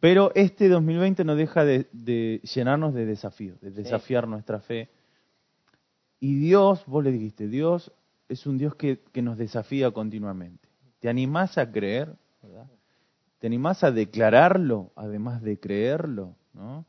Pero 0.00 0.32
este 0.34 0.68
2020 0.68 1.24
no 1.24 1.36
deja 1.36 1.64
de, 1.64 1.86
de 1.92 2.40
llenarnos 2.54 2.94
de 2.94 3.04
desafíos, 3.04 3.60
de 3.60 3.70
desafiar 3.70 4.26
nuestra 4.26 4.60
fe. 4.60 4.88
Y 6.18 6.38
Dios, 6.38 6.84
vos 6.86 7.04
le 7.04 7.12
dijiste, 7.12 7.48
Dios 7.48 7.92
es 8.28 8.46
un 8.46 8.58
Dios 8.58 8.74
que, 8.74 9.00
que 9.12 9.22
nos 9.22 9.36
desafía 9.36 9.90
continuamente. 9.90 10.68
¿Te 11.00 11.08
animás 11.08 11.58
a 11.58 11.70
creer? 11.70 12.14
¿verdad? 12.42 12.66
¿Te 13.38 13.46
animás 13.46 13.84
a 13.84 13.90
declararlo, 13.90 14.92
además 14.96 15.42
de 15.42 15.58
creerlo? 15.58 16.36
¿no? 16.54 16.84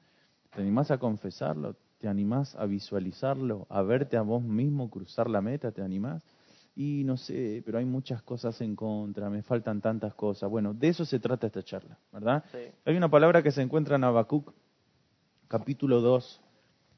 ¿Te 0.54 0.62
animás 0.62 0.92
a 0.92 0.98
confesarlo? 0.98 1.76
¿Te 1.98 2.08
animás 2.08 2.56
a 2.56 2.66
visualizarlo? 2.66 3.68
¿A 3.70 3.82
verte 3.82 4.18
a 4.18 4.22
vos 4.22 4.44
mismo 4.44 4.90
cruzar 4.90 5.30
la 5.30 5.42
meta? 5.42 5.72
¿Te 5.72 5.82
animás? 5.82 6.24
Y 6.76 7.04
no 7.04 7.18
sé, 7.18 7.62
pero 7.66 7.78
hay 7.80 7.86
muchas 7.86 8.22
cosas 8.22 8.62
en 8.62 8.76
contra, 8.76 9.30
me 9.30 9.44
faltan 9.44 9.82
tantas 9.82 10.14
cosas. 10.14 10.50
Bueno, 10.50 10.74
de 10.74 10.88
eso 10.88 11.04
se 11.06 11.20
trata 11.20 11.48
esta 11.48 11.64
charla, 11.64 11.98
¿verdad? 12.12 12.46
Sí. 12.52 12.60
Hay 12.86 12.96
una 12.96 13.10
palabra 13.10 13.44
que 13.44 13.52
se 13.52 13.62
encuentra 13.62 13.98
en 13.98 14.06
Habacuc, 14.06 14.54
capítulo 15.48 16.00
2, 16.00 16.42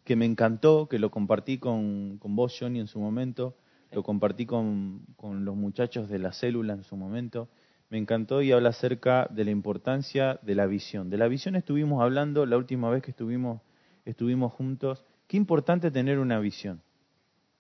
que 0.03 0.16
me 0.16 0.25
encantó, 0.25 0.88
que 0.88 0.99
lo 0.99 1.09
compartí 1.09 1.57
con, 1.57 2.17
con 2.20 2.35
vos, 2.35 2.55
Johnny, 2.59 2.80
en 2.80 2.88
su 2.88 2.99
momento, 2.99 3.55
lo 3.91 4.03
compartí 4.03 4.45
con, 4.45 5.05
con 5.16 5.45
los 5.45 5.55
muchachos 5.55 6.09
de 6.09 6.19
la 6.19 6.33
célula 6.33 6.73
en 6.73 6.83
su 6.83 6.95
momento. 6.95 7.49
Me 7.89 7.97
encantó 7.97 8.41
y 8.41 8.52
habla 8.52 8.69
acerca 8.69 9.27
de 9.30 9.45
la 9.45 9.52
importancia 9.52 10.39
de 10.41 10.55
la 10.55 10.66
visión. 10.66 11.09
De 11.09 11.17
la 11.17 11.27
visión 11.27 11.55
estuvimos 11.55 12.02
hablando 12.02 12.45
la 12.45 12.58
última 12.58 12.89
vez 12.89 13.03
que 13.03 13.11
estuvimos, 13.11 13.61
estuvimos 14.05 14.52
juntos. 14.53 15.03
Qué 15.27 15.38
importante 15.38 15.91
tener 15.91 16.19
una 16.19 16.39
visión. 16.39 16.81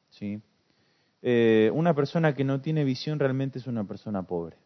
¿sí? 0.09 0.41
Eh, 1.25 1.71
una 1.73 1.95
persona 1.95 2.35
que 2.35 2.43
no 2.43 2.59
tiene 2.59 2.83
visión 2.83 3.17
realmente 3.17 3.57
es 3.57 3.65
una 3.65 3.85
persona 3.85 4.23
pobre. 4.23 4.57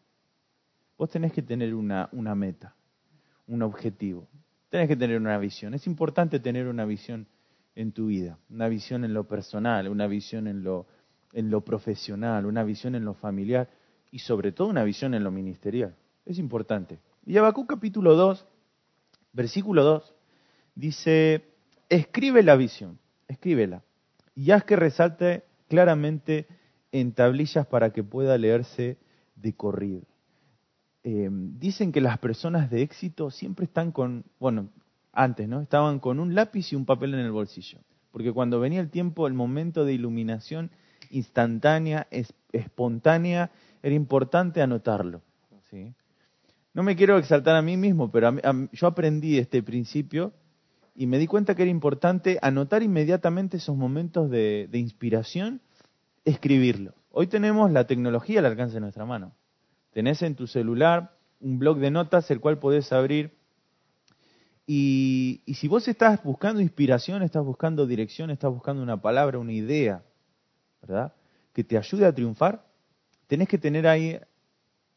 Vos 0.98 1.08
tenés 1.08 1.32
que 1.32 1.40
tener 1.40 1.72
una, 1.72 2.08
una 2.10 2.34
meta, 2.34 2.74
un 3.46 3.62
objetivo. 3.62 4.26
Tenés 4.68 4.88
que 4.88 4.96
tener 4.96 5.20
una 5.20 5.38
visión. 5.38 5.72
Es 5.72 5.86
importante 5.86 6.40
tener 6.40 6.66
una 6.66 6.84
visión 6.84 7.28
en 7.76 7.92
tu 7.92 8.06
vida, 8.06 8.38
una 8.50 8.68
visión 8.68 9.04
en 9.04 9.14
lo 9.14 9.28
personal, 9.28 9.86
una 9.88 10.08
visión 10.08 10.48
en 10.48 10.64
lo, 10.64 10.86
en 11.32 11.48
lo 11.48 11.60
profesional, 11.60 12.44
una 12.44 12.64
visión 12.64 12.96
en 12.96 13.04
lo 13.04 13.14
familiar 13.14 13.70
y 14.10 14.18
sobre 14.18 14.50
todo 14.50 14.66
una 14.66 14.82
visión 14.82 15.14
en 15.14 15.22
lo 15.22 15.30
ministerial. 15.30 15.94
Es 16.26 16.40
importante. 16.40 16.98
Y 17.24 17.36
Habacuc 17.36 17.68
capítulo 17.68 18.16
2, 18.16 18.44
versículo 19.32 19.84
2, 19.84 20.12
dice, 20.74 21.44
escribe 21.88 22.42
la 22.42 22.56
visión, 22.56 22.98
escríbela, 23.28 23.84
y 24.34 24.50
haz 24.50 24.64
que 24.64 24.74
resalte 24.74 25.44
claramente 25.68 26.46
en 26.92 27.12
tablillas 27.12 27.66
para 27.66 27.90
que 27.90 28.02
pueda 28.02 28.36
leerse 28.38 28.98
de 29.36 29.52
corrido. 29.52 30.02
Eh, 31.04 31.28
dicen 31.30 31.92
que 31.92 32.00
las 32.00 32.18
personas 32.18 32.70
de 32.70 32.82
éxito 32.82 33.30
siempre 33.30 33.64
están 33.66 33.92
con, 33.92 34.24
bueno, 34.40 34.70
antes, 35.12 35.48
¿no? 35.48 35.60
Estaban 35.60 36.00
con 36.00 36.20
un 36.20 36.34
lápiz 36.34 36.72
y 36.72 36.76
un 36.76 36.84
papel 36.84 37.14
en 37.14 37.20
el 37.20 37.32
bolsillo. 37.32 37.78
Porque 38.10 38.32
cuando 38.32 38.60
venía 38.60 38.80
el 38.80 38.90
tiempo, 38.90 39.26
el 39.26 39.34
momento 39.34 39.84
de 39.84 39.92
iluminación 39.92 40.70
instantánea, 41.10 42.06
es, 42.10 42.32
espontánea, 42.52 43.50
era 43.82 43.94
importante 43.94 44.62
anotarlo. 44.62 45.22
¿sí? 45.70 45.94
No 46.74 46.82
me 46.82 46.96
quiero 46.96 47.18
exaltar 47.18 47.56
a 47.56 47.62
mí 47.62 47.76
mismo, 47.76 48.10
pero 48.10 48.34
yo 48.72 48.86
aprendí 48.86 49.38
este 49.38 49.62
principio 49.62 50.32
y 50.98 51.06
me 51.06 51.18
di 51.18 51.28
cuenta 51.28 51.54
que 51.54 51.62
era 51.62 51.70
importante 51.70 52.40
anotar 52.42 52.82
inmediatamente 52.82 53.58
esos 53.58 53.76
momentos 53.76 54.28
de, 54.30 54.68
inspiración, 54.72 55.60
escribirlos. 56.24 56.92
Hoy 57.12 57.28
tenemos 57.28 57.70
la 57.70 57.86
tecnología 57.86 58.40
al 58.40 58.46
alcance 58.46 58.74
de 58.74 58.80
nuestra 58.80 59.06
mano. 59.06 59.32
Tenés 59.92 60.22
en 60.22 60.34
tu 60.34 60.48
celular 60.48 61.14
un 61.38 61.60
blog 61.60 61.78
de 61.78 61.92
notas 61.92 62.28
el 62.32 62.40
cual 62.40 62.58
podés 62.58 62.92
abrir 62.92 63.32
y, 64.66 65.40
y 65.46 65.54
si 65.54 65.68
vos 65.68 65.86
estás 65.86 66.20
buscando 66.24 66.60
inspiración, 66.60 67.22
estás 67.22 67.44
buscando 67.44 67.86
dirección, 67.86 68.32
estás 68.32 68.50
buscando 68.50 68.82
una 68.82 69.00
palabra, 69.00 69.38
una 69.38 69.52
idea, 69.52 70.02
¿verdad? 70.82 71.12
Que 71.52 71.62
te 71.62 71.78
ayude 71.78 72.06
a 72.06 72.12
triunfar, 72.12 72.66
tenés 73.28 73.46
que 73.46 73.56
tener 73.56 73.86
ahí 73.86 74.18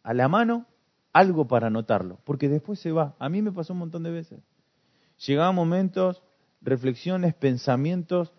a 0.01 0.13
la 0.15 0.27
mano 0.27 0.65
algo 1.13 1.47
para 1.47 1.67
anotarlo, 1.67 2.17
porque 2.23 2.49
después 2.49 2.79
se 2.79 2.91
va. 2.91 3.15
A 3.19 3.29
mí 3.29 3.43
me 3.43 3.51
pasó 3.51 3.73
un 3.73 3.79
montón 3.79 4.01
de 4.01 4.09
veces. 4.09 4.39
Llegaban 5.25 5.55
momentos, 5.55 6.23
reflexiones, 6.61 7.33
pensamientos 7.33 8.33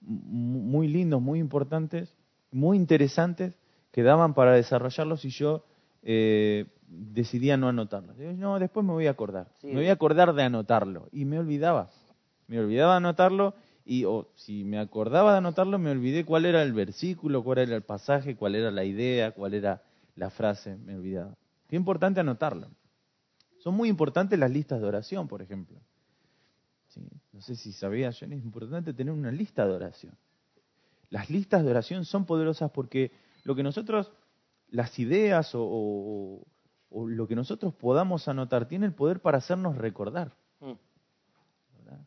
muy 0.00 0.88
lindos, 0.88 1.20
muy 1.20 1.40
importantes, 1.40 2.14
muy 2.50 2.76
interesantes, 2.76 3.54
que 3.90 4.02
daban 4.02 4.34
para 4.34 4.52
desarrollarlos 4.52 5.24
y 5.24 5.30
yo 5.30 5.64
eh, 6.02 6.66
decidía 6.86 7.56
no 7.56 7.68
anotarlos. 7.68 8.16
Digo, 8.16 8.32
no, 8.32 8.58
después 8.58 8.86
me 8.86 8.92
voy 8.92 9.06
a 9.06 9.10
acordar. 9.10 9.48
Sí. 9.60 9.68
Me 9.68 9.74
voy 9.74 9.88
a 9.88 9.92
acordar 9.92 10.34
de 10.34 10.42
anotarlo. 10.44 11.08
Y 11.12 11.24
me 11.24 11.38
olvidaba. 11.38 11.90
Me 12.46 12.60
olvidaba 12.60 12.92
de 12.92 12.98
anotarlo 12.98 13.54
y 13.84 14.04
o 14.04 14.28
si 14.34 14.64
me 14.64 14.78
acordaba 14.78 15.32
de 15.32 15.38
anotarlo, 15.38 15.78
me 15.78 15.90
olvidé 15.90 16.24
cuál 16.24 16.44
era 16.44 16.62
el 16.62 16.72
versículo, 16.72 17.42
cuál 17.42 17.58
era 17.58 17.74
el 17.74 17.82
pasaje, 17.82 18.36
cuál 18.36 18.54
era 18.54 18.70
la 18.70 18.84
idea, 18.84 19.32
cuál 19.32 19.54
era 19.54 19.82
la 20.14 20.30
frase, 20.30 20.76
me 20.76 20.94
olvidaba. 20.94 21.34
Qué 21.68 21.76
importante 21.76 22.20
anotarlo. 22.20 22.68
Son 23.58 23.74
muy 23.74 23.88
importantes 23.88 24.38
las 24.38 24.50
listas 24.50 24.80
de 24.80 24.86
oración, 24.86 25.26
por 25.26 25.42
ejemplo. 25.42 25.80
Sí, 26.88 27.00
no 27.32 27.40
sé 27.40 27.54
si 27.56 27.72
sabías, 27.72 28.18
Jenny, 28.18 28.36
es 28.36 28.44
importante 28.44 28.92
tener 28.94 29.12
una 29.12 29.30
lista 29.30 29.66
de 29.66 29.72
oración. 29.74 30.16
Las 31.10 31.30
listas 31.30 31.64
de 31.64 31.70
oración 31.70 32.04
son 32.04 32.24
poderosas 32.26 32.70
porque 32.70 33.12
lo 33.44 33.54
que 33.54 33.62
nosotros, 33.62 34.12
las 34.70 34.98
ideas 34.98 35.54
o, 35.54 35.62
o- 35.62 36.46
o 36.90 37.06
lo 37.06 37.26
que 37.28 37.34
nosotros 37.36 37.74
podamos 37.74 38.28
anotar, 38.28 38.66
tiene 38.66 38.86
el 38.86 38.94
poder 38.94 39.20
para 39.20 39.38
hacernos 39.38 39.76
recordar. 39.76 40.32
Mm. 40.60 40.72
¿verdad? 41.84 42.00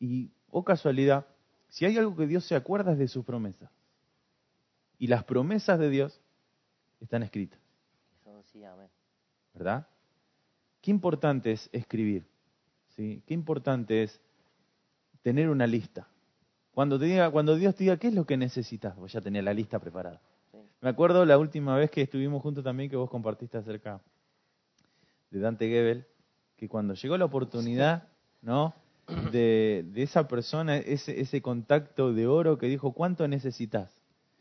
Y, 0.00 0.30
o 0.50 0.64
casualidad, 0.64 1.26
si 1.68 1.84
hay 1.84 1.98
algo 1.98 2.16
que 2.16 2.26
Dios 2.26 2.44
se 2.46 2.54
acuerda 2.54 2.92
es 2.92 2.98
de 2.98 3.08
sus 3.08 3.24
promesas. 3.24 3.70
Y 4.98 5.08
las 5.08 5.24
promesas 5.24 5.78
de 5.78 5.90
Dios 5.90 6.18
están 7.00 7.22
escritas, 7.22 7.60
Eso 8.22 8.42
sí, 8.44 8.64
amén. 8.64 8.88
¿verdad? 9.52 9.86
Qué 10.80 10.90
importante 10.90 11.52
es 11.52 11.68
escribir, 11.72 12.26
¿sí? 12.96 13.22
Qué 13.26 13.34
importante 13.34 14.02
es 14.02 14.20
tener 15.22 15.48
una 15.48 15.66
lista. 15.66 16.08
Cuando, 16.72 16.98
te 16.98 17.06
diga, 17.06 17.30
cuando 17.30 17.56
Dios 17.56 17.74
te 17.74 17.84
diga, 17.84 17.96
¿qué 17.96 18.08
es 18.08 18.14
lo 18.14 18.26
que 18.26 18.36
necesitas? 18.36 18.96
Vos 18.96 19.12
ya 19.12 19.20
tenés 19.20 19.44
la 19.44 19.54
lista 19.54 19.78
preparada. 19.78 20.20
Sí. 20.52 20.58
Me 20.80 20.90
acuerdo 20.90 21.24
la 21.24 21.38
última 21.38 21.76
vez 21.76 21.90
que 21.90 22.02
estuvimos 22.02 22.42
juntos 22.42 22.64
también 22.64 22.90
que 22.90 22.96
vos 22.96 23.10
compartiste 23.10 23.56
acerca 23.58 24.00
de 25.30 25.40
Dante 25.40 25.68
Gebel, 25.68 26.06
que 26.56 26.68
cuando 26.68 26.94
llegó 26.94 27.16
la 27.16 27.24
oportunidad, 27.24 28.08
¿no? 28.42 28.74
De, 29.30 29.84
de 29.92 30.02
esa 30.02 30.26
persona, 30.26 30.76
ese, 30.78 31.20
ese 31.20 31.40
contacto 31.40 32.12
de 32.12 32.26
oro 32.26 32.58
que 32.58 32.66
dijo, 32.66 32.92
¿cuánto 32.92 33.28
necesitas? 33.28 33.92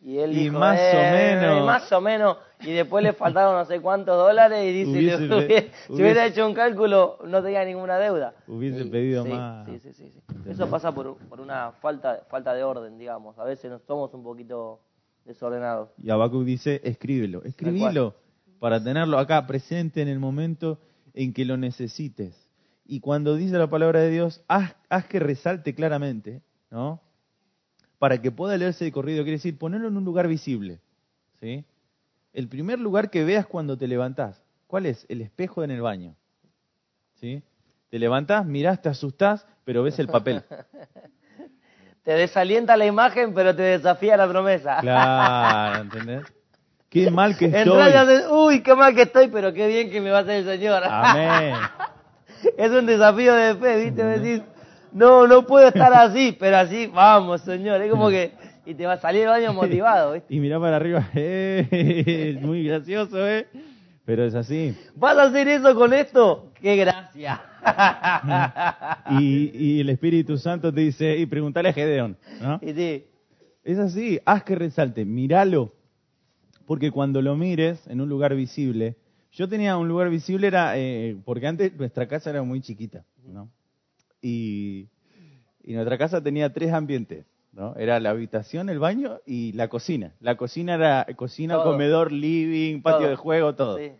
Y 0.07 0.19
él 0.19 0.33
Y 0.33 0.35
dijo, 0.43 0.59
más 0.59 0.79
o 0.79 0.97
"Eh, 0.97 1.35
menos". 1.41 1.65
Más 1.65 1.91
o 1.91 1.99
menos. 1.99 2.37
Y 2.61 2.73
después 2.73 3.03
le 3.03 3.13
faltaron 3.13 3.55
no 3.55 3.65
sé 3.65 3.81
cuántos 3.81 4.15
dólares 4.15 4.63
y 4.63 4.71
dice, 4.71 4.91
Hubiese- 4.91 5.27
le 5.27 5.45
hubiera- 5.45 5.67
si 5.87 5.93
hubiera 5.93 6.25
hecho 6.27 6.45
un 6.45 6.53
cálculo, 6.53 7.17
no 7.25 7.41
tenía 7.41 7.65
ninguna 7.65 7.97
deuda. 7.97 8.35
Hubiese 8.47 8.81
Y- 8.83 8.89
pedido 8.91 9.23
sí, 9.23 9.29
más. 9.31 9.65
Sí, 9.67 9.79
sí, 9.79 9.93
sí. 9.93 10.11
sí. 10.13 10.21
Eso 10.47 10.69
pasa 10.69 10.91
por, 10.93 11.17
por 11.17 11.41
una 11.41 11.71
falta, 11.81 12.21
falta 12.29 12.53
de 12.53 12.63
orden, 12.63 12.99
digamos. 12.99 13.37
A 13.39 13.43
veces 13.45 13.71
nos 13.71 13.81
somos 13.81 14.13
un 14.13 14.23
poquito 14.23 14.79
desordenados. 15.25 15.89
Y 16.01 16.11
Habacuc 16.11 16.43
dice, 16.43 16.81
escríbelo, 16.83 17.43
escribilo 17.43 18.13
para 18.59 18.81
tenerlo 18.83 19.17
acá 19.17 19.47
presente 19.47 20.03
en 20.03 20.07
el 20.07 20.19
momento 20.19 20.77
en 21.15 21.33
que 21.33 21.45
lo 21.45 21.57
necesites. 21.57 22.47
Y 22.85 22.99
cuando 22.99 23.35
dice 23.35 23.57
la 23.57 23.67
palabra 23.71 24.01
de 24.01 24.11
Dios, 24.11 24.43
haz, 24.47 24.75
haz 24.89 25.05
que 25.05 25.19
resalte 25.19 25.73
claramente, 25.73 26.43
¿no? 26.69 27.01
Para 28.05 28.21
que 28.21 28.29
pueda 28.29 28.55
leerse 28.55 28.85
de 28.85 28.91
corrido, 28.91 29.23
quiere 29.23 29.37
decir 29.37 29.57
ponerlo 29.57 29.87
en 29.87 29.97
un 29.97 30.05
lugar 30.05 30.27
visible, 30.27 30.79
¿sí? 31.39 31.65
El 32.33 32.47
primer 32.47 32.77
lugar 32.77 33.09
que 33.09 33.23
veas 33.23 33.47
cuando 33.47 33.79
te 33.79 33.87
levantás, 33.87 34.43
¿cuál 34.67 34.85
es? 34.85 35.07
El 35.09 35.21
espejo 35.21 35.63
en 35.63 35.71
el 35.71 35.81
baño, 35.81 36.13
¿sí? 37.15 37.41
Te 37.89 37.97
levantás, 37.97 38.45
mirás, 38.45 38.79
te 38.79 38.89
asustás, 38.89 39.47
pero 39.63 39.81
ves 39.81 39.97
el 39.97 40.07
papel. 40.07 40.43
Te 42.03 42.11
desalienta 42.11 42.77
la 42.77 42.85
imagen, 42.85 43.33
pero 43.33 43.55
te 43.55 43.63
desafía 43.63 44.15
la 44.15 44.29
promesa. 44.29 44.77
Claro, 44.81 45.81
¿entendés? 45.81 46.25
Qué 46.87 47.09
mal 47.09 47.35
que 47.35 47.45
estoy. 47.51 47.91
Haces, 47.91 48.25
uy, 48.29 48.61
qué 48.61 48.75
mal 48.75 48.93
que 48.93 49.01
estoy, 49.01 49.29
pero 49.29 49.51
qué 49.51 49.65
bien 49.67 49.89
que 49.89 49.99
me 49.99 50.11
va 50.11 50.19
a 50.19 50.21
hacer 50.21 50.35
el 50.35 50.45
Señor. 50.45 50.83
Amén. 50.85 51.55
es 52.55 52.69
un 52.69 52.85
desafío 52.85 53.33
de 53.33 53.55
fe, 53.55 53.83
¿viste? 53.83 54.03
Decís, 54.03 54.43
no, 54.95 55.27
no 55.27 55.45
puedo 55.45 55.67
estar 55.67 55.93
así, 55.93 56.35
pero 56.39 56.57
así, 56.57 56.87
vamos, 56.87 57.41
Señor. 57.41 57.81
Es 57.81 57.91
como 57.91 58.09
que, 58.09 58.31
y 58.65 58.73
te 58.73 58.85
va 58.85 58.93
a 58.93 58.97
salir 58.97 59.23
el 59.23 59.27
baño 59.27 59.53
motivado, 59.53 60.13
¿viste? 60.13 60.33
Y 60.33 60.39
mirá 60.39 60.59
para 60.59 60.77
arriba, 60.77 61.07
¡eh! 61.13 62.39
muy 62.41 62.63
gracioso, 62.65 63.27
¿eh? 63.27 63.45
Pero 64.05 64.23
es 64.23 64.35
así. 64.35 64.75
¿Vas 64.95 65.17
a 65.17 65.23
hacer 65.23 65.47
eso 65.47 65.75
con 65.75 65.91
esto? 65.93 66.51
¡Qué 66.61 66.75
gracia! 66.77 67.41
Y, 69.09 69.51
y 69.53 69.79
el 69.81 69.89
Espíritu 69.89 70.37
Santo 70.37 70.71
te 70.73 70.81
dice, 70.81 71.17
y 71.17 71.25
pregúntale 71.25 71.69
a 71.69 71.73
Gedeón, 71.73 72.17
¿no? 72.41 72.59
y 72.61 72.73
sí, 72.73 73.05
Es 73.63 73.77
así, 73.79 74.19
haz 74.25 74.43
que 74.43 74.55
resalte, 74.55 75.05
míralo. 75.05 75.73
Porque 76.65 76.89
cuando 76.91 77.21
lo 77.21 77.35
mires 77.35 77.85
en 77.87 77.99
un 78.01 78.09
lugar 78.09 78.35
visible, 78.35 78.95
Yo 79.31 79.49
tenía 79.49 79.75
un 79.77 79.87
lugar 79.89 80.09
visible, 80.09 80.47
era 80.47 80.77
eh, 80.77 81.17
porque 81.25 81.47
antes 81.47 81.75
nuestra 81.75 82.07
casa 82.07 82.29
era 82.29 82.41
muy 82.43 82.61
chiquita, 82.61 83.03
¿no? 83.27 83.49
Y, 84.27 84.87
y 85.63 85.73
nuestra 85.73 85.99
casa 85.99 86.19
tenía 86.23 86.51
tres 86.51 86.73
ambientes, 86.73 87.27
¿no? 87.53 87.75
Era 87.75 87.99
la 87.99 88.09
habitación, 88.09 88.69
el 88.69 88.79
baño 88.79 89.19
y 89.23 89.51
la 89.51 89.67
cocina. 89.67 90.13
La 90.19 90.35
cocina 90.35 90.73
era 90.73 91.05
cocina, 91.15 91.55
Todo. 91.55 91.65
comedor, 91.73 92.11
living, 92.11 92.81
patio 92.81 93.01
Todo. 93.01 93.09
de 93.09 93.15
juego, 93.15 93.55
todo. 93.55 93.77
Sí. 93.77 93.91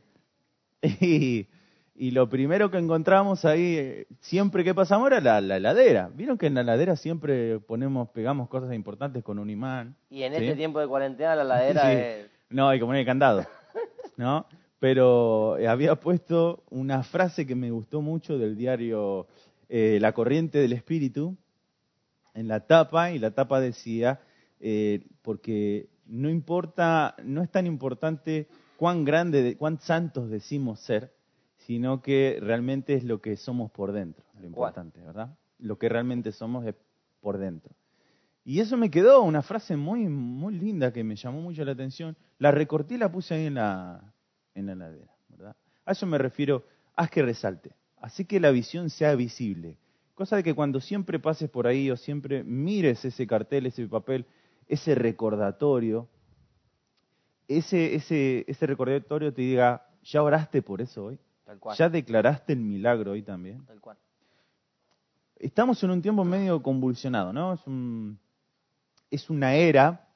Y, 1.01 1.47
y 1.95 2.11
lo 2.11 2.27
primero 2.27 2.69
que 2.71 2.77
encontramos 2.77 3.45
ahí, 3.45 4.05
siempre 4.19 4.63
que 4.63 4.73
pasamos, 4.73 5.07
era 5.11 5.21
la, 5.21 5.41
la 5.41 5.57
heladera. 5.57 6.09
Vieron 6.13 6.37
que 6.39 6.47
en 6.47 6.55
la 6.55 6.61
heladera 6.61 6.95
siempre 6.95 7.59
ponemos, 7.59 8.09
pegamos 8.09 8.49
cosas 8.49 8.73
importantes 8.73 9.23
con 9.23 9.37
un 9.39 9.49
imán. 9.51 9.95
Y 10.09 10.23
en 10.23 10.33
¿sí? 10.33 10.43
este 10.43 10.55
tiempo 10.55 10.79
de 10.79 10.87
cuarentena 10.87 11.35
la 11.35 11.43
ladera 11.43 11.81
Sí. 11.91 11.97
es... 11.97 12.29
No, 12.49 12.67
hay 12.69 12.79
que 12.79 12.85
poner 12.85 13.01
el 13.01 13.05
candado, 13.05 13.45
¿no? 14.17 14.45
Pero 14.79 15.57
eh, 15.57 15.67
había 15.67 15.95
puesto 15.95 16.63
una 16.69 17.01
frase 17.03 17.45
que 17.47 17.55
me 17.55 17.71
gustó 17.71 18.01
mucho 18.01 18.37
del 18.37 18.55
diario 18.55 19.25
eh, 19.69 19.97
La 20.01 20.13
Corriente 20.13 20.59
del 20.59 20.73
Espíritu 20.73 21.37
en 22.33 22.47
la 22.47 22.67
tapa, 22.67 23.11
y 23.11 23.19
la 23.19 23.31
tapa 23.31 23.59
decía, 23.59 24.19
eh, 24.59 25.07
porque 25.21 25.87
no 26.05 26.29
importa, 26.29 27.15
no 27.23 27.41
es 27.41 27.49
tan 27.49 27.65
importante 27.65 28.47
cuán 28.77 29.05
grande, 29.05 29.41
de- 29.41 29.57
cuán 29.57 29.79
santos 29.79 30.29
decimos 30.29 30.79
ser, 30.81 31.13
sino 31.65 32.01
que 32.01 32.37
realmente 32.41 32.93
es 32.93 33.03
lo 33.03 33.21
que 33.21 33.37
somos 33.37 33.71
por 33.71 33.91
dentro, 33.91 34.23
lo 34.39 34.45
importante, 34.45 35.01
¿verdad? 35.01 35.35
Lo 35.59 35.77
que 35.77 35.89
realmente 35.89 36.31
somos 36.31 36.65
es 36.65 36.75
por 37.21 37.37
dentro. 37.37 37.73
Y 38.43 38.59
eso 38.59 38.77
me 38.77 38.91
quedó 38.91 39.23
una 39.23 39.41
frase 39.41 39.75
muy, 39.75 40.07
muy 40.07 40.53
linda 40.53 40.93
que 40.93 41.03
me 41.03 41.15
llamó 41.15 41.41
mucho 41.41 41.65
la 41.65 41.71
atención. 41.71 42.15
La 42.37 42.51
recorté 42.51 42.93
y 42.93 42.97
la 42.99 43.11
puse 43.11 43.33
ahí 43.33 43.45
en 43.47 43.55
la, 43.55 44.13
en 44.53 44.67
la 44.67 44.73
heladera, 44.73 45.11
¿verdad? 45.29 45.55
A 45.85 45.93
eso 45.93 46.05
me 46.05 46.19
refiero, 46.19 46.63
haz 46.95 47.09
que 47.09 47.23
resalte. 47.23 47.71
Así 48.05 48.23
que 48.23 48.39
la 48.39 48.51
visión 48.51 48.91
sea 48.91 49.15
visible. 49.15 49.79
Cosa 50.13 50.35
de 50.35 50.43
que 50.43 50.53
cuando 50.53 50.79
siempre 50.79 51.17
pases 51.17 51.49
por 51.49 51.65
ahí 51.65 51.89
o 51.89 51.97
siempre 51.97 52.43
mires 52.43 53.03
ese 53.03 53.25
cartel, 53.25 53.65
ese 53.65 53.87
papel, 53.87 54.27
ese 54.67 54.93
recordatorio, 54.93 56.07
ese, 57.47 57.95
ese, 57.95 58.45
ese 58.47 58.67
recordatorio 58.67 59.33
te 59.33 59.41
diga, 59.41 59.87
¿ya 60.03 60.21
oraste 60.21 60.61
por 60.61 60.81
eso 60.81 61.05
hoy? 61.05 61.19
Tal 61.45 61.57
cual. 61.57 61.75
¿Ya 61.77 61.89
declaraste 61.89 62.53
el 62.53 62.59
milagro 62.59 63.13
hoy 63.13 63.23
también? 63.23 63.65
Tal 63.65 63.81
cual. 63.81 63.97
estamos 65.37 65.83
en 65.83 65.89
un 65.89 66.01
tiempo 66.03 66.23
medio 66.23 66.61
convulsionado, 66.61 67.33
¿no? 67.33 67.53
Es, 67.53 67.65
un, 67.65 68.19
es 69.09 69.31
una 69.31 69.55
era, 69.55 70.07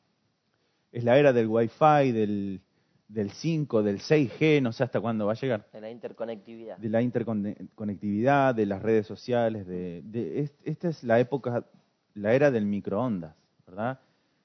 es 0.92 1.04
la 1.04 1.18
era 1.18 1.34
del 1.34 1.48
Wi-Fi, 1.48 2.12
del, 2.12 2.62
del 3.10 3.32
5, 3.32 3.84
del 3.84 4.00
6G, 4.00 4.62
no 4.62 4.72
sé 4.72 4.84
hasta 4.86 5.02
cuándo 5.02 5.26
va 5.26 5.34
a 5.34 5.36
llegar, 5.36 5.68
De 5.74 5.82
la 5.82 5.90
interconectividad. 5.90 6.78
de 6.78 6.90
la 6.90 7.02
interconectividad, 7.02 8.56
de 8.56 8.66
las 8.68 8.82
redes 8.82 9.06
sociales, 9.08 9.66
de, 9.68 10.02
de- 10.06 10.40
es- 10.42 10.54
esta 10.64 10.88
es 10.90 11.04
la 11.04 11.20
época, 11.20 11.66
la 12.14 12.34
era 12.34 12.52
del 12.52 12.66
microondas, 12.66 13.36
¿verdad? 13.66 14.00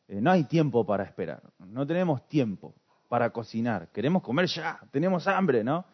Eh, 0.08 0.20
no 0.20 0.31
hay 0.31 0.44
tiempo 0.44 0.84
para 0.84 1.05
esperar, 1.05 1.43
no 1.58 1.87
tenemos 1.87 2.26
tiempo 2.26 2.75
para 3.08 3.31
cocinar, 3.31 3.88
queremos 3.93 4.22
comer 4.22 4.46
ya, 4.46 4.81
tenemos 4.90 5.28
hambre, 5.28 5.62
¿no? 5.62 5.84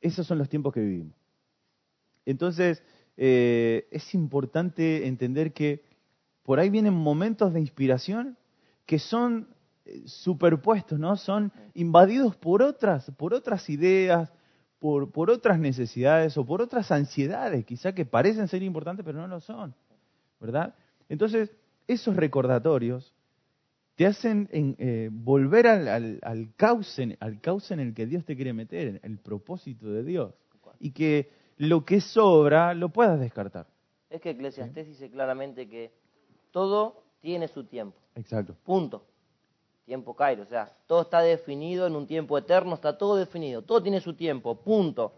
Esos 0.00 0.26
son 0.26 0.38
los 0.38 0.48
tiempos 0.48 0.72
que 0.72 0.80
vivimos. 0.80 1.14
Entonces, 2.26 2.82
eh, 3.16 3.86
es 3.90 4.14
importante 4.14 5.06
entender 5.06 5.52
que 5.52 5.84
por 6.42 6.58
ahí 6.58 6.70
vienen 6.70 6.94
momentos 6.94 7.52
de 7.52 7.60
inspiración 7.60 8.36
que 8.86 8.98
son 8.98 9.48
superpuestos, 10.06 10.98
¿no? 10.98 11.16
Son 11.16 11.52
invadidos 11.74 12.36
por 12.36 12.62
otras, 12.62 13.10
por 13.12 13.34
otras 13.34 13.68
ideas, 13.68 14.32
por, 14.78 15.10
por 15.12 15.30
otras 15.30 15.58
necesidades 15.58 16.36
o 16.36 16.44
por 16.44 16.60
otras 16.62 16.90
ansiedades, 16.90 17.64
quizá 17.64 17.94
que 17.94 18.04
parecen 18.04 18.48
ser 18.48 18.62
importantes 18.62 19.04
pero 19.04 19.18
no 19.18 19.26
lo 19.26 19.40
son, 19.40 19.74
¿verdad? 20.40 20.74
Entonces, 21.08 21.50
esos 21.86 22.16
recordatorios 22.16 23.14
te 23.94 24.06
hacen 24.06 24.48
en, 24.52 24.74
eh, 24.78 25.08
volver 25.12 25.66
al, 25.66 25.88
al, 25.88 26.18
al 26.22 26.54
cauce, 26.56 27.16
al 27.20 27.40
cauce 27.40 27.74
en 27.74 27.80
el 27.80 27.94
que 27.94 28.06
Dios 28.06 28.24
te 28.24 28.36
quiere 28.36 28.52
meter, 28.52 28.88
en 28.88 29.00
el 29.02 29.18
propósito 29.18 29.88
de 29.90 30.02
Dios, 30.02 30.34
y 30.80 30.90
que 30.90 31.30
lo 31.56 31.84
que 31.84 32.00
sobra 32.00 32.74
lo 32.74 32.88
puedas 32.88 33.20
descartar. 33.20 33.66
Es 34.10 34.20
que 34.20 34.30
Eclesiastés 34.30 34.86
dice 34.86 35.10
claramente 35.10 35.68
que 35.68 35.92
todo 36.50 37.04
tiene 37.20 37.48
su 37.48 37.64
tiempo. 37.64 37.96
Exacto. 38.14 38.56
Punto. 38.64 39.06
Tiempo 39.84 40.14
Cairo. 40.16 40.42
O 40.42 40.46
sea, 40.46 40.72
todo 40.86 41.02
está 41.02 41.20
definido 41.20 41.86
en 41.86 41.94
un 41.96 42.06
tiempo 42.06 42.36
eterno, 42.38 42.74
está 42.74 42.96
todo 42.96 43.16
definido. 43.16 43.62
Todo 43.62 43.82
tiene 43.82 44.00
su 44.00 44.14
tiempo. 44.14 44.54
Punto. 44.56 45.12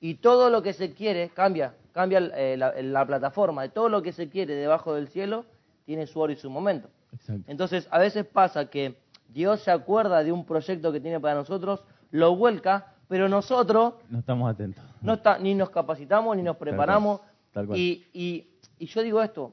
Y 0.00 0.16
todo 0.16 0.50
lo 0.50 0.62
que 0.62 0.72
se 0.72 0.92
quiere 0.92 1.30
cambia. 1.30 1.74
Cambia 1.92 2.18
eh, 2.34 2.56
la, 2.58 2.74
la 2.82 3.06
plataforma. 3.06 3.62
De 3.62 3.70
todo 3.70 3.88
lo 3.88 4.02
que 4.02 4.12
se 4.12 4.28
quiere 4.28 4.54
debajo 4.54 4.94
del 4.94 5.08
cielo 5.08 5.46
tiene 5.86 6.06
su 6.06 6.20
hora 6.20 6.32
y 6.32 6.36
su 6.36 6.50
momento. 6.50 6.88
Exacto. 7.12 7.44
Entonces, 7.50 7.88
a 7.90 7.98
veces 7.98 8.26
pasa 8.26 8.68
que 8.68 8.96
Dios 9.28 9.60
se 9.60 9.70
acuerda 9.70 10.22
de 10.22 10.32
un 10.32 10.44
proyecto 10.44 10.92
que 10.92 11.00
tiene 11.00 11.18
para 11.20 11.34
nosotros, 11.34 11.82
lo 12.10 12.36
vuelca, 12.36 12.94
pero 13.08 13.28
nosotros 13.28 13.94
No 14.10 14.18
estamos 14.18 14.50
atentos. 14.50 14.84
no 15.00 15.14
está, 15.14 15.38
ni 15.38 15.54
nos 15.54 15.70
capacitamos, 15.70 16.36
ni 16.36 16.42
nos 16.42 16.56
cual, 16.56 16.68
preparamos. 16.70 17.20
tal 17.52 17.66
cual. 17.68 17.78
Y, 17.78 18.06
y, 18.12 18.48
y 18.78 18.86
yo 18.86 19.02
digo 19.02 19.22
esto, 19.22 19.52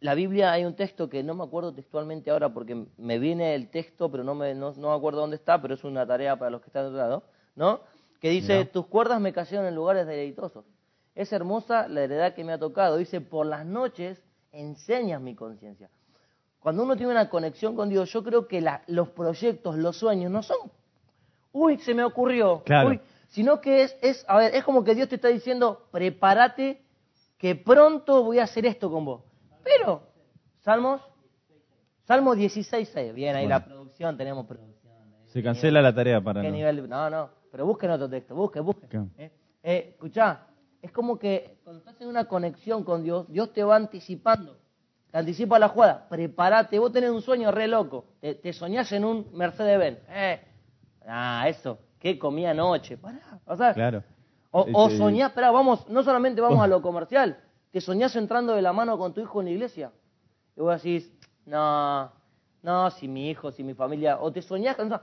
la 0.00 0.14
Biblia 0.14 0.52
hay 0.52 0.64
un 0.64 0.74
texto 0.74 1.08
que 1.10 1.22
no 1.22 1.34
me 1.34 1.44
acuerdo 1.44 1.72
textualmente 1.74 2.30
ahora 2.30 2.48
porque 2.52 2.86
me 2.96 3.18
viene 3.18 3.54
el 3.54 3.68
texto, 3.70 4.10
pero 4.10 4.24
no 4.24 4.34
me, 4.34 4.54
no, 4.54 4.72
no 4.76 4.88
me 4.90 4.94
acuerdo 4.96 5.20
dónde 5.20 5.36
está, 5.36 5.60
pero 5.60 5.74
es 5.74 5.84
una 5.84 6.06
tarea 6.06 6.36
para 6.38 6.50
los 6.50 6.60
que 6.62 6.68
están 6.68 6.84
de 6.84 6.88
otro 6.88 6.98
lado, 6.98 7.22
¿no? 7.54 7.80
Que 8.20 8.30
dice, 8.30 8.64
tus 8.66 8.86
cuerdas 8.86 9.20
me 9.20 9.32
cayeron 9.32 9.66
en 9.66 9.74
lugares 9.74 10.06
deleitosos. 10.06 10.64
Es 11.14 11.32
hermosa 11.32 11.88
la 11.88 12.02
heredad 12.02 12.34
que 12.34 12.44
me 12.44 12.52
ha 12.52 12.58
tocado. 12.58 12.96
Dice, 12.96 13.20
por 13.20 13.46
las 13.46 13.64
noches 13.66 14.22
enseñas 14.52 15.20
mi 15.20 15.34
conciencia. 15.34 15.90
Cuando 16.60 16.82
uno 16.82 16.96
tiene 16.96 17.12
una 17.12 17.28
conexión 17.30 17.74
con 17.76 17.88
Dios, 17.88 18.10
yo 18.12 18.22
creo 18.22 18.46
que 18.46 18.60
la- 18.60 18.82
los 18.86 19.08
proyectos, 19.10 19.76
los 19.76 19.96
sueños, 19.96 20.30
no 20.30 20.42
son, 20.42 20.56
uy, 21.52 21.78
se 21.78 21.94
me 21.94 22.04
ocurrió, 22.04 22.62
Claro. 22.64 22.90
uy, 22.90 23.00
sino 23.28 23.60
que 23.60 23.82
es, 23.84 23.96
es, 24.02 24.24
a 24.28 24.36
ver, 24.38 24.54
es 24.54 24.64
como 24.64 24.84
que 24.84 24.94
Dios 24.94 25.08
te 25.08 25.14
está 25.16 25.28
diciendo, 25.28 25.86
prepárate, 25.90 26.82
que 27.38 27.54
pronto 27.56 28.22
voy 28.22 28.38
a 28.38 28.44
hacer 28.44 28.66
esto 28.66 28.90
con 28.90 29.04
vos. 29.06 29.22
Pero, 29.78 30.02
Salmos, 30.60 31.00
Salmo 32.04 32.34
16, 32.34 32.88
6. 32.92 33.14
Bien, 33.14 33.36
ahí 33.36 33.44
Bueno. 33.46 33.58
la 33.58 33.64
producción, 33.64 34.16
tenemos 34.16 34.46
producción. 34.46 34.92
Se 35.26 35.42
cancela 35.42 35.80
la 35.80 35.94
tarea 35.94 36.20
para 36.20 36.42
¿Qué 36.42 36.48
no. 36.48 36.56
nivel? 36.56 36.88
No, 36.88 37.08
no, 37.08 37.30
pero 37.52 37.64
busquen 37.66 37.90
otro 37.90 38.08
texto, 38.08 38.34
busquen, 38.34 38.64
busquen. 38.64 39.12
Eh, 39.16 39.30
eh, 39.62 39.88
escuchá, 39.92 40.46
es 40.82 40.90
como 40.90 41.18
que 41.18 41.58
cuando 41.62 41.78
estás 41.80 42.00
en 42.00 42.08
una 42.08 42.24
conexión 42.24 42.82
con 42.82 43.04
Dios, 43.04 43.28
Dios 43.28 43.52
te 43.52 43.62
va 43.62 43.76
anticipando, 43.76 44.56
te 45.10 45.18
anticipa 45.18 45.58
la 45.58 45.68
jugada. 45.68 46.08
Prepárate, 46.08 46.78
vos 46.80 46.92
tenés 46.92 47.10
un 47.10 47.22
sueño 47.22 47.52
re 47.52 47.68
loco, 47.68 48.06
te, 48.20 48.34
te 48.34 48.52
soñás 48.52 48.90
en 48.92 49.04
un 49.04 49.26
Mercedes-Benz. 49.32 49.98
Eh, 50.08 50.40
ah, 51.06 51.44
eso, 51.48 51.78
¿qué 52.00 52.18
comí 52.18 52.44
anoche? 52.44 52.96
Pará, 52.96 53.20
o 53.46 53.56
sea, 53.56 53.72
Claro. 53.72 54.02
o, 54.50 54.66
o 54.72 54.90
soñás, 54.90 55.28
esperá, 55.30 55.52
vamos, 55.52 55.88
no 55.88 56.02
solamente 56.02 56.40
vamos 56.40 56.60
a 56.60 56.66
lo 56.66 56.82
comercial, 56.82 57.38
te 57.70 57.80
soñás 57.80 58.16
entrando 58.16 58.54
de 58.54 58.62
la 58.62 58.72
mano 58.72 58.98
con 58.98 59.12
tu 59.12 59.20
hijo 59.20 59.40
en 59.40 59.46
la 59.46 59.52
iglesia. 59.52 59.92
Y 60.56 60.60
vos 60.60 60.82
decís, 60.82 61.12
no, 61.46 62.10
no, 62.62 62.90
si 62.90 63.08
mi 63.08 63.30
hijo, 63.30 63.52
si 63.52 63.62
mi 63.62 63.74
familia, 63.74 64.18
o 64.20 64.32
te 64.32 64.42
soñás, 64.42 64.78
o 64.78 64.88
sea, 64.88 65.02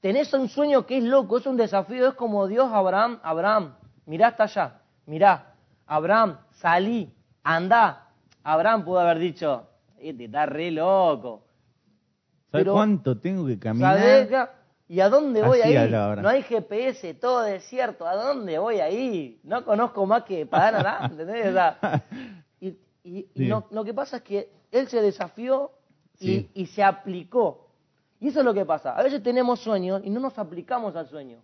tenés 0.00 0.32
un 0.32 0.48
sueño 0.48 0.86
que 0.86 0.98
es 0.98 1.04
loco, 1.04 1.38
es 1.38 1.46
un 1.46 1.56
desafío, 1.56 2.08
es 2.08 2.14
como 2.14 2.46
Dios 2.46 2.68
Abraham, 2.72 3.20
Abraham, 3.22 3.74
mirá 4.06 4.28
hasta 4.28 4.44
allá, 4.44 4.80
mirá, 5.06 5.54
Abraham, 5.86 6.38
salí, 6.50 7.12
andá. 7.42 8.08
Abraham 8.42 8.84
pudo 8.84 9.00
haber 9.00 9.18
dicho, 9.18 9.66
este 9.98 10.24
está 10.24 10.46
re 10.46 10.70
loco. 10.70 11.44
¿Sabes 12.50 12.66
cuánto 12.68 13.18
tengo 13.18 13.46
que 13.46 13.58
caminar? 13.58 14.57
¿Y 14.88 15.00
a 15.00 15.08
dónde 15.10 15.42
voy 15.42 15.60
Así 15.60 15.76
hablaba 15.76 16.04
Abraham. 16.06 16.22
No 16.22 16.28
hay 16.30 16.42
GPS, 16.42 17.14
todo 17.14 17.42
desierto. 17.42 18.06
¿A 18.06 18.16
dónde 18.16 18.58
voy 18.58 18.80
ahí? 18.80 19.38
No 19.42 19.64
conozco 19.64 20.06
más 20.06 20.22
que 20.24 20.46
Paraná, 20.46 21.00
¿entendés? 21.10 21.48
O 21.48 21.52
sea, 21.52 22.02
y 22.60 22.68
y- 23.04 23.18
y 23.18 23.28
Sí. 23.36 23.46
no- 23.48 23.66
lo 23.70 23.84
que 23.84 23.92
pasa 23.94 24.16
es 24.18 24.22
que 24.22 24.50
él 24.72 24.88
se 24.88 25.00
desafió 25.02 25.72
y, 26.18 26.26
Sí. 26.26 26.50
y 26.54 26.66
se 26.66 26.82
aplicó. 26.82 27.68
Y 28.20 28.28
eso 28.28 28.40
es 28.40 28.44
lo 28.44 28.54
que 28.54 28.64
pasa. 28.64 28.96
A 28.96 29.02
veces 29.02 29.22
tenemos 29.22 29.60
sueños 29.60 30.00
y 30.04 30.10
no 30.10 30.20
nos 30.20 30.38
aplicamos 30.38 30.96
al 30.96 31.06
sueño. 31.06 31.38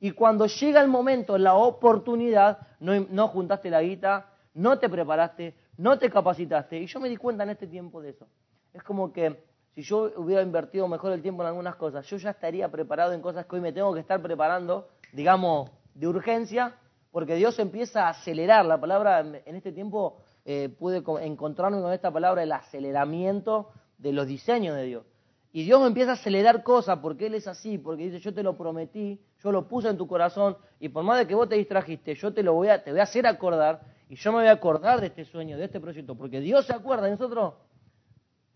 Y 0.00 0.12
cuando 0.12 0.46
llega 0.46 0.80
el 0.80 0.88
momento, 0.88 1.36
la 1.38 1.54
oportunidad, 1.54 2.58
no, 2.80 2.92
no 3.10 3.28
juntaste 3.28 3.68
la 3.70 3.82
guita, 3.82 4.26
no 4.54 4.78
te 4.78 4.88
preparaste, 4.88 5.54
no 5.76 5.98
te 5.98 6.10
capacitaste. 6.10 6.78
Y 6.78 6.86
yo 6.86 7.00
me 7.00 7.08
di 7.08 7.16
cuenta 7.16 7.42
en 7.44 7.50
este 7.50 7.66
tiempo 7.66 8.00
de 8.00 8.10
eso. 8.10 8.26
Es 8.72 8.82
como 8.82 9.12
que 9.12 9.44
si 9.78 9.84
yo 9.84 10.10
hubiera 10.16 10.42
invertido 10.42 10.88
mejor 10.88 11.12
el 11.12 11.22
tiempo 11.22 11.44
en 11.44 11.46
algunas 11.50 11.76
cosas, 11.76 12.04
yo 12.06 12.16
ya 12.16 12.30
estaría 12.30 12.68
preparado 12.68 13.12
en 13.12 13.20
cosas 13.20 13.46
que 13.46 13.54
hoy 13.54 13.62
me 13.62 13.72
tengo 13.72 13.94
que 13.94 14.00
estar 14.00 14.20
preparando, 14.20 14.88
digamos, 15.12 15.70
de 15.94 16.08
urgencia, 16.08 16.74
porque 17.12 17.36
Dios 17.36 17.56
empieza 17.60 18.06
a 18.06 18.08
acelerar. 18.08 18.66
La 18.66 18.80
palabra 18.80 19.20
en 19.20 19.54
este 19.54 19.70
tiempo 19.70 20.16
eh, 20.44 20.68
pude 20.68 21.04
co- 21.04 21.20
encontrarme 21.20 21.80
con 21.80 21.92
esta 21.92 22.10
palabra, 22.10 22.42
el 22.42 22.50
aceleramiento 22.50 23.68
de 23.98 24.12
los 24.12 24.26
diseños 24.26 24.74
de 24.74 24.82
Dios. 24.82 25.04
Y 25.52 25.62
Dios 25.62 25.86
empieza 25.86 26.10
a 26.10 26.14
acelerar 26.14 26.64
cosas 26.64 26.98
porque 26.98 27.26
Él 27.28 27.34
es 27.36 27.46
así, 27.46 27.78
porque 27.78 28.02
dice, 28.02 28.18
yo 28.18 28.34
te 28.34 28.42
lo 28.42 28.56
prometí, 28.56 29.20
yo 29.44 29.52
lo 29.52 29.68
puse 29.68 29.90
en 29.90 29.96
tu 29.96 30.08
corazón, 30.08 30.56
y 30.80 30.88
por 30.88 31.04
más 31.04 31.18
de 31.20 31.28
que 31.28 31.36
vos 31.36 31.48
te 31.48 31.54
distrajiste, 31.54 32.16
yo 32.16 32.34
te 32.34 32.42
lo 32.42 32.52
voy 32.54 32.66
a, 32.66 32.82
te 32.82 32.90
voy 32.90 32.98
a 32.98 33.04
hacer 33.04 33.28
acordar, 33.28 33.80
y 34.08 34.16
yo 34.16 34.32
me 34.32 34.38
voy 34.38 34.48
a 34.48 34.52
acordar 34.52 35.00
de 35.00 35.06
este 35.06 35.24
sueño, 35.24 35.56
de 35.56 35.66
este 35.66 35.78
proyecto, 35.78 36.16
porque 36.16 36.40
Dios 36.40 36.66
se 36.66 36.72
acuerda, 36.74 37.06
y 37.06 37.12
nosotros 37.12 37.54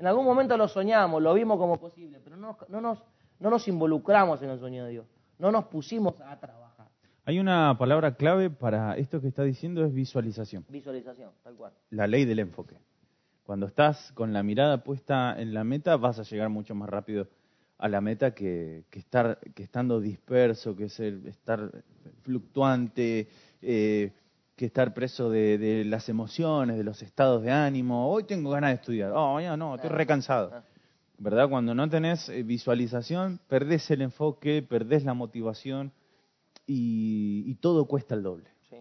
en 0.03 0.09
algún 0.09 0.25
momento 0.25 0.57
lo 0.57 0.67
soñamos, 0.67 1.23
lo 1.23 1.33
vimos 1.33 1.57
como 1.59 1.79
posible, 1.79 2.19
pero 2.25 2.37
no, 2.37 2.59
no, 2.67 2.81
nos, 2.81 2.99
no 3.39 3.51
nos 3.51 3.69
involucramos 3.69 4.43
en 4.43 4.51
el 4.51 4.59
sueño 4.59 4.85
de 4.85 4.91
Dios, 4.91 5.07
no 5.39 5.53
nos 5.53 5.67
pusimos 5.67 6.21
a 6.21 6.41
trabajar. 6.41 6.89
Hay 7.25 7.39
una 7.39 7.79
palabra 7.79 8.17
clave 8.17 8.51
para 8.51 8.97
esto 8.97 9.21
que 9.21 9.29
está 9.29 9.45
diciendo, 9.45 9.85
es 9.85 9.95
visualización. 9.95 10.67
Visualización, 10.69 11.31
tal 11.45 11.55
cual. 11.55 11.73
La 11.91 12.09
ley 12.09 12.25
del 12.25 12.41
enfoque. 12.41 12.79
Cuando 13.45 13.67
estás 13.67 14.11
con 14.15 14.33
la 14.33 14.43
mirada 14.43 14.83
puesta 14.83 15.41
en 15.41 15.55
la 15.55 15.63
meta, 15.63 15.97
vas 15.97 16.19
a 16.19 16.25
llegar 16.25 16.49
mucho 16.49 16.75
más 16.75 16.91
rápido 16.91 17.29
a 17.79 17.89
la 17.89 18.01
meta 18.01 18.35
que, 18.35 18.83
que 18.91 18.99
estar 18.99 19.39
que 19.55 19.63
estando 19.63 20.01
disperso, 20.01 20.75
que 20.75 20.87
es 20.87 20.99
el, 20.99 21.29
estar 21.29 21.71
fluctuante, 22.23 23.29
eh, 23.61 24.11
que 24.57 24.67
estar 24.67 24.95
preso 24.95 25.31
de, 25.31 25.59
de, 25.59 25.85
las 25.85 26.09
emociones, 26.09 26.77
de 26.77 26.85
los 26.85 27.03
estados 27.03 27.43
de 27.43 27.51
ánimo. 27.51 28.11
Hoy 28.11 28.25
tengo 28.25 28.51
ganas 28.51 28.71
de 28.71 28.75
estudiar. 28.77 29.13
Oh, 29.15 29.41
ya 29.41 29.57
no, 29.57 29.75
estoy 29.75 29.91
recansado. 29.91 30.63
¿Verdad? 31.19 31.49
Cuando 31.49 31.75
no 31.75 31.89
tenés 31.89 32.29
eh, 32.29 32.43
visualización, 32.43 33.41
perdés 33.49 33.91
el 33.91 34.03
enfoque, 34.03 34.63
perdés 34.63 35.05
la 35.05 35.15
motivación 35.15 35.93
y, 36.67 37.45
y 37.47 37.55
todo 37.57 37.87
cuesta 37.87 38.15
el 38.15 38.23
doble. 38.23 38.51
Sí. 38.69 38.77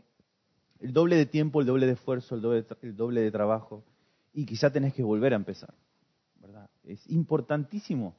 El 0.80 0.92
doble 0.92 1.16
de 1.16 1.26
tiempo, 1.26 1.62
el 1.62 1.68
doble 1.68 1.86
de 1.86 1.94
esfuerzo, 1.94 2.36
el 2.36 2.42
doble, 2.42 2.66
el 2.82 2.96
doble 2.96 3.22
de 3.22 3.32
trabajo 3.32 3.84
y 4.34 4.46
quizá 4.46 4.72
tenés 4.72 4.94
que 4.94 5.04
volver 5.04 5.34
a 5.34 5.36
empezar. 5.36 5.74
¿verdad? 6.36 6.70
Es 6.84 7.08
importantísimo 7.10 8.16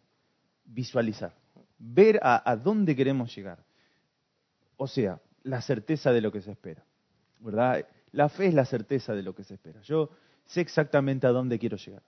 visualizar, 0.65 1.35
ver 1.79 2.21
a, 2.23 2.49
a, 2.49 2.57
dónde 2.57 2.95
queremos 2.95 3.35
llegar. 3.35 3.65
O 4.77 4.87
sea, 4.87 5.21
la 5.43 5.61
certeza 5.61 6.13
de 6.13 6.21
lo 6.21 6.31
que 6.31 6.41
se 6.41 6.53
espera. 6.53 6.85
La 8.13 8.29
fe 8.29 8.47
es 8.47 8.55
la 8.55 8.65
certeza 8.65 9.15
de 9.15 9.23
lo 9.23 9.35
que 9.35 9.45
se 9.45 9.55
espera. 9.55 9.81
Yo 9.83 10.11
sé 10.45 10.61
exactamente 10.61 11.27
a 11.27 11.31
dónde 11.31 11.59
quiero 11.59 11.77
llegar. 11.77 12.03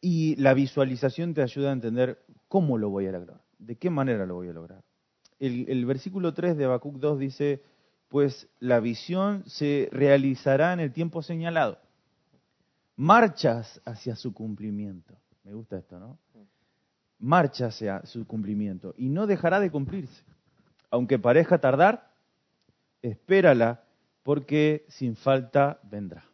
Y 0.00 0.36
la 0.36 0.54
visualización 0.54 1.34
te 1.34 1.42
ayuda 1.42 1.70
a 1.70 1.72
entender 1.72 2.22
cómo 2.48 2.78
lo 2.78 2.90
voy 2.90 3.06
a 3.06 3.12
lograr, 3.12 3.40
de 3.58 3.76
qué 3.76 3.90
manera 3.90 4.26
lo 4.26 4.34
voy 4.34 4.48
a 4.48 4.52
lograr. 4.52 4.84
El, 5.38 5.68
el 5.68 5.84
versículo 5.86 6.32
3 6.34 6.56
de 6.56 6.64
Habacuc 6.64 6.96
2 6.96 7.18
dice, 7.18 7.62
pues 8.08 8.48
la 8.60 8.80
visión 8.80 9.42
se 9.46 9.88
realizará 9.90 10.72
en 10.72 10.80
el 10.80 10.92
tiempo 10.92 11.22
señalado 11.22 11.78
marchas 12.96 13.80
hacia 13.84 14.16
su 14.16 14.32
cumplimiento. 14.32 15.14
Me 15.44 15.52
gusta 15.52 15.78
esto, 15.78 15.98
¿no? 15.98 16.18
Marcha 17.18 17.66
hacia 17.66 18.04
su 18.04 18.26
cumplimiento 18.26 18.94
y 18.96 19.08
no 19.08 19.26
dejará 19.26 19.60
de 19.60 19.70
cumplirse. 19.70 20.22
Aunque 20.90 21.18
parezca 21.18 21.58
tardar, 21.58 22.10
espérala 23.10 23.82
porque 24.22 24.84
sin 24.88 25.16
falta 25.16 25.78
vendrá. 25.82 26.24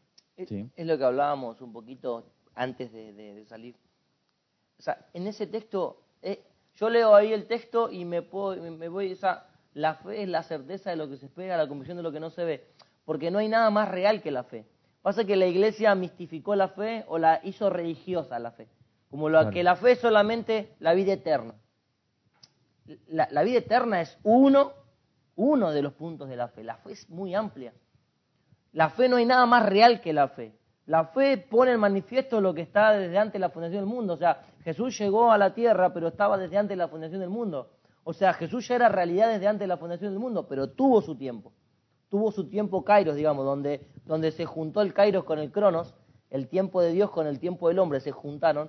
¿Sí? 0.47 0.69
Es 0.75 0.87
lo 0.87 0.99
que 0.99 1.05
hablábamos 1.05 1.61
un 1.61 1.73
poquito 1.73 2.25
antes 2.55 2.93
de, 2.93 3.13
de, 3.13 3.35
de 3.35 3.45
salir. 3.45 3.77
O 4.79 4.83
sea, 4.83 5.07
en 5.13 5.27
ese 5.27 5.47
texto, 5.47 6.03
eh, 6.23 6.43
yo 6.75 6.91
leo 6.91 7.15
ahí 7.15 7.33
el 7.33 7.47
texto 7.47 7.91
y 7.91 8.05
me, 8.05 8.23
puedo, 8.23 8.61
me 8.73 8.89
voy, 8.89 9.13
o 9.13 9.17
sea, 9.17 9.47
la 9.75 9.95
fe 9.95 10.23
es 10.23 10.29
la 10.29 10.43
certeza 10.43 10.91
de 10.91 10.97
lo 10.97 11.09
que 11.09 11.17
se 11.17 11.27
espera, 11.27 11.57
la 11.57 11.69
convicción 11.69 11.97
de 11.97 12.03
lo 12.03 12.13
que 12.13 12.21
no 12.21 12.31
se 12.31 12.45
ve, 12.45 12.67
porque 13.05 13.31
no 13.31 13.39
hay 13.39 13.49
nada 13.49 13.71
más 13.71 13.89
real 13.89 14.23
que 14.23 14.31
la 14.31 14.45
fe. 14.45 14.67
Pasa 15.03 15.25
que 15.25 15.37
la 15.37 15.47
iglesia 15.47 15.95
mistificó 15.95 16.55
la 16.55 16.69
fe 16.69 17.05
o 17.09 17.19
la 17.19 17.41
hizo 17.43 17.71
religiosa 17.71 18.39
la 18.39 18.53
fe. 18.53 18.69
Como 19.11 19.29
lo, 19.29 19.39
claro. 19.39 19.51
que 19.53 19.63
la 19.63 19.77
fe 19.77 19.93
es 19.93 20.01
solamente 20.01 20.75
la 20.79 20.95
vida 20.95 21.13
eterna. 21.13 21.55
La, 23.07 23.29
la, 23.31 23.43
vida 23.43 23.59
eterna 23.59 24.01
es 24.01 24.19
uno, 24.23 24.73
uno 25.37 25.71
de 25.71 25.83
los 25.83 25.93
puntos 25.95 26.29
de 26.29 26.37
la 26.37 26.49
fe. 26.49 26.65
La 26.65 26.77
fe 26.77 26.93
es 26.93 27.09
muy 27.11 27.35
amplia. 27.35 27.73
La 28.73 28.91
fe 28.91 29.09
no 29.09 29.17
hay 29.17 29.27
nada 29.27 29.47
más 29.47 29.67
real 29.67 30.01
que 30.01 30.13
la 30.13 30.29
fe. 30.29 30.55
La 30.87 31.07
fe 31.07 31.39
pone 31.39 31.73
en 31.73 31.81
manifiesto 31.81 32.41
lo 32.41 32.55
que 32.55 32.63
está 32.63 32.93
desde 32.93 33.19
antes 33.19 33.35
de 33.35 33.39
la 33.39 33.51
fundación 33.51 33.85
del 33.85 33.95
mundo. 33.95 34.15
O 34.15 34.17
sea, 34.17 34.45
Jesús 34.65 34.99
llegó 34.99 35.31
a 35.31 35.39
la 35.39 35.55
tierra, 35.55 35.93
pero 35.93 36.09
estaba 36.09 36.37
desde 36.37 36.59
antes 36.59 36.71
de 36.71 36.77
la 36.77 36.89
fundación 36.89 37.21
del 37.21 37.31
mundo. 37.31 37.71
O 38.05 38.13
sea, 38.13 38.33
Jesús 38.35 38.67
ya 38.67 38.77
era 38.77 38.89
realidad 38.89 39.29
desde 39.33 39.47
antes 39.47 39.61
de 39.61 39.69
la 39.69 39.77
fundación 39.77 40.13
del 40.13 40.21
mundo, 40.21 40.47
pero 40.49 40.71
tuvo 40.71 41.01
su 41.03 41.17
tiempo 41.17 41.53
tuvo 42.13 42.31
su 42.31 42.51
tiempo 42.51 42.85
Kairos, 42.85 43.17
digamos, 43.17 43.47
donde, 43.47 43.87
donde 44.05 44.33
se 44.33 44.45
juntó 44.45 44.83
el 44.83 44.93
Kairos 44.93 45.25
con 45.25 45.39
el 45.39 45.51
Cronos, 45.51 45.95
el 46.29 46.47
tiempo 46.47 46.83
de 46.83 46.93
Dios 46.93 47.11
con 47.11 47.27
el 47.27 47.41
tiempo 47.41 47.69
del 47.69 47.79
hombre, 47.79 48.01
se 48.01 48.13
juntaron. 48.13 48.69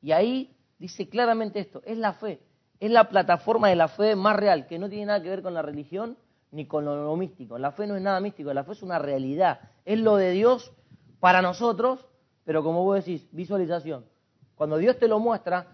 Y 0.00 0.12
ahí 0.12 0.56
dice 0.78 1.08
claramente 1.08 1.58
esto, 1.58 1.82
es 1.84 1.98
la 1.98 2.12
fe, 2.12 2.40
es 2.80 2.90
la 2.90 3.08
plataforma 3.08 3.68
de 3.68 3.76
la 3.76 3.88
fe 3.88 4.16
más 4.16 4.36
real, 4.36 4.66
que 4.66 4.78
no 4.78 4.88
tiene 4.88 5.06
nada 5.06 5.22
que 5.22 5.28
ver 5.28 5.42
con 5.42 5.54
la 5.54 5.62
religión 5.62 6.16
ni 6.50 6.66
con 6.66 6.84
lo, 6.84 7.04
lo 7.04 7.16
místico. 7.16 7.58
La 7.58 7.72
fe 7.72 7.86
no 7.86 7.94
es 7.94 8.02
nada 8.02 8.18
místico, 8.20 8.52
la 8.52 8.64
fe 8.64 8.72
es 8.72 8.82
una 8.82 8.98
realidad, 8.98 9.60
es 9.84 10.00
lo 10.00 10.16
de 10.16 10.30
Dios 10.30 10.72
para 11.20 11.42
nosotros, 11.42 12.06
pero 12.44 12.64
como 12.64 12.82
vos 12.82 12.96
decís, 12.96 13.28
visualización. 13.30 14.04
Cuando 14.56 14.78
Dios 14.78 14.98
te 14.98 15.06
lo 15.06 15.20
muestra, 15.20 15.66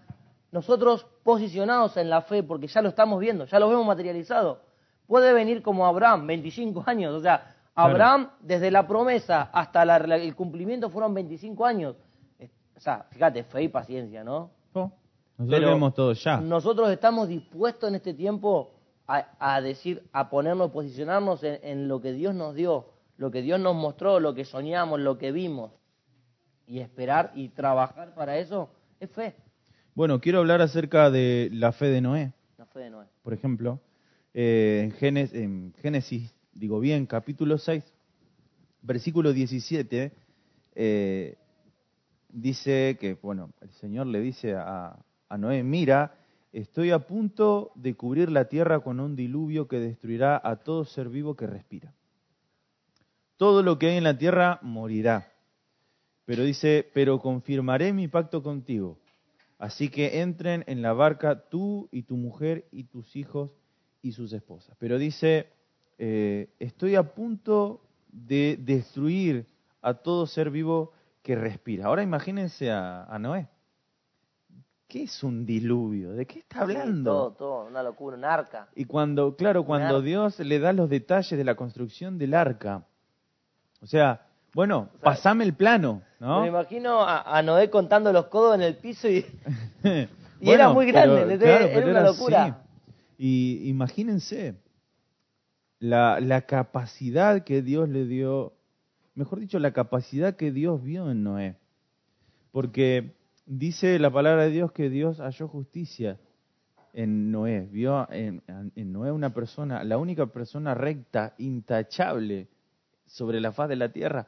nosotros 0.51 1.05
posicionados 1.23 1.97
en 1.97 2.09
la 2.09 2.21
fe, 2.21 2.43
porque 2.43 2.67
ya 2.67 2.81
lo 2.81 2.89
estamos 2.89 3.19
viendo, 3.19 3.45
ya 3.45 3.59
lo 3.59 3.69
vemos 3.69 3.85
materializado, 3.85 4.61
puede 5.07 5.33
venir 5.33 5.61
como 5.61 5.85
Abraham, 5.85 6.27
25 6.27 6.83
años. 6.85 7.13
O 7.13 7.21
sea, 7.21 7.55
Abraham, 7.75 8.25
claro. 8.25 8.37
desde 8.41 8.71
la 8.71 8.87
promesa 8.87 9.49
hasta 9.53 9.85
la, 9.85 9.97
el 9.97 10.35
cumplimiento 10.35 10.89
fueron 10.89 11.13
25 11.13 11.65
años. 11.65 11.95
O 12.75 12.79
sea, 12.79 13.07
fíjate, 13.09 13.43
fe 13.43 13.63
y 13.63 13.67
paciencia, 13.69 14.23
¿no? 14.23 14.51
Oh, 14.73 14.91
nosotros 15.37 15.75
Pero 15.79 15.91
todo 15.91 16.13
ya. 16.13 16.41
Nosotros 16.41 16.89
estamos 16.89 17.27
dispuestos 17.27 17.89
en 17.89 17.95
este 17.95 18.13
tiempo 18.13 18.73
a, 19.05 19.27
a 19.39 19.61
decir, 19.61 20.03
a 20.11 20.29
ponernos, 20.29 20.71
posicionarnos 20.71 21.43
en, 21.43 21.59
en, 21.63 21.87
lo 21.87 22.01
que 22.01 22.11
Dios 22.11 22.33
nos 22.33 22.55
dio, 22.55 22.87
lo 23.17 23.31
que 23.31 23.41
Dios 23.41 23.59
nos 23.59 23.75
mostró, 23.75 24.19
lo 24.19 24.33
que 24.33 24.45
soñamos, 24.45 24.99
lo 24.99 25.17
que 25.17 25.31
vimos. 25.31 25.71
Y 26.65 26.79
esperar 26.79 27.31
y 27.35 27.49
trabajar 27.49 28.13
para 28.13 28.37
eso 28.39 28.69
es 28.99 29.09
fe. 29.11 29.35
Bueno, 29.93 30.19
quiero 30.19 30.39
hablar 30.39 30.61
acerca 30.61 31.09
de 31.09 31.49
la 31.53 31.71
fe 31.71 31.87
de 31.87 32.01
Noé. 32.01 32.33
La 32.57 32.65
fe 32.65 32.79
de 32.79 32.89
Noé. 32.89 33.05
Por 33.23 33.33
ejemplo, 33.33 33.79
eh, 34.33 34.81
en, 34.83 34.91
Génesis, 34.91 35.35
en, 35.35 35.73
Génesis, 35.81 36.35
digo 36.53 36.79
bien, 36.79 37.05
capítulo 37.05 37.57
6, 37.57 37.83
versículo 38.81 39.33
17, 39.33 40.11
eh, 40.75 41.37
dice 42.29 42.97
que, 42.99 43.15
bueno, 43.15 43.51
el 43.61 43.71
Señor 43.71 44.07
le 44.07 44.19
dice 44.19 44.55
a, 44.55 44.99
a 45.29 45.37
Noé, 45.37 45.63
mira, 45.63 46.15
estoy 46.51 46.91
a 46.91 46.99
punto 46.99 47.71
de 47.75 47.95
cubrir 47.95 48.31
la 48.31 48.45
tierra 48.45 48.79
con 48.79 48.99
un 48.99 49.15
diluvio 49.15 49.67
que 49.67 49.79
destruirá 49.79 50.39
a 50.43 50.57
todo 50.57 50.85
ser 50.85 51.09
vivo 51.09 51.35
que 51.35 51.47
respira. 51.47 51.93
Todo 53.37 53.61
lo 53.61 53.77
que 53.77 53.87
hay 53.87 53.97
en 53.97 54.03
la 54.03 54.17
tierra 54.17 54.59
morirá. 54.61 55.31
Pero 56.25 56.43
dice, 56.43 56.89
pero 56.93 57.19
confirmaré 57.19 57.93
mi 57.93 58.07
pacto 58.07 58.41
contigo. 58.41 58.99
Así 59.59 59.89
que 59.89 60.21
entren 60.21 60.63
en 60.67 60.81
la 60.81 60.93
barca 60.93 61.47
tú 61.49 61.87
y 61.91 62.03
tu 62.03 62.15
mujer 62.15 62.67
y 62.71 62.85
tus 62.85 63.15
hijos 63.15 63.51
y 64.01 64.11
sus 64.11 64.33
esposas. 64.33 64.75
Pero 64.79 64.97
dice, 64.97 65.47
eh, 65.97 66.49
estoy 66.59 66.95
a 66.95 67.13
punto 67.13 67.81
de 68.07 68.57
destruir 68.59 69.47
a 69.81 69.95
todo 69.95 70.27
ser 70.27 70.49
vivo 70.49 70.91
que 71.23 71.35
respira. 71.35 71.85
Ahora 71.85 72.03
imagínense 72.03 72.71
a, 72.71 73.03
a 73.05 73.19
Noé. 73.19 73.47
¿Qué 74.87 75.03
es 75.03 75.21
un 75.21 75.45
diluvio? 75.45 76.13
¿De 76.13 76.25
qué 76.25 76.39
está 76.39 76.61
hablando? 76.61 76.95
Sí, 76.95 77.03
todo, 77.03 77.31
todo, 77.33 77.65
una 77.67 77.83
locura, 77.83 78.15
un 78.15 78.23
arca. 78.23 78.69
Y 78.73 78.85
cuando, 78.85 79.35
claro, 79.35 79.65
cuando 79.65 80.01
Dios 80.01 80.39
le 80.39 80.59
da 80.59 80.71
los 80.71 80.89
detalles 80.89 81.37
de 81.37 81.43
la 81.43 81.55
construcción 81.55 82.17
del 82.17 82.33
arca, 82.33 82.85
o 83.81 83.85
sea, 83.85 84.25
bueno, 84.53 84.89
o 84.89 84.91
sea, 84.93 85.01
pasame 85.01 85.43
el 85.43 85.53
plano, 85.53 86.03
¿no? 86.21 86.41
Me 86.41 86.47
imagino 86.47 87.01
a, 87.01 87.37
a, 87.37 87.41
Noé 87.43 87.69
contando 87.69 88.13
los 88.13 88.27
codos 88.27 88.55
en 88.55 88.61
el 88.61 88.77
piso 88.77 89.09
y, 89.09 89.25
y 89.83 90.45
bueno, 90.45 90.53
era 90.53 90.69
muy 90.69 90.85
grande, 90.85 91.37
pero, 91.37 91.53
era, 91.53 91.57
claro, 91.57 91.65
era 91.67 91.91
una 91.91 92.03
locura. 92.03 92.63
Y 93.17 93.67
imagínense 93.67 94.55
la, 95.79 96.21
la, 96.21 96.43
capacidad 96.43 97.43
que 97.43 97.61
Dios 97.61 97.89
le 97.89 98.05
dio, 98.05 98.53
mejor 99.15 99.41
dicho, 99.41 99.59
la 99.59 99.73
capacidad 99.73 100.37
que 100.37 100.53
Dios 100.53 100.81
vio 100.81 101.11
en 101.11 101.23
Noé. 101.23 101.57
Porque 102.51 103.17
dice 103.47 103.97
la 103.97 104.11
palabra 104.11 104.43
de 104.43 104.51
Dios 104.51 104.71
que 104.71 104.89
Dios 104.89 105.19
halló 105.19 105.47
justicia 105.47 106.19
en 106.93 107.31
Noé. 107.31 107.67
Vio 107.71 108.07
en, 108.11 108.43
en 108.47 108.91
Noé 108.91 109.11
una 109.11 109.33
persona, 109.33 109.83
la 109.83 109.97
única 109.97 110.27
persona 110.27 110.75
recta, 110.75 111.33
intachable 111.37 112.47
sobre 113.05 113.39
la 113.39 113.51
faz 113.51 113.69
de 113.69 113.77
la 113.77 113.91
tierra. 113.91 114.27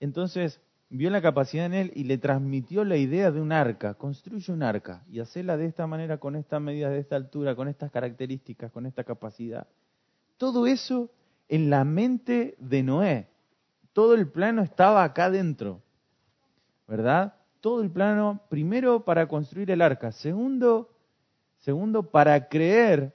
Entonces, 0.00 0.60
vio 0.90 1.10
la 1.10 1.20
capacidad 1.20 1.66
en 1.66 1.74
él 1.74 1.92
y 1.94 2.04
le 2.04 2.18
transmitió 2.18 2.84
la 2.84 2.96
idea 2.96 3.30
de 3.30 3.40
un 3.40 3.52
arca. 3.52 3.94
Construye 3.94 4.52
un 4.52 4.62
arca 4.62 5.04
y 5.10 5.20
hacela 5.20 5.56
de 5.56 5.66
esta 5.66 5.86
manera, 5.86 6.18
con 6.18 6.34
estas 6.36 6.60
medidas, 6.60 6.92
de 6.92 7.00
esta 7.00 7.16
altura, 7.16 7.54
con 7.54 7.68
estas 7.68 7.90
características, 7.90 8.72
con 8.72 8.86
esta 8.86 9.04
capacidad. 9.04 9.66
Todo 10.38 10.66
eso 10.66 11.10
en 11.48 11.68
la 11.70 11.84
mente 11.84 12.56
de 12.58 12.82
Noé. 12.82 13.28
Todo 13.92 14.14
el 14.14 14.28
plano 14.28 14.62
estaba 14.62 15.04
acá 15.04 15.30
dentro. 15.30 15.82
¿Verdad? 16.86 17.34
Todo 17.60 17.82
el 17.82 17.90
plano, 17.90 18.42
primero 18.48 19.04
para 19.04 19.26
construir 19.28 19.70
el 19.70 19.82
arca, 19.82 20.12
segundo, 20.12 20.90
segundo 21.58 22.10
para 22.10 22.48
creer 22.48 23.14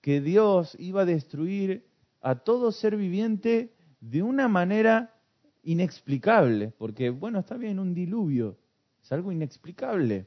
que 0.00 0.20
Dios 0.20 0.76
iba 0.78 1.02
a 1.02 1.06
destruir 1.06 1.86
a 2.20 2.36
todo 2.36 2.72
ser 2.72 2.96
viviente 2.96 3.74
de 4.00 4.22
una 4.22 4.48
manera 4.48 5.14
inexplicable, 5.62 6.72
porque 6.78 7.10
bueno, 7.10 7.40
está 7.40 7.56
bien 7.56 7.78
un 7.78 7.94
diluvio, 7.94 8.58
es 9.02 9.12
algo 9.12 9.32
inexplicable, 9.32 10.26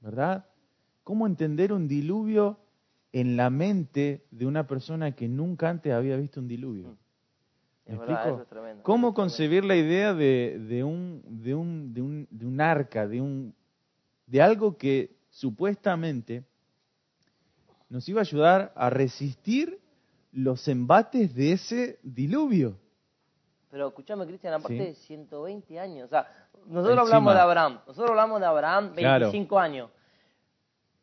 ¿verdad? 0.00 0.46
¿Cómo 1.02 1.26
entender 1.26 1.72
un 1.72 1.88
diluvio 1.88 2.58
en 3.12 3.36
la 3.36 3.48
mente 3.50 4.26
de 4.30 4.46
una 4.46 4.66
persona 4.66 5.12
que 5.12 5.28
nunca 5.28 5.70
antes 5.70 5.92
había 5.92 6.16
visto 6.16 6.40
un 6.40 6.48
diluvio? 6.48 6.96
¿Me 7.86 7.94
Es 7.94 7.98
verdad, 8.00 8.14
explico? 8.16 8.34
eso 8.36 8.42
es 8.42 8.48
tremendo. 8.48 8.82
¿Cómo 8.82 9.14
concebir 9.14 9.64
la 9.64 9.76
idea 9.76 10.12
de, 10.12 10.58
de 10.68 10.82
un, 10.84 11.22
de, 11.24 11.54
un, 11.54 11.94
de, 11.94 12.02
un, 12.02 12.28
de 12.30 12.46
un 12.46 12.60
arca, 12.60 13.06
de, 13.06 13.20
un, 13.20 13.54
de 14.26 14.42
algo 14.42 14.76
que 14.76 15.16
supuestamente 15.30 16.44
nos 17.88 18.08
iba 18.08 18.20
a 18.20 18.22
ayudar 18.22 18.72
a 18.74 18.90
resistir 18.90 19.78
los 20.32 20.66
embates 20.68 21.34
de 21.34 21.52
ese 21.52 21.98
diluvio? 22.02 22.76
Pero 23.70 23.88
escúchame, 23.88 24.26
Cristian, 24.26 24.54
aparte 24.54 24.78
Sí. 24.78 24.84
de 24.84 24.94
120 24.94 25.78
años. 25.78 26.06
O 26.06 26.08
sea, 26.08 26.26
nosotros 26.66 26.98
Encima. 26.98 27.02
hablamos 27.02 27.34
de 27.34 27.40
Abraham. 27.40 27.80
Nosotros 27.86 28.10
hablamos 28.10 28.40
de 28.40 28.46
Abraham, 28.46 28.92
Claro. 28.96 29.26
25 29.26 29.58
años. 29.58 29.90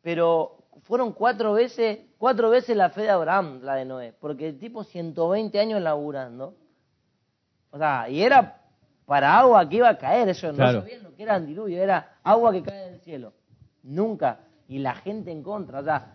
Pero 0.02 0.58
fueron 0.82 1.12
cuatro 1.12 1.52
veces, 1.54 2.00
cuatro 2.18 2.50
veces 2.50 2.76
la 2.76 2.90
fe 2.90 3.02
de 3.02 3.10
Abraham, 3.10 3.60
la 3.62 3.76
de 3.76 3.84
Noé. 3.84 4.12
Porque 4.20 4.48
el 4.48 4.58
tipo 4.58 4.84
120 4.84 5.58
años 5.58 5.80
laburando. 5.80 6.56
O 7.74 7.78
sea, 7.78 8.08
y 8.08 8.22
era 8.22 8.60
para 9.04 9.36
agua 9.38 9.68
que 9.68 9.76
iba 9.76 9.88
a 9.88 9.98
caer. 9.98 10.28
Ellos 10.28 10.52
no 10.52 10.54
Claro. 10.54 10.80
sabían 10.82 11.02
lo 11.02 11.14
que 11.16 11.22
era 11.24 11.36
un 11.38 11.46
diluvio. 11.46 11.82
Era 11.82 12.18
agua 12.22 12.52
que 12.52 12.62
cae 12.62 12.90
del 12.92 13.00
cielo. 13.00 13.32
Nunca. 13.82 14.38
Y 14.68 14.78
la 14.78 14.94
gente 14.94 15.32
en 15.32 15.42
contra. 15.42 15.80
O 15.80 15.84
sea, 15.84 16.14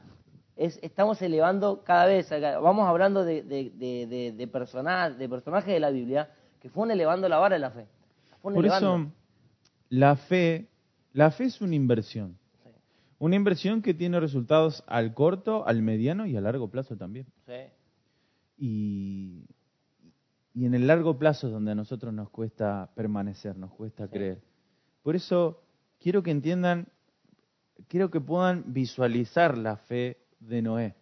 es, 0.56 0.80
estamos 0.82 1.22
elevando 1.22 1.84
cada 1.84 2.06
vez, 2.06 2.30
vamos 2.62 2.88
hablando 2.88 3.26
de, 3.26 3.44
de, 3.44 3.72
de, 3.76 4.08
de, 4.08 4.32
de 4.32 4.48
persona- 4.48 5.10
de 5.10 5.28
personajes 5.28 5.74
de 5.74 5.80
la 5.82 5.90
Biblia 5.90 6.30
que 6.62 6.70
fueron 6.70 6.92
elevando 6.92 7.28
la 7.28 7.38
vara 7.40 7.56
de 7.56 7.60
la 7.60 7.72
fe. 7.72 7.86
Por 8.42 8.54
elevando. 8.58 8.96
eso, 8.96 9.12
la 9.90 10.16
fe, 10.16 10.68
la 11.14 11.32
fe 11.32 11.44
es 11.46 11.60
una 11.62 11.76
inversión. 11.76 12.38
Sí, 12.64 12.70
Una 13.20 13.36
inversión 13.36 13.82
que 13.82 13.94
tiene 13.94 14.20
resultados 14.20 14.84
al 14.88 15.14
corto, 15.14 15.68
al 15.68 15.82
mediano 15.82 16.26
y 16.26 16.38
a 16.38 16.42
largo 16.42 16.70
plazo 16.70 16.96
también. 16.96 17.26
sí, 17.46 17.54
Y, 18.58 19.46
y 20.54 20.66
en 20.66 20.74
el 20.74 20.88
largo 20.88 21.18
plazo 21.18 21.48
es 21.48 21.54
donde 21.54 21.72
a 21.72 21.76
nosotros 21.76 22.14
nos 22.14 22.30
cuesta 22.30 22.90
permanecer, 22.96 23.56
nos 23.58 23.72
cuesta 23.74 24.06
Sí. 24.06 24.12
creer. 24.12 24.42
Por 25.04 25.16
eso 25.16 25.62
quiero 26.00 26.24
que 26.24 26.32
entiendan, 26.32 26.88
quiero 27.88 28.10
que 28.10 28.20
puedan 28.22 28.64
visualizar 28.74 29.58
la 29.58 29.78
fe 29.78 30.18
de 30.40 30.62
Noé. 30.62 30.96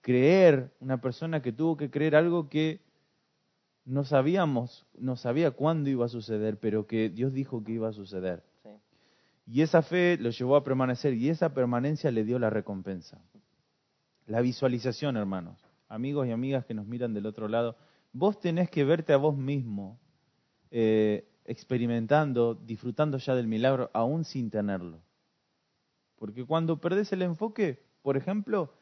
Creer, 0.00 0.72
una 0.80 1.00
persona 1.00 1.42
que 1.42 1.52
tuvo 1.52 1.76
que 1.76 1.90
creer 1.90 2.14
algo 2.16 2.48
que 2.48 2.80
no 3.84 4.04
sabíamos, 4.04 4.86
no 4.98 5.16
sabía 5.16 5.50
cuándo 5.50 5.90
iba 5.90 6.06
a 6.06 6.08
suceder, 6.08 6.58
pero 6.58 6.86
que 6.86 7.08
Dios 7.08 7.32
dijo 7.32 7.64
que 7.64 7.72
iba 7.72 7.88
a 7.88 7.92
suceder. 7.92 8.44
sí. 8.62 8.70
Y 9.50 9.62
esa 9.62 9.80
fe 9.82 10.18
lo 10.20 10.28
llevó 10.30 10.56
a 10.56 10.64
permanecer 10.64 11.14
y 11.14 11.30
esa 11.30 11.54
permanencia 11.54 12.10
le 12.10 12.22
dio 12.24 12.38
la 12.38 12.50
recompensa. 12.50 13.18
La 14.26 14.42
visualización, 14.42 15.16
hermanos, 15.16 15.58
amigos 15.88 16.26
y 16.26 16.32
amigas 16.32 16.66
que 16.66 16.74
nos 16.74 16.86
miran 16.86 17.14
del 17.14 17.24
otro 17.24 17.48
lado, 17.48 17.76
vos 18.12 18.38
tenés 18.40 18.70
que 18.70 18.84
verte 18.84 19.12
a 19.12 19.16
vos 19.16 19.36
mismo 19.36 19.98
eh, 20.70 21.28
experimentando, 21.44 22.54
disfrutando 22.54 23.18
ya 23.18 23.34
del 23.34 23.46
milagro, 23.46 23.90
aún 23.94 24.24
sin 24.24 24.50
tenerlo. 24.50 25.00
Porque 26.16 26.44
cuando 26.44 26.80
perdés 26.80 27.12
el 27.12 27.22
enfoque, 27.22 27.82
por 28.02 28.16
ejemplo, 28.16 28.72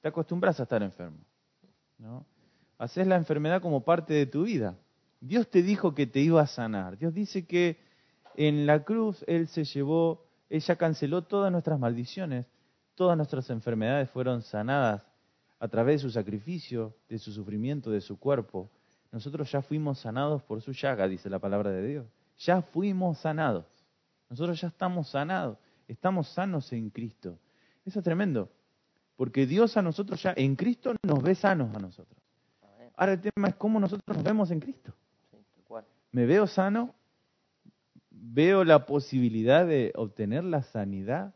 te 0.00 0.08
acostumbras 0.08 0.58
a 0.58 0.64
estar 0.64 0.82
enfermo. 0.82 1.18
¿no? 1.98 2.26
Haces 2.78 3.06
la 3.06 3.16
enfermedad 3.16 3.62
como 3.62 3.84
parte 3.84 4.14
de 4.14 4.26
tu 4.26 4.44
vida. 4.44 4.76
Dios 5.20 5.48
te 5.48 5.62
dijo 5.62 5.94
que 5.94 6.06
te 6.06 6.20
iba 6.20 6.42
a 6.42 6.46
sanar. 6.46 6.98
Dios 6.98 7.14
dice 7.14 7.46
que 7.46 7.78
en 8.34 8.66
la 8.66 8.84
cruz 8.84 9.24
Él 9.26 9.48
se 9.48 9.64
llevó, 9.64 10.26
ella 10.50 10.76
canceló 10.76 11.22
todas 11.22 11.50
nuestras 11.50 11.78
maldiciones, 11.78 12.46
todas 12.94 13.16
nuestras 13.16 13.48
enfermedades 13.50 14.10
fueron 14.10 14.42
sanadas 14.42 15.02
a 15.58 15.68
través 15.68 16.02
de 16.02 16.08
su 16.08 16.10
sacrificio, 16.10 16.94
de 17.08 17.18
su 17.18 17.32
sufrimiento, 17.32 17.90
de 17.90 18.00
su 18.00 18.18
cuerpo. 18.18 18.70
Nosotros 19.16 19.50
ya 19.50 19.62
fuimos 19.62 20.00
sanados 20.00 20.42
por 20.42 20.60
su 20.60 20.72
llaga, 20.72 21.08
dice 21.08 21.30
la 21.30 21.38
palabra 21.38 21.70
de 21.70 21.88
Dios. 21.88 22.06
Ya 22.36 22.60
fuimos 22.60 23.16
sanados. 23.16 23.64
Nosotros 24.28 24.60
ya 24.60 24.68
estamos 24.68 25.08
sanados. 25.08 25.56
Estamos 25.88 26.28
sanos 26.28 26.70
en 26.74 26.90
Cristo. 26.90 27.38
Eso 27.86 28.00
es 28.00 28.04
tremendo. 28.04 28.50
Porque 29.16 29.46
Dios 29.46 29.74
a 29.78 29.80
nosotros 29.80 30.22
ya, 30.22 30.34
en 30.36 30.54
Cristo 30.54 30.94
nos 31.02 31.22
ve 31.22 31.34
sanos 31.34 31.74
a 31.74 31.78
nosotros. 31.78 32.22
Ahora 32.94 33.14
el 33.14 33.22
tema 33.22 33.48
es 33.48 33.54
cómo 33.54 33.80
nosotros 33.80 34.14
nos 34.14 34.22
vemos 34.22 34.50
en 34.50 34.60
Cristo. 34.60 34.92
Me 36.12 36.26
veo 36.26 36.46
sano, 36.46 36.94
veo 38.10 38.64
la 38.64 38.84
posibilidad 38.84 39.66
de 39.66 39.94
obtener 39.96 40.44
la 40.44 40.62
sanidad. 40.62 41.34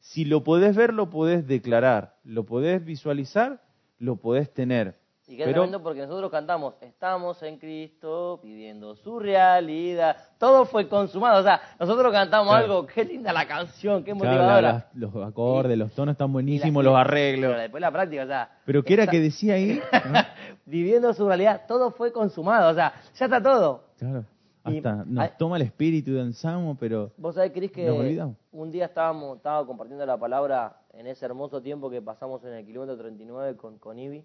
Si 0.00 0.24
lo 0.24 0.42
podés 0.42 0.74
ver, 0.74 0.92
lo 0.92 1.08
podés 1.08 1.46
declarar, 1.46 2.18
lo 2.24 2.46
podés 2.46 2.84
visualizar, 2.84 3.62
lo 4.00 4.16
podés 4.16 4.52
tener. 4.52 5.05
Y 5.28 5.36
qué 5.36 5.42
Pero- 5.42 5.54
tremendo 5.54 5.82
porque 5.82 6.02
nosotros 6.02 6.30
cantamos, 6.30 6.74
estamos 6.80 7.42
en 7.42 7.58
Cristo, 7.58 8.38
viviendo 8.44 8.94
su 8.94 9.18
realidad. 9.18 10.16
Todo 10.38 10.64
fue 10.66 10.88
consumado. 10.88 11.40
O 11.40 11.42
sea, 11.42 11.60
nosotros 11.80 12.12
cantamos 12.12 12.50
Claro. 12.52 12.64
algo, 12.64 12.86
qué 12.86 13.04
linda 13.04 13.32
la 13.32 13.44
canción, 13.44 14.04
qué 14.04 14.12
Claro, 14.12 14.24
motivadora. 14.30 14.60
la- 14.60 14.72
la- 14.72 14.88
los 14.94 15.16
acordes, 15.26 15.76
los 15.76 15.92
tonos 15.92 16.12
están 16.12 16.28
Y 16.30 16.32
buenísimos, 16.32 16.84
la- 16.84 16.90
los 16.90 16.98
Pero 16.98 17.08
arreglos. 17.08 17.56
después 17.56 17.80
la 17.80 17.90
práctica, 17.90 18.22
o 18.22 18.26
sea. 18.28 18.50
Pero 18.64 18.84
¿qué 18.84 18.94
era 18.94 19.06
que 19.08 19.18
decía 19.20 19.54
ahí? 19.54 19.80
¿No? 20.12 20.20
viviendo 20.64 21.12
su 21.12 21.26
realidad, 21.26 21.62
todo 21.66 21.90
fue 21.90 22.12
consumado. 22.12 22.70
O 22.70 22.74
sea, 22.74 22.92
ya 23.16 23.24
está 23.26 23.42
todo. 23.42 23.84
Claro, 23.98 24.24
Y- 24.66 24.76
hasta 24.76 25.04
nos 25.06 25.36
toma 25.38 25.56
el 25.56 25.62
espíritu 25.62 26.12
de 26.12 26.20
Ansamo, 26.20 26.76
pero 26.78 27.10
Vos 27.16 27.34
sabés, 27.34 27.50
Cris, 27.52 27.72
que 27.72 27.86
Nos 27.86 28.30
un 28.52 28.70
día 28.70 28.84
estábamos, 28.86 29.36
estaba 29.38 29.66
compartiendo 29.66 30.06
la 30.06 30.16
palabra 30.16 30.76
en 30.92 31.08
ese 31.08 31.24
hermoso 31.26 31.60
tiempo 31.60 31.90
que 31.90 32.00
pasamos 32.00 32.44
en 32.44 32.52
el 32.54 32.64
kilómetro 32.64 32.96
39 32.96 33.56
con, 33.56 33.78
con 33.78 33.98
Ibi. 33.98 34.24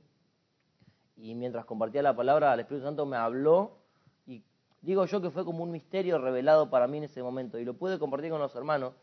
Y 1.21 1.35
mientras 1.35 1.65
compartía 1.65 2.01
la 2.01 2.15
palabra, 2.15 2.53
el 2.53 2.61
Espíritu 2.61 2.85
Santo 2.85 3.05
me 3.05 3.15
habló. 3.15 3.77
Y 4.25 4.43
digo 4.81 5.05
yo 5.05 5.21
que 5.21 5.29
fue 5.29 5.45
como 5.45 5.63
un 5.63 5.71
misterio 5.71 6.17
revelado 6.17 6.69
para 6.69 6.87
mí 6.87 6.97
en 6.97 7.03
ese 7.05 7.21
momento. 7.21 7.59
Y 7.59 7.65
lo 7.65 7.75
pude 7.75 7.99
compartir 7.99 8.31
con 8.31 8.39
los 8.39 8.55
hermanos. 8.55 8.93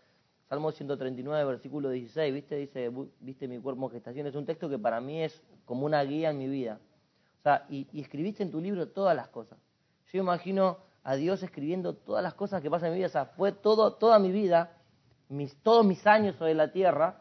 Salmo 0.48 0.72
139, 0.72 1.44
versículo 1.44 1.90
16, 1.90 2.32
¿viste? 2.34 2.56
Dice, 2.56 2.90
"Bu- 2.90 3.10
viste 3.20 3.46
mi 3.46 3.58
cuerpo 3.60 3.84
en 3.84 3.90
gestación. 3.90 4.26
Es 4.26 4.34
un 4.34 4.46
texto 4.46 4.68
que 4.68 4.78
para 4.78 5.00
mí 5.00 5.22
es 5.22 5.42
como 5.64 5.84
una 5.86 6.02
guía 6.02 6.30
en 6.30 6.38
mi 6.38 6.48
vida. 6.48 6.80
O 7.38 7.42
sea, 7.42 7.66
y 7.68 7.86
escribiste 8.00 8.42
en 8.42 8.50
tu 8.50 8.60
libro 8.60 8.88
todas 8.88 9.14
las 9.14 9.28
cosas. 9.28 9.58
Yo 10.12 10.20
imagino 10.20 10.78
a 11.04 11.14
Dios 11.16 11.42
escribiendo 11.42 11.94
todas 11.94 12.22
las 12.22 12.34
cosas 12.34 12.62
que 12.62 12.70
pasan 12.70 12.88
en 12.88 12.92
mi 12.94 12.98
vida. 12.98 13.06
O 13.08 13.10
sea, 13.10 13.26
fue 13.26 13.52
todo, 13.52 13.92
toda 13.94 14.18
mi 14.18 14.32
vida, 14.32 14.72
mis, 15.28 15.54
todos 15.62 15.84
mis 15.84 16.06
años 16.06 16.34
sobre 16.36 16.54
la 16.54 16.72
tierra, 16.72 17.20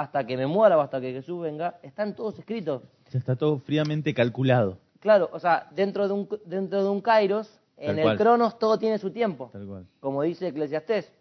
hasta 0.00 0.26
que 0.26 0.34
me 0.34 0.46
muera 0.46 0.78
o 0.78 0.80
hasta 0.80 0.98
que 0.98 1.12
Jesús 1.12 1.42
venga, 1.42 1.78
están 1.82 2.16
todos 2.16 2.38
escritos. 2.38 2.82
ya 3.10 3.18
está 3.18 3.36
todo 3.36 3.58
fríamente 3.58 4.14
calculado. 4.14 4.78
Claro, 4.98 5.28
o 5.30 5.38
sea, 5.38 5.68
dentro 5.72 6.08
de 6.08 6.14
un, 6.14 6.28
dentro 6.46 6.82
de 6.82 6.88
un 6.88 7.02
Kairos, 7.02 7.60
en 7.76 7.98
el 7.98 8.04
cual. 8.04 8.16
Cronos 8.16 8.58
todo 8.58 8.78
tiene 8.78 8.96
su 8.96 9.10
tiempo, 9.10 9.50
Tal 9.52 9.66
cual. 9.66 9.86
como 10.00 10.22
dice 10.22 10.48
Eclesiastés. 10.48 11.12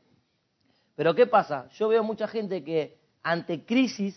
Pero 0.95 1.13
¿qué 1.13 1.27
pasa? 1.27 1.67
Yo 1.71 1.89
veo 1.89 2.05
mucha 2.05 2.29
gente 2.29 2.63
que 2.63 2.97
ante 3.21 3.65
crisis 3.65 4.15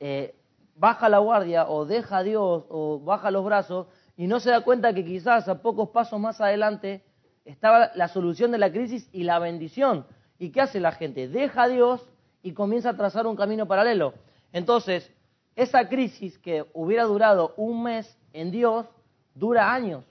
eh, 0.00 0.34
baja 0.74 1.08
la 1.08 1.18
guardia 1.18 1.68
o 1.68 1.86
deja 1.86 2.18
a 2.18 2.22
Dios 2.24 2.64
o 2.68 2.98
baja 2.98 3.30
los 3.30 3.44
brazos 3.44 3.86
y 4.16 4.26
no 4.26 4.40
se 4.40 4.50
da 4.50 4.62
cuenta 4.62 4.92
que 4.92 5.04
quizás 5.04 5.46
a 5.48 5.62
pocos 5.62 5.90
pasos 5.90 6.18
más 6.18 6.40
adelante 6.40 7.04
estaba 7.44 7.92
la 7.94 8.08
solución 8.08 8.50
de 8.50 8.58
la 8.58 8.72
crisis 8.72 9.08
y 9.12 9.22
la 9.22 9.38
bendición. 9.38 10.04
¿Y 10.36 10.50
qué 10.50 10.62
hace 10.62 10.80
la 10.80 10.90
gente? 10.90 11.28
Deja 11.28 11.62
a 11.62 11.68
Dios 11.68 12.04
y 12.44 12.52
comienza 12.52 12.90
a 12.90 12.96
trazar 12.96 13.26
un 13.26 13.34
camino 13.34 13.66
paralelo. 13.66 14.14
Entonces, 14.52 15.10
esa 15.56 15.88
crisis 15.88 16.38
que 16.38 16.64
hubiera 16.74 17.02
durado 17.04 17.54
un 17.56 17.82
mes 17.82 18.16
en 18.32 18.52
Dios, 18.52 18.86
dura 19.34 19.72
años, 19.74 20.04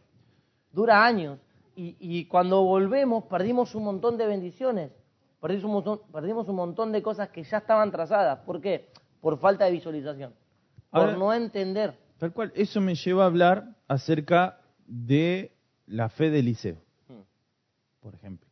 dura 0.71 1.05
años. 1.05 1.39
Y, 1.75 1.95
y 1.99 2.25
cuando 2.25 2.63
volvemos 2.63 3.23
perdimos 3.25 3.73
un 3.75 3.83
montón 3.85 4.17
de 4.17 4.25
bendiciones, 4.27 4.91
perdimos 5.39 5.63
un, 5.65 5.71
montón, 5.71 6.01
perdimos 6.11 6.47
un 6.49 6.55
montón 6.55 6.91
de 6.91 7.01
cosas 7.01 7.29
que 7.29 7.43
ya 7.43 7.57
estaban 7.59 7.91
trazadas. 7.91 8.39
¿Por 8.39 8.59
qué? 8.59 8.89
Por 9.21 9.37
falta 9.39 9.65
de 9.65 9.71
visualización, 9.71 10.33
por 10.91 11.17
no 11.17 11.33
entender. 11.33 11.97
Tal 12.17 12.33
cual, 12.33 12.51
eso 12.55 12.81
me 12.81 12.95
lleva 12.95 13.23
a 13.23 13.27
hablar 13.27 13.75
acerca 13.87 14.59
de 14.87 15.51
la 15.87 16.09
fe 16.09 16.29
de 16.29 16.39
Eliseo, 16.39 16.77
Hmm. 17.07 17.21
por 18.01 18.15
ejemplo. 18.15 18.47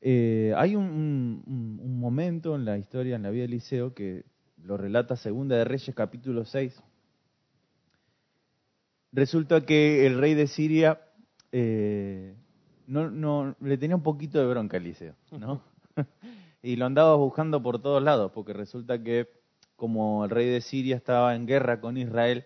Eh, 0.00 0.54
hay 0.56 0.76
un, 0.76 0.84
un- 0.84 1.77
un- 1.98 2.00
momento 2.00 2.54
en 2.54 2.64
la 2.64 2.78
historia, 2.78 3.16
en 3.16 3.22
la 3.24 3.30
vida 3.30 3.42
de 3.42 3.46
Eliseo, 3.48 3.92
que 3.94 4.24
lo 4.62 4.76
relata 4.76 5.16
Segunda 5.16 5.56
de 5.56 5.64
Reyes 5.64 5.94
capítulo 5.94 6.44
6. 6.44 6.80
Resulta 9.12 9.64
que 9.64 10.06
el 10.06 10.18
rey 10.18 10.34
de 10.34 10.46
Siria 10.46 11.00
eh, 11.50 12.34
no, 12.86 13.10
no, 13.10 13.56
le 13.60 13.78
tenía 13.78 13.96
un 13.96 14.02
poquito 14.02 14.38
de 14.38 14.46
bronca 14.46 14.76
a 14.76 14.80
Eliseo, 14.80 15.14
¿no? 15.32 15.62
y 16.62 16.76
lo 16.76 16.86
andaba 16.86 17.14
buscando 17.16 17.62
por 17.62 17.80
todos 17.80 18.02
lados, 18.02 18.30
porque 18.32 18.52
resulta 18.52 19.02
que 19.02 19.28
como 19.76 20.24
el 20.24 20.30
rey 20.30 20.48
de 20.48 20.60
Siria 20.60 20.96
estaba 20.96 21.34
en 21.34 21.46
guerra 21.46 21.80
con 21.80 21.96
Israel, 21.96 22.44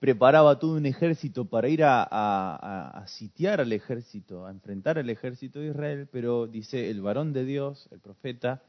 preparaba 0.00 0.58
todo 0.58 0.76
un 0.76 0.86
ejército 0.86 1.44
para 1.44 1.68
ir 1.68 1.84
a, 1.84 2.02
a, 2.02 3.06
sitiar 3.06 3.60
al 3.60 3.70
ejército, 3.72 4.46
a 4.46 4.50
enfrentar 4.50 4.98
al 4.98 5.10
ejército 5.10 5.60
de 5.60 5.68
Israel, 5.68 6.08
pero 6.10 6.46
dice 6.46 6.90
el 6.90 7.02
varón 7.02 7.34
de 7.34 7.44
Dios, 7.44 7.86
el 7.92 8.00
profeta, 8.00 8.62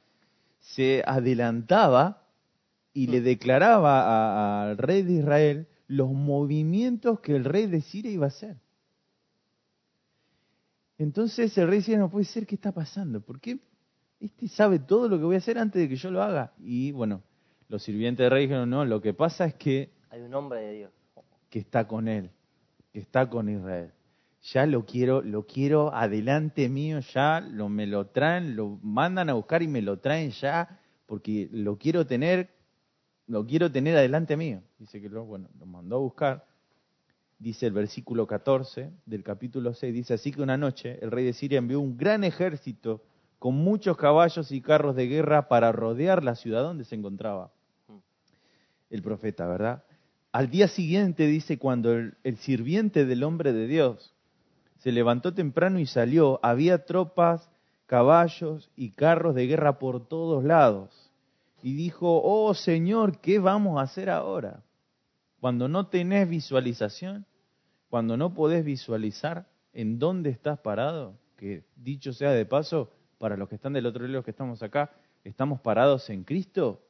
se 0.60 1.02
adelantaba 1.08 2.28
y 2.94 3.08
le 3.08 3.22
declaraba 3.22 4.70
al 4.70 4.78
rey 4.78 5.04
de 5.04 5.14
Israel 5.14 5.68
los 5.88 6.12
movimientos 6.12 7.22
que 7.22 7.34
el 7.34 7.46
rey 7.46 7.66
de 7.66 7.80
Siria 7.82 8.12
iba 8.12 8.26
a 8.26 8.30
hacer. 8.30 8.58
Entonces 10.98 11.58
el 11.58 11.70
rey 11.70 11.80
decía, 11.80 11.98
no 11.98 12.12
puede 12.12 12.26
ser, 12.26 12.46
¿qué 12.46 12.56
está 12.56 12.74
pasando? 12.74 13.22
¿Por 13.22 13.40
qué 13.40 13.60
este 14.20 14.50
sabe 14.50 14.80
todo 14.80 15.08
lo 15.08 15.18
que 15.18 15.24
voy 15.24 15.36
a 15.36 15.40
hacer 15.40 15.58
antes 15.58 15.82
de 15.82 15.88
que 15.88 15.96
yo 15.96 16.12
lo 16.12 16.22
haga? 16.22 16.54
Y 16.60 16.92
bueno, 16.92 17.24
los 17.70 17.82
sirvientes 17.84 18.26
del 18.26 18.32
rey 18.32 18.44
dijeron, 18.44 18.70
no, 18.70 18.84
lo 18.84 19.02
que 19.02 19.14
pasa 19.14 19.46
es 19.46 19.56
que... 19.56 19.94
Hay 20.10 20.22
un 20.22 20.34
hombre 20.34 20.60
de 20.60 20.74
Dios. 20.74 21.01
Que 21.52 21.60
está 21.60 21.88
con 21.88 22.08
él, 22.08 22.32
que 22.92 22.98
está 22.98 23.30
con 23.30 23.48
Israel. 23.48 23.92
Ya 24.42 24.66
lo 24.66 24.88
quiero, 24.88 25.22
lo 25.22 25.46
quiero 25.46 25.94
adelante 25.94 26.68
mío, 26.68 27.00
ya 27.14 27.40
lo, 27.40 27.70
me 27.70 27.86
lo 27.86 28.08
traen, 28.08 28.56
lo 28.56 28.80
mandan 28.82 29.30
a 29.30 29.34
buscar 29.34 29.62
y 29.62 29.68
me 29.68 29.84
lo 29.84 30.00
traen 30.00 30.32
ya, 30.32 30.80
porque 31.06 31.48
lo 31.52 31.78
quiero 31.78 32.08
tener, 32.08 32.50
lo 33.28 33.46
quiero 33.46 33.72
tener 33.72 33.96
adelante 33.96 34.36
mío. 34.36 34.64
Dice 34.80 35.00
que 35.00 35.10
lo, 35.10 35.26
bueno, 35.26 35.48
lo 35.60 35.68
mandó 35.68 35.98
a 35.98 36.00
buscar 36.00 36.52
dice 37.42 37.66
el 37.66 37.74
versículo 37.74 38.28
14 38.28 38.92
del 39.06 39.24
capítulo 39.24 39.74
6, 39.74 39.94
dice, 39.94 40.14
así 40.14 40.32
que 40.32 40.44
una 40.44 40.58
noche 40.58 41.00
el 41.02 41.10
rey 41.10 41.26
de 41.26 41.34
Siria 41.34 41.58
envió 41.58 41.80
un 41.80 41.98
gran 41.98 42.24
ejército 42.24 43.02
con 43.40 43.56
muchos 43.56 43.98
caballos 43.98 44.52
y 44.52 44.62
carros 44.62 44.96
de 44.96 45.08
guerra 45.08 45.48
para 45.48 45.72
rodear 45.72 46.24
la 46.24 46.36
ciudad 46.36 46.62
donde 46.62 46.86
se 46.86 46.94
encontraba 46.94 47.52
el 48.92 49.02
profeta, 49.02 49.48
¿verdad? 49.48 49.84
Al 50.32 50.50
día 50.50 50.70
siguiente, 50.70 51.28
dice, 51.28 51.58
cuando 51.58 51.94
el, 51.94 52.38
sirviente 52.38 53.06
del 53.06 53.24
hombre 53.24 53.52
de 53.52 53.68
Dios 53.68 54.14
se 54.80 54.92
levantó 54.92 55.34
temprano 55.34 55.80
y 55.80 55.86
salió, 55.86 56.40
había 56.42 56.86
tropas, 56.86 57.50
caballos 57.86 58.72
y 58.78 58.92
carros 58.92 59.36
de 59.36 59.48
guerra 59.48 59.78
por 59.78 60.08
todos 60.08 60.44
lados. 60.44 61.12
Y 61.62 61.76
dijo, 61.76 62.22
oh 62.24 62.54
Señor, 62.54 63.20
¿qué 63.20 63.40
vamos 63.40 63.80
a 63.80 63.84
hacer 63.84 64.10
ahora? 64.10 64.64
Cuando 65.42 65.68
no 65.68 65.88
tenés 65.88 66.30
visualización, 66.30 67.26
cuando 67.90 68.16
no 68.16 68.34
podés 68.34 68.64
visualizar 68.64 69.48
en 69.74 70.00
dónde 70.00 70.30
estás 70.30 70.60
parado, 70.60 71.16
que 71.36 71.64
dicho 71.76 72.14
sea 72.14 72.32
de 72.32 72.46
paso, 72.46 72.90
para 73.18 73.36
los 73.36 73.50
que 73.50 73.56
están 73.56 73.74
del 73.74 73.86
otro 73.86 74.04
lado, 74.04 74.14
los 74.14 74.26
que 74.26 74.32
estamos 74.32 74.64
acá, 74.64 74.92
estamos 75.24 75.60
parados 75.60 76.10
en 76.10 76.24
Cristo. 76.24 76.82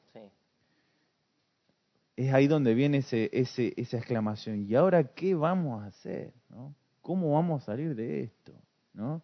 Es 2.15 2.33
ahí 2.33 2.47
donde 2.47 2.73
viene 2.73 2.97
ese, 2.97 3.29
ese, 3.33 3.73
esa 3.77 3.97
exclamación. 3.97 4.65
¿Y 4.67 4.75
ahora 4.75 5.03
qué 5.03 5.33
vamos 5.33 5.81
a 5.81 5.87
hacer? 5.87 6.33
¿no? 6.49 6.75
¿Cómo 7.01 7.33
vamos 7.33 7.63
a 7.63 7.65
salir 7.65 7.95
de 7.95 8.23
esto? 8.23 8.53
¿no? 8.93 9.21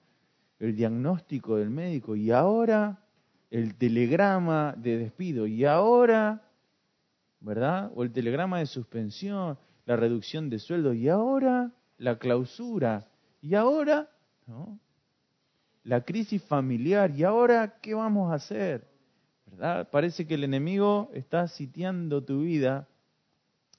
El 0.60 0.76
diagnóstico 0.76 1.58
del 1.58 1.69
médico. 1.69 2.15
Y 2.15 2.32
ahora 2.32 3.04
el 3.52 3.76
telegrama 3.76 4.73
de 4.78 4.97
despido. 4.97 5.47
Y 5.47 5.65
ahora, 5.65 6.41
¿verdad? 7.39 7.91
O 7.95 8.04
el 8.04 8.12
telegrama 8.12 8.60
de 8.60 8.65
suspensión 8.65 9.58
la 9.88 9.95
reducción 9.95 10.50
de 10.50 10.60
sueldo 10.60 10.93
y 10.93 11.08
ahora 11.08 11.71
la 11.97 12.19
clausura 12.19 13.08
y 13.41 13.56
ahora 13.56 14.10
¿no? 14.45 14.80
la 15.84 16.04
crisis 16.04 16.43
familiar 16.43 17.12
y 17.12 17.23
ahora 17.23 17.80
qué 17.82 17.95
vamos 17.95 18.30
a 18.30 18.36
hacer 18.36 18.87
parece 19.92 20.28
que 20.28 20.36
el 20.36 20.44
enemigo 20.44 21.10
está 21.14 21.48
sitiando 21.48 22.24
tu 22.24 22.42
vida 22.42 22.88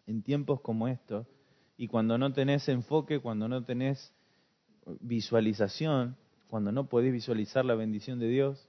en 0.06 0.22
tiempos 0.22 0.60
como 0.60 0.88
estos 0.88 1.26
y 1.76 1.88
cuando 1.88 2.18
no 2.18 2.32
tenés 2.32 2.68
enfoque 2.68 3.20
cuando 3.20 3.48
no 3.48 3.64
tenés 3.64 4.12
visualización 5.00 6.16
cuando 6.48 6.72
no 6.72 6.88
podés 6.88 7.12
visualizar 7.12 7.64
la 7.64 7.74
bendición 7.74 8.18
de 8.18 8.28
Dios 8.28 8.68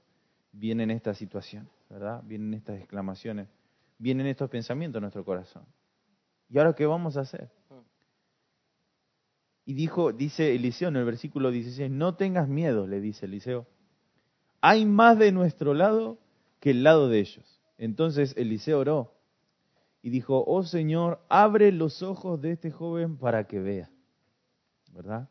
vienen 0.52 0.90
estas 0.90 1.18
situaciones 1.18 1.70
verdad 1.88 2.22
vienen 2.24 2.54
estas 2.54 2.78
exclamaciones 2.78 3.48
vienen 3.98 4.26
estos 4.26 4.50
pensamientos 4.50 4.98
en 4.98 5.02
nuestro 5.02 5.24
corazón 5.24 5.64
¿Y 6.50 6.58
ahora 6.58 6.74
qué 6.74 6.84
vamos 6.84 7.16
a 7.16 7.20
hacer? 7.20 7.48
Y 9.64 9.74
dijo, 9.74 10.12
dice 10.12 10.54
Eliseo 10.54 10.88
en 10.88 10.96
el 10.96 11.04
versículo 11.04 11.52
16, 11.52 11.90
no 11.90 12.16
tengas 12.16 12.48
miedo, 12.48 12.88
le 12.88 13.00
dice 13.00 13.26
Eliseo. 13.26 13.68
Hay 14.60 14.84
más 14.84 15.16
de 15.16 15.30
nuestro 15.30 15.74
lado 15.74 16.18
que 16.60 16.70
el 16.70 16.84
lado 16.84 17.08
de 17.08 17.20
ellos. 17.20 17.60
Entonces 17.78 18.34
Eliseo 18.36 18.78
oró 18.78 19.14
y 20.02 20.10
dijo, 20.10 20.44
oh 20.46 20.62
Señor, 20.62 21.20
abre 21.28 21.72
los 21.72 22.02
ojos 22.02 22.40
de 22.40 22.52
este 22.52 22.70
joven 22.70 23.16
para 23.16 23.44
que 23.44 23.58
vea. 23.58 23.90
¿Verdad? 24.92 25.28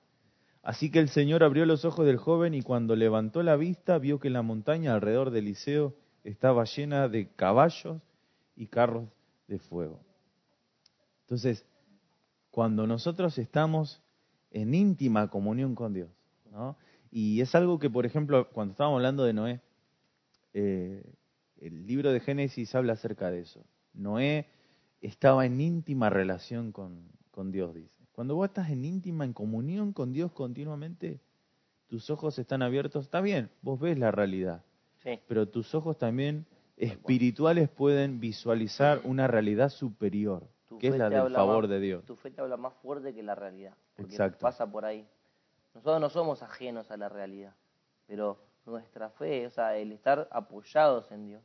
Así 0.61 0.91
que 0.91 0.99
el 0.99 1.09
Señor 1.09 1.43
abrió 1.43 1.65
los 1.65 1.85
ojos 1.85 2.05
del 2.05 2.17
joven 2.17 2.53
y 2.53 2.61
cuando 2.61 2.95
levantó 2.95 3.43
la 3.43 3.55
vista 3.55 3.97
vio 3.97 4.19
que 4.19 4.29
la 4.29 4.41
montaña 4.41 4.93
alrededor 4.93 5.31
de 5.31 5.39
Eliseo 5.39 5.95
estaba 6.23 6.65
llena 6.65 7.07
de 7.07 7.29
caballos 7.29 8.01
y 8.55 8.67
carros 8.67 9.07
de 9.47 9.59
fuego. 9.59 9.99
Entonces, 11.21 11.65
cuando 12.51 12.87
nosotros 12.87 13.37
estamos 13.37 14.01
en 14.51 14.73
íntima 14.73 15.29
comunión 15.29 15.75
con 15.75 15.93
Dios, 15.93 16.09
¿no? 16.51 16.77
Y 17.11 17.41
es 17.41 17.55
algo 17.55 17.79
que, 17.79 17.89
por 17.89 18.05
ejemplo, 18.05 18.49
cuando 18.51 18.73
estábamos 18.73 18.97
hablando 18.97 19.23
de 19.23 19.33
Noé, 19.33 19.61
eh, 20.53 21.03
el 21.61 21.85
libro 21.85 22.11
de 22.11 22.19
Génesis 22.19 22.73
habla 22.75 22.93
acerca 22.93 23.31
de 23.31 23.41
eso. 23.41 23.65
Noé 23.93 24.47
estaba 25.01 25.45
en 25.45 25.59
íntima 25.61 26.09
relación 26.09 26.71
con, 26.71 27.09
con 27.31 27.51
Dios, 27.51 27.73
dice. 27.73 28.05
Cuando 28.11 28.35
vos 28.35 28.47
estás 28.49 28.69
en 28.69 28.83
íntima, 28.83 29.25
en 29.25 29.33
comunión 29.33 29.93
con 29.93 30.11
Dios 30.11 30.31
continuamente, 30.31 31.21
tus 31.87 32.09
ojos 32.09 32.37
están 32.37 32.61
abiertos, 32.61 33.05
está 33.05 33.21
bien, 33.21 33.49
vos 33.61 33.79
ves 33.79 33.97
la 33.97 34.11
realidad, 34.11 34.63
sí. 34.97 35.19
pero 35.27 35.47
tus 35.47 35.73
ojos 35.73 35.97
también 35.97 36.45
espirituales 36.75 37.69
pueden 37.69 38.19
visualizar 38.19 39.01
una 39.03 39.27
realidad 39.27 39.69
superior 39.69 40.47
que 40.79 40.87
es 40.87 40.97
la 40.97 41.09
del 41.09 41.33
favor 41.33 41.67
de 41.67 41.79
Dios. 41.79 42.05
Tu 42.05 42.15
fe 42.15 42.31
te 42.31 42.41
habla 42.41 42.57
más 42.57 42.73
fuerte 42.75 43.13
que 43.13 43.23
la 43.23 43.35
realidad, 43.35 43.75
porque 43.95 44.17
pasa 44.39 44.69
por 44.69 44.85
ahí. 44.85 45.07
Nosotros 45.73 45.99
no 45.99 46.09
somos 46.09 46.41
ajenos 46.41 46.89
a 46.91 46.97
la 46.97 47.09
realidad, 47.09 47.55
pero 48.05 48.39
nuestra 48.65 49.09
fe, 49.09 49.45
o 49.47 49.49
sea, 49.49 49.77
el 49.77 49.91
estar 49.91 50.27
apoyados 50.31 51.11
en 51.11 51.27
Dios, 51.27 51.43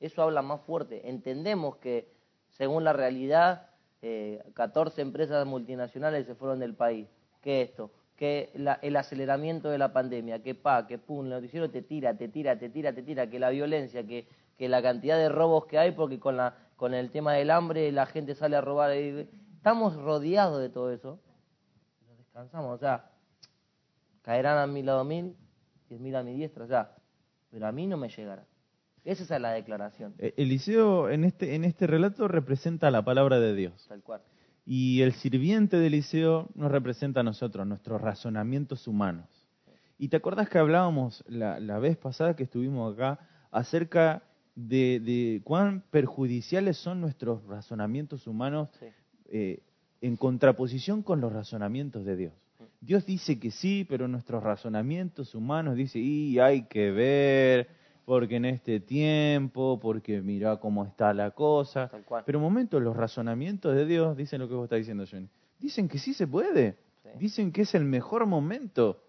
eso 0.00 0.22
habla 0.22 0.42
más 0.42 0.60
fuerte. 0.62 1.08
Entendemos 1.08 1.76
que, 1.76 2.12
según 2.50 2.84
la 2.84 2.92
realidad, 2.92 3.68
eh, 4.02 4.42
14 4.54 5.02
empresas 5.02 5.46
multinacionales 5.46 6.26
se 6.26 6.34
fueron 6.34 6.58
del 6.58 6.74
país. 6.74 7.08
¿Qué 7.40 7.62
esto? 7.62 7.92
Que 8.16 8.50
el 8.82 8.96
aceleramiento 8.96 9.70
de 9.70 9.78
la 9.78 9.92
pandemia, 9.92 10.42
que 10.42 10.54
pa, 10.54 10.86
que 10.86 10.98
pum, 10.98 11.24
el 11.24 11.30
noticiero 11.30 11.70
te 11.70 11.80
tira, 11.80 12.16
te 12.16 12.28
tira, 12.28 12.58
te 12.58 12.68
tira, 12.68 12.92
te 12.92 13.02
tira, 13.02 13.30
que 13.30 13.38
la 13.38 13.48
violencia, 13.50 14.06
que, 14.06 14.26
que 14.58 14.68
la 14.68 14.82
cantidad 14.82 15.16
de 15.16 15.30
robos 15.30 15.64
que 15.66 15.78
hay, 15.78 15.92
porque 15.92 16.20
con 16.20 16.36
la 16.36 16.54
con 16.80 16.94
el 16.94 17.10
tema 17.10 17.34
del 17.34 17.50
hambre, 17.50 17.92
la 17.92 18.06
gente 18.06 18.34
sale 18.34 18.56
a 18.56 18.62
robar. 18.62 18.92
Estamos 18.92 19.96
rodeados 19.96 20.62
de 20.62 20.70
todo 20.70 20.90
eso. 20.90 21.20
Nos 22.08 22.16
descansamos, 22.16 22.74
o 22.74 22.78
sea, 22.78 23.10
caerán 24.22 24.56
a 24.56 24.66
mi 24.66 24.82
lado 24.82 25.04
mil, 25.04 25.36
diez 25.90 26.00
mil 26.00 26.16
a 26.16 26.22
mi 26.22 26.32
diestra, 26.32 26.66
sea, 26.66 26.96
pero 27.50 27.66
a 27.66 27.72
mí 27.72 27.86
no 27.86 27.98
me 27.98 28.08
llegará. 28.08 28.46
Esa 29.04 29.34
es 29.34 29.40
la 29.40 29.52
declaración. 29.52 30.14
Eh, 30.18 30.34
Eliseo 30.36 31.10
en 31.10 31.24
este, 31.24 31.54
en 31.54 31.64
este 31.64 31.86
relato 31.86 32.28
representa 32.28 32.90
la 32.90 33.04
palabra 33.04 33.40
de 33.40 33.54
Dios. 33.54 33.86
Tal 33.88 34.02
cual. 34.02 34.20
Y 34.66 35.02
el 35.02 35.12
sirviente 35.12 35.78
de 35.78 35.86
Eliseo 35.86 36.48
nos 36.54 36.70
representa 36.70 37.20
a 37.20 37.22
nosotros, 37.22 37.66
nuestros 37.66 38.00
razonamientos 38.00 38.86
humanos. 38.86 39.26
Y 39.98 40.08
te 40.08 40.16
acordás 40.16 40.48
que 40.48 40.58
hablábamos 40.58 41.24
la, 41.28 41.60
la 41.60 41.78
vez 41.78 41.96
pasada 41.96 42.36
que 42.36 42.44
estuvimos 42.44 42.94
acá 42.94 43.18
acerca 43.50 44.22
de, 44.54 45.40
cuán 45.44 45.82
perjudiciales 45.90 46.76
son 46.76 47.00
nuestros 47.00 47.44
razonamientos 47.46 48.26
humanos 48.26 48.68
eh, 49.26 49.60
en 50.00 50.16
contraposición 50.16 51.02
con 51.02 51.20
los 51.20 51.32
razonamientos 51.32 52.04
de 52.04 52.16
Dios. 52.16 52.32
Mm. 52.58 52.64
Dios 52.80 53.06
dice 53.06 53.38
que 53.38 53.50
sí, 53.50 53.86
pero 53.88 54.08
nuestros 54.08 54.42
razonamientos 54.42 55.34
humanos 55.34 55.76
dicen, 55.76 56.02
y 56.04 56.38
hay 56.38 56.62
que 56.62 56.90
ver, 56.90 57.68
porque 58.04 58.36
en 58.36 58.44
este 58.44 58.80
tiempo, 58.80 59.78
porque 59.80 60.20
mira 60.20 60.58
cómo 60.58 60.84
está 60.84 61.14
la 61.14 61.30
cosa. 61.32 61.90
Pero 62.26 62.38
un 62.38 62.44
momento, 62.44 62.80
los 62.80 62.96
razonamientos 62.96 63.74
de 63.74 63.86
Dios 63.86 64.16
dicen 64.16 64.40
lo 64.40 64.48
que 64.48 64.54
vos 64.54 64.64
estás 64.64 64.78
diciendo, 64.78 65.04
Johnny. 65.10 65.28
Dicen 65.58 65.88
que 65.88 65.98
sí 65.98 66.14
se 66.14 66.26
puede. 66.26 66.78
Dicen 67.18 67.52
que 67.52 67.62
es 67.62 67.74
el 67.74 67.84
mejor 67.84 68.26
momento. 68.26 69.02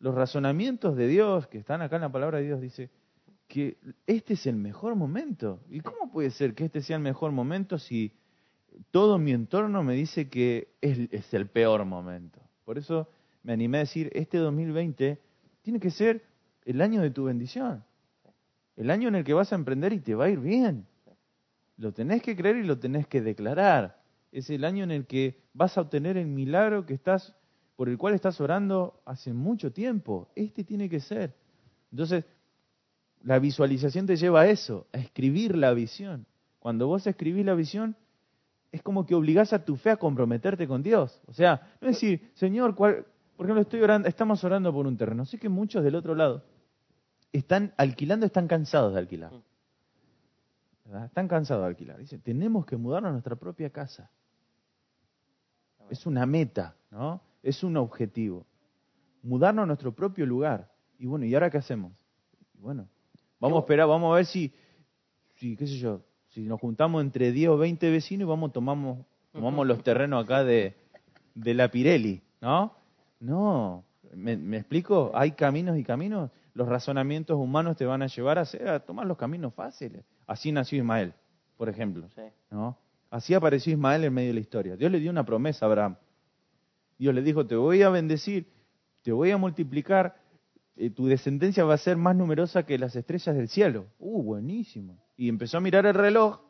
Los 0.00 0.14
razonamientos 0.14 0.96
de 0.96 1.06
Dios, 1.06 1.46
que 1.46 1.58
están 1.58 1.80
acá 1.82 1.96
en 1.96 2.02
la 2.02 2.12
palabra 2.12 2.38
de 2.38 2.44
Dios, 2.44 2.60
dice, 2.60 2.90
que 3.48 3.78
este 4.06 4.34
es 4.34 4.46
el 4.46 4.56
mejor 4.56 4.96
momento. 4.96 5.60
¿Y 5.68 5.80
cómo 5.80 6.10
puede 6.10 6.30
ser 6.30 6.54
que 6.54 6.64
este 6.64 6.82
sea 6.82 6.96
el 6.96 7.02
mejor 7.02 7.32
momento 7.32 7.78
si 7.78 8.12
todo 8.90 9.18
mi 9.18 9.32
entorno 9.32 9.82
me 9.82 9.94
dice 9.94 10.28
que 10.28 10.74
es, 10.80 11.32
el 11.32 11.48
peor 11.48 11.84
momento? 11.84 12.40
Por 12.64 12.78
eso 12.78 13.08
me 13.42 13.52
animé 13.52 13.78
a 13.78 13.80
decir, 13.80 14.10
este 14.14 14.38
2020 14.38 15.20
tiene 15.62 15.80
que 15.80 15.90
ser 15.90 16.24
el 16.64 16.80
año 16.80 17.02
de 17.02 17.10
tu 17.10 17.24
bendición. 17.24 17.84
El 18.76 18.90
año 18.90 19.08
en 19.08 19.16
el 19.16 19.24
que 19.24 19.34
vas 19.34 19.52
a 19.52 19.56
emprender 19.56 19.92
y 19.92 20.00
te 20.00 20.14
va 20.14 20.26
a 20.26 20.30
ir 20.30 20.40
bien. 20.40 20.86
Lo 21.76 21.92
tenés 21.92 22.22
que 22.22 22.36
creer 22.36 22.56
y 22.56 22.64
lo 22.64 22.78
tenés 22.78 23.06
que 23.06 23.20
declarar. 23.20 24.00
Es 24.32 24.50
el 24.50 24.64
año 24.64 24.84
en 24.84 24.90
el 24.90 25.06
que 25.06 25.40
vas 25.52 25.78
a 25.78 25.82
obtener 25.82 26.16
el 26.16 26.26
milagro 26.26 26.86
que 26.86 26.94
estás 26.94 27.34
por 27.76 27.88
el 27.88 27.98
cual 27.98 28.14
estás 28.14 28.40
orando 28.40 29.00
hace 29.04 29.32
mucho 29.32 29.72
tiempo. 29.72 30.28
Este 30.34 30.64
tiene 30.64 30.88
que 30.88 31.00
ser. 31.00 31.34
Entonces, 31.90 32.24
la 33.22 33.38
visualización 33.38 34.06
te 34.06 34.16
lleva 34.16 34.42
a 34.42 34.48
eso, 34.48 34.86
a 34.92 34.98
escribir 34.98 35.56
la 35.56 35.72
visión. 35.72 36.26
Cuando 36.58 36.86
vos 36.86 37.06
escribís 37.06 37.44
la 37.44 37.54
visión, 37.54 37.96
es 38.72 38.82
como 38.82 39.06
que 39.06 39.14
obligás 39.14 39.52
a 39.52 39.64
tu 39.64 39.76
fe 39.76 39.90
a 39.90 39.96
comprometerte 39.96 40.66
con 40.66 40.82
Dios. 40.82 41.20
O 41.26 41.32
sea, 41.32 41.76
no 41.80 41.88
es 41.88 41.96
decir, 41.96 42.30
Señor, 42.34 42.74
¿cuál, 42.74 43.06
por 43.36 43.46
ejemplo, 43.46 43.62
estoy 43.62 43.82
orando, 43.82 44.08
estamos 44.08 44.42
orando 44.44 44.72
por 44.72 44.86
un 44.86 44.96
terreno. 44.96 45.24
Sé 45.24 45.38
que 45.38 45.48
muchos 45.48 45.82
del 45.82 45.94
otro 45.94 46.14
lado 46.14 46.44
están 47.38 47.74
alquilando, 47.76 48.26
están 48.26 48.46
cansados 48.46 48.92
de 48.94 49.00
alquilar. 49.00 49.32
Están 51.04 51.28
cansados 51.28 51.62
de 51.62 51.68
alquilar. 51.68 51.98
Dicen, 51.98 52.20
tenemos 52.20 52.66
que 52.66 52.76
mudarnos 52.76 53.10
a 53.10 53.12
nuestra 53.12 53.36
propia 53.36 53.70
casa. 53.70 54.10
Es 55.90 56.06
una 56.06 56.26
meta, 56.26 56.76
¿no? 56.90 57.20
Es 57.42 57.62
un 57.64 57.76
objetivo. 57.76 58.46
Mudarnos 59.22 59.64
a 59.64 59.66
nuestro 59.66 59.92
propio 59.92 60.26
lugar. 60.26 60.70
Y 60.98 61.06
bueno, 61.06 61.24
¿y 61.24 61.34
ahora 61.34 61.50
qué 61.50 61.58
hacemos? 61.58 61.92
bueno, 62.64 62.88
vamos 63.38 63.58
a 63.58 63.60
esperar, 63.60 63.86
vamos 63.86 64.10
a 64.10 64.16
ver 64.16 64.24
si, 64.24 64.50
si, 65.34 65.54
qué 65.54 65.66
sé 65.66 65.76
yo, 65.76 66.00
si 66.28 66.44
nos 66.44 66.58
juntamos 66.58 67.02
entre 67.02 67.30
10 67.30 67.50
o 67.50 67.58
20 67.58 67.90
vecinos 67.90 68.26
y 68.26 68.28
vamos, 68.28 68.54
tomamos, 68.54 69.04
tomamos 69.32 69.66
los 69.66 69.82
terrenos 69.82 70.24
acá 70.24 70.44
de, 70.44 70.74
de 71.34 71.52
la 71.52 71.70
Pirelli, 71.70 72.22
¿no? 72.40 72.74
No, 73.20 73.84
¿Me, 74.14 74.56
explico? 74.56 75.10
Hay 75.14 75.32
caminos 75.32 75.78
y 75.78 75.84
caminos. 75.84 76.30
Los 76.54 76.68
razonamientos 76.68 77.36
humanos 77.36 77.76
te 77.76 77.84
van 77.84 78.02
a 78.02 78.06
llevar 78.06 78.38
a, 78.38 78.44
a 78.74 78.80
tomar 78.80 79.06
los 79.06 79.16
caminos 79.16 79.52
fáciles. 79.54 80.04
Así 80.26 80.52
nació 80.52 80.78
Ismael, 80.78 81.12
por 81.56 81.68
ejemplo. 81.68 82.08
¿no? 82.50 82.78
Así 83.10 83.34
apareció 83.34 83.72
Ismael 83.72 84.04
en 84.04 84.14
medio 84.14 84.28
de 84.28 84.34
la 84.34 84.40
historia. 84.40 84.76
Dios 84.76 84.90
le 84.90 85.00
dio 85.00 85.10
una 85.10 85.24
promesa 85.24 85.66
a 85.66 85.68
Abraham. 85.68 85.96
Dios 86.98 87.14
le 87.14 87.22
dijo, 87.22 87.46
te 87.46 87.56
voy 87.56 87.82
a 87.82 87.88
bendecir, 87.88 88.52
te 89.02 89.12
voy 89.12 89.32
a 89.32 89.36
multiplicar, 89.36 90.16
eh, 90.76 90.90
tu 90.90 91.06
descendencia 91.06 91.64
va 91.64 91.74
a 91.74 91.78
ser 91.78 91.96
más 91.96 92.16
numerosa 92.16 92.64
que 92.64 92.78
las 92.78 92.94
estrellas 92.96 93.36
del 93.36 93.48
cielo. 93.48 93.86
Uh, 93.98 94.22
buenísimo. 94.22 94.98
Y 95.16 95.28
empezó 95.28 95.58
a 95.58 95.60
mirar 95.60 95.86
el 95.86 95.94
reloj 95.94 96.40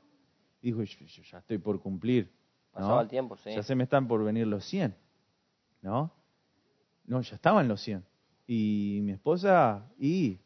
y 0.60 0.72
dijo, 0.72 0.82
yo, 0.82 1.22
ya 1.22 1.38
estoy 1.38 1.58
por 1.58 1.80
cumplir. 1.80 2.30
Pasaba 2.72 3.02
el 3.02 3.08
tiempo, 3.08 3.36
sí. 3.36 3.50
Ya 3.54 3.62
se 3.62 3.74
me 3.74 3.84
están 3.84 4.08
por 4.08 4.24
venir 4.24 4.46
los 4.46 4.64
100. 4.64 4.94
¿No? 5.82 6.12
No, 7.06 7.20
ya 7.20 7.36
estaban 7.36 7.68
los 7.68 7.80
100. 7.82 8.04
Y 8.46 9.00
mi 9.02 9.12
esposa, 9.12 9.86
y 9.98 10.38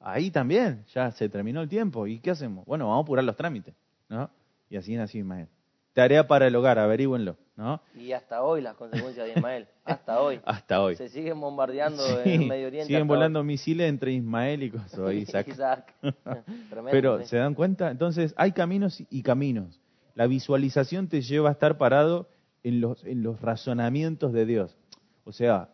ahí 0.00 0.30
también, 0.30 0.84
ya 0.92 1.10
se 1.12 1.28
terminó 1.28 1.62
el 1.62 1.68
tiempo. 1.68 2.06
¿Y 2.06 2.20
qué 2.20 2.30
hacemos? 2.30 2.64
Bueno, 2.66 2.88
vamos 2.88 3.02
a 3.02 3.04
apurar 3.04 3.24
los 3.24 3.36
trámites. 3.36 3.74
¿No? 4.08 4.30
Y 4.68 4.76
así 4.76 4.94
nació 4.96 5.20
Ismael. 5.20 5.48
Tarea 5.92 6.26
para 6.26 6.48
el 6.48 6.56
hogar, 6.56 6.80
averígüenlo, 6.80 7.36
¿no? 7.56 7.80
Y 7.94 8.10
hasta 8.10 8.42
hoy 8.42 8.60
las 8.60 8.74
consecuencias 8.74 9.26
de 9.26 9.32
Ismael, 9.34 9.68
hasta 9.84 10.20
hoy. 10.20 10.40
hasta 10.44 10.82
hoy. 10.82 10.96
Se 10.96 11.08
siguen 11.08 11.40
bombardeando 11.40 12.02
en 12.24 12.42
el 12.42 12.48
Medio 12.48 12.66
Oriente. 12.66 12.88
Siguen 12.88 13.06
volando 13.06 13.44
misiles 13.44 13.88
entre 13.88 14.12
Ismael 14.12 14.64
y 14.64 14.72
Isaac. 15.20 15.46
Isaac. 15.46 15.94
Pero, 16.90 17.24
¿se 17.24 17.36
dan 17.36 17.54
cuenta? 17.54 17.92
Entonces, 17.92 18.34
hay 18.36 18.50
caminos 18.50 19.04
y 19.08 19.22
caminos. 19.22 19.80
La 20.16 20.26
visualización 20.26 21.08
te 21.08 21.22
lleva 21.22 21.50
a 21.50 21.52
estar 21.52 21.78
parado 21.78 22.28
en 22.64 22.80
los, 22.80 23.04
en 23.04 23.22
los 23.22 23.40
razonamientos 23.40 24.32
de 24.32 24.46
Dios. 24.46 24.76
O 25.22 25.32
sea, 25.32 25.68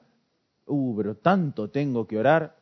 uh, 0.70 0.96
pero 0.96 1.16
tanto 1.16 1.70
tengo 1.70 2.06
que 2.06 2.18
orar. 2.18 2.56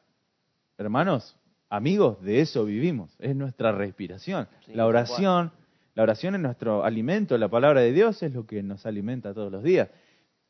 Hermanos, 0.77 1.37
amigos, 1.69 2.21
de 2.23 2.41
eso 2.41 2.65
vivimos. 2.65 3.15
Es 3.19 3.37
nuestra 3.37 3.73
respiración. 3.73 4.49
la 4.67 4.87
oración 4.87 5.53
la 5.99 6.05
oración 6.05 6.37
es 6.37 6.41
nuestro 6.41 6.85
alimento, 6.85 7.37
la 7.39 7.49
palabra 7.49 7.81
de 7.81 7.93
Dios 7.93 8.23
es 8.23 8.33
lo 8.33 8.47
que 8.47 8.63
nos 8.63 8.87
alimenta 8.87 9.35
todos 9.35 9.51
los 9.51 9.65
días. 9.65 9.89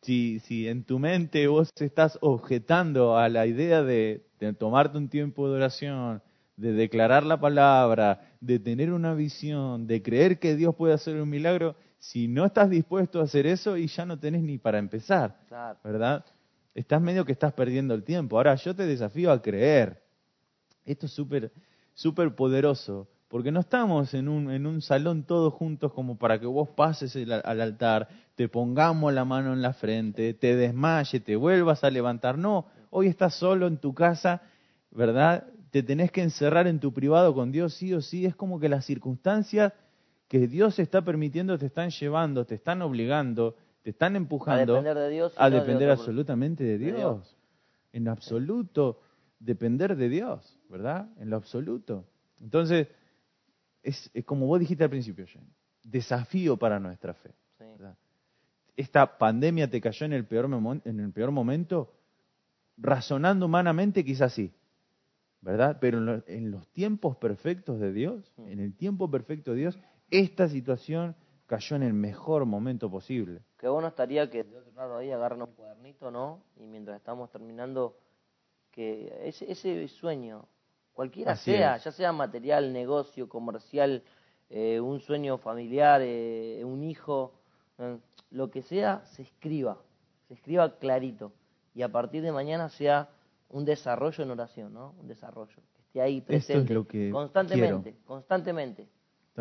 Si, 0.03 0.41
si 0.41 0.69
en 0.69 0.85
tu 0.85 0.99
mente 0.99 1.47
vos 1.47 1.71
estás 1.81 2.19
objetando 2.21 3.17
a 3.17 3.31
la 3.31 3.47
idea 3.47 3.83
de, 3.83 4.27
tomarte 4.59 4.99
un 4.99 5.09
tiempo 5.09 5.49
de 5.49 5.57
oración, 5.57 6.23
de 6.59 6.75
declarar 6.75 7.25
la 7.25 7.41
palabra, 7.41 8.29
de 8.43 8.59
tener 8.59 8.93
una 8.93 9.15
visión, 9.15 9.87
de 9.87 10.03
creer 10.03 10.39
que 10.39 10.55
Dios 10.55 10.75
puede 10.75 10.93
hacer 10.93 11.19
un 11.19 11.31
milagro, 11.31 11.77
si 11.99 12.29
no 12.29 12.45
estás 12.45 12.69
dispuesto 12.69 13.19
a 13.19 13.25
hacer 13.25 13.47
eso 13.47 13.79
y 13.79 13.87
ya 13.87 14.05
no 14.05 14.19
tenés 14.19 14.43
ni 14.43 14.59
para 14.59 14.77
empezar, 14.77 15.39
¿verdad? 15.83 16.27
Estás 16.75 17.01
medio 17.01 17.25
que 17.25 17.33
estás 17.33 17.53
perdiendo 17.53 17.95
el 17.95 18.05
tiempo. 18.05 18.37
Ahora 18.37 18.55
yo 18.55 18.75
te 18.75 18.87
desafío 18.87 19.33
a 19.33 19.43
creer. 19.43 20.03
Esto 20.85 21.07
es 21.07 21.13
súper, 21.13 21.53
súper 21.95 22.35
poderoso. 22.35 23.09
Porque 23.29 23.53
no 23.53 23.61
estamos 23.61 24.15
en 24.15 24.29
un, 24.29 24.51
en 24.51 24.67
un 24.67 24.81
salón 24.81 25.25
todos 25.25 25.53
juntos 25.53 25.93
como 25.93 26.17
para 26.17 26.41
que 26.41 26.47
vos 26.47 26.71
pases 26.71 27.15
al 27.15 27.61
altar, 27.61 28.09
te 28.37 28.49
pongamos 28.49 29.13
la 29.13 29.27
mano 29.27 29.53
en 29.53 29.61
la 29.61 29.75
frente, 29.75 30.33
te 30.33 30.57
desmayes, 30.57 31.23
te 31.23 31.37
vuelvas 31.37 31.85
a 31.85 31.91
levantar. 31.91 32.39
No, 32.39 32.67
hoy 32.89 33.09
estás 33.09 33.35
solo 33.35 33.67
en 33.67 33.77
tu 33.77 33.93
casa, 33.93 34.41
¿verdad? 34.91 35.47
Te 35.71 35.83
tenés 35.83 36.11
que 36.11 36.23
encerrar 36.23 36.67
en 36.67 36.81
tu 36.81 36.95
privado 36.95 37.35
con 37.35 37.53
Dios 37.53 37.75
sí 37.75 37.93
o 37.93 38.01
sí. 38.01 38.25
Es 38.25 38.35
como 38.35 38.59
que 38.59 38.71
las 38.71 38.87
circunstancias 38.87 39.75
que 40.27 40.47
Dios 40.47 40.79
está 40.79 41.03
permitiendo 41.03 41.59
te 41.59 41.67
están 41.67 41.91
llevando, 41.91 42.47
te 42.47 42.55
están 42.55 42.81
obligando, 42.81 43.57
te 43.89 43.93
están 43.93 44.17
empujando 44.17 44.75
a 44.75 44.77
depender, 44.83 44.99
de 44.99 45.09
Dios 45.09 45.33
a 45.39 45.49
depender 45.49 45.89
absolutamente 45.89 46.63
de 46.63 46.77
Dios. 46.77 47.35
En 47.91 48.07
absoluto, 48.09 49.01
depender 49.41 49.97
de 49.97 50.11
Dios, 50.11 50.61
¿verdad? 50.69 51.09
En 51.17 51.31
lo 51.31 51.37
absoluto. 51.37 52.05
Entonces, 52.39 52.89
es, 53.83 54.11
como 54.27 54.47
vos 54.47 54.61
dijiste 54.61 54.85
al 54.85 54.91
principio, 54.91 55.27
Jenny, 55.27 55.49
desafío 55.83 56.59
para 56.59 56.79
nuestra 56.79 57.15
fe. 57.15 57.35
Esta 58.77 59.17
pandemia 59.17 59.71
te 59.71 59.81
cayó 59.81 60.05
en 60.05 60.13
el, 60.13 60.27
peor 60.27 60.51
en 60.85 61.01
el 61.01 61.11
peor 61.11 61.31
momento, 61.31 61.95
razonando 62.77 63.47
humanamente 63.47 64.05
quizás 64.05 64.35
sí, 64.35 64.53
¿verdad? 65.41 65.79
Pero 65.81 66.23
en, 66.27 66.51
los 66.51 66.69
tiempos 66.75 67.17
perfectos 67.17 67.81
de 67.81 67.95
Dios, 67.95 68.35
en 68.37 68.61
el 68.61 68.75
tiempo 68.75 69.11
perfecto 69.11 69.53
de 69.53 69.61
Dios, 69.61 69.79
esta 70.11 70.47
situación 70.47 71.17
cayó 71.49 71.77
en 71.77 71.83
el 71.83 71.95
mejor 71.95 72.45
momento 72.45 72.91
posible. 72.91 73.41
Qué 73.57 73.69
bueno 73.69 73.89
estaría 73.89 74.31
que 74.31 74.45
de 74.45 74.59
otro 74.59 74.73
lado 74.77 74.99
ahí 74.99 75.11
agarren 75.11 75.43
un 75.43 75.53
cuadernito, 75.55 76.11
¿no? 76.11 76.43
Y 76.57 76.67
mientras 76.67 76.99
estamos 76.99 77.31
terminando, 77.31 77.97
que 78.71 79.13
ese, 79.25 79.51
ese 79.51 79.89
sueño 79.89 80.47
cualquiera 80.93 81.35
sea, 81.37 81.79
ya 81.79 81.91
sea 81.91 82.13
material, 82.13 82.73
negocio, 82.73 83.29
comercial, 83.29 84.03
eh, 84.51 84.79
un 84.79 85.01
sueño 85.01 85.39
familiar, 85.39 86.03
eh, 86.05 86.63
un 86.65 86.85
hijo, 86.85 87.33
eh, 87.79 87.99
lo 88.31 88.51
que 88.51 88.63
sea, 88.63 89.03
se 89.07 89.23
escriba, 89.23 89.79
se 90.29 90.35
escriba 90.35 90.79
clarito 90.79 91.33
y 91.75 91.81
a 91.81 91.89
partir 91.89 92.23
de 92.23 92.31
mañana 92.31 92.69
sea 92.69 93.09
un 93.49 93.65
desarrollo 93.65 94.23
en 94.23 94.31
oración, 94.31 94.75
¿no? 94.75 94.95
Un 95.01 95.09
desarrollo, 95.09 95.57
que 95.75 95.81
esté 95.81 96.03
ahí 96.03 96.21
presente, 96.21 96.75
constantemente, 97.11 97.97
constantemente. 98.05 98.87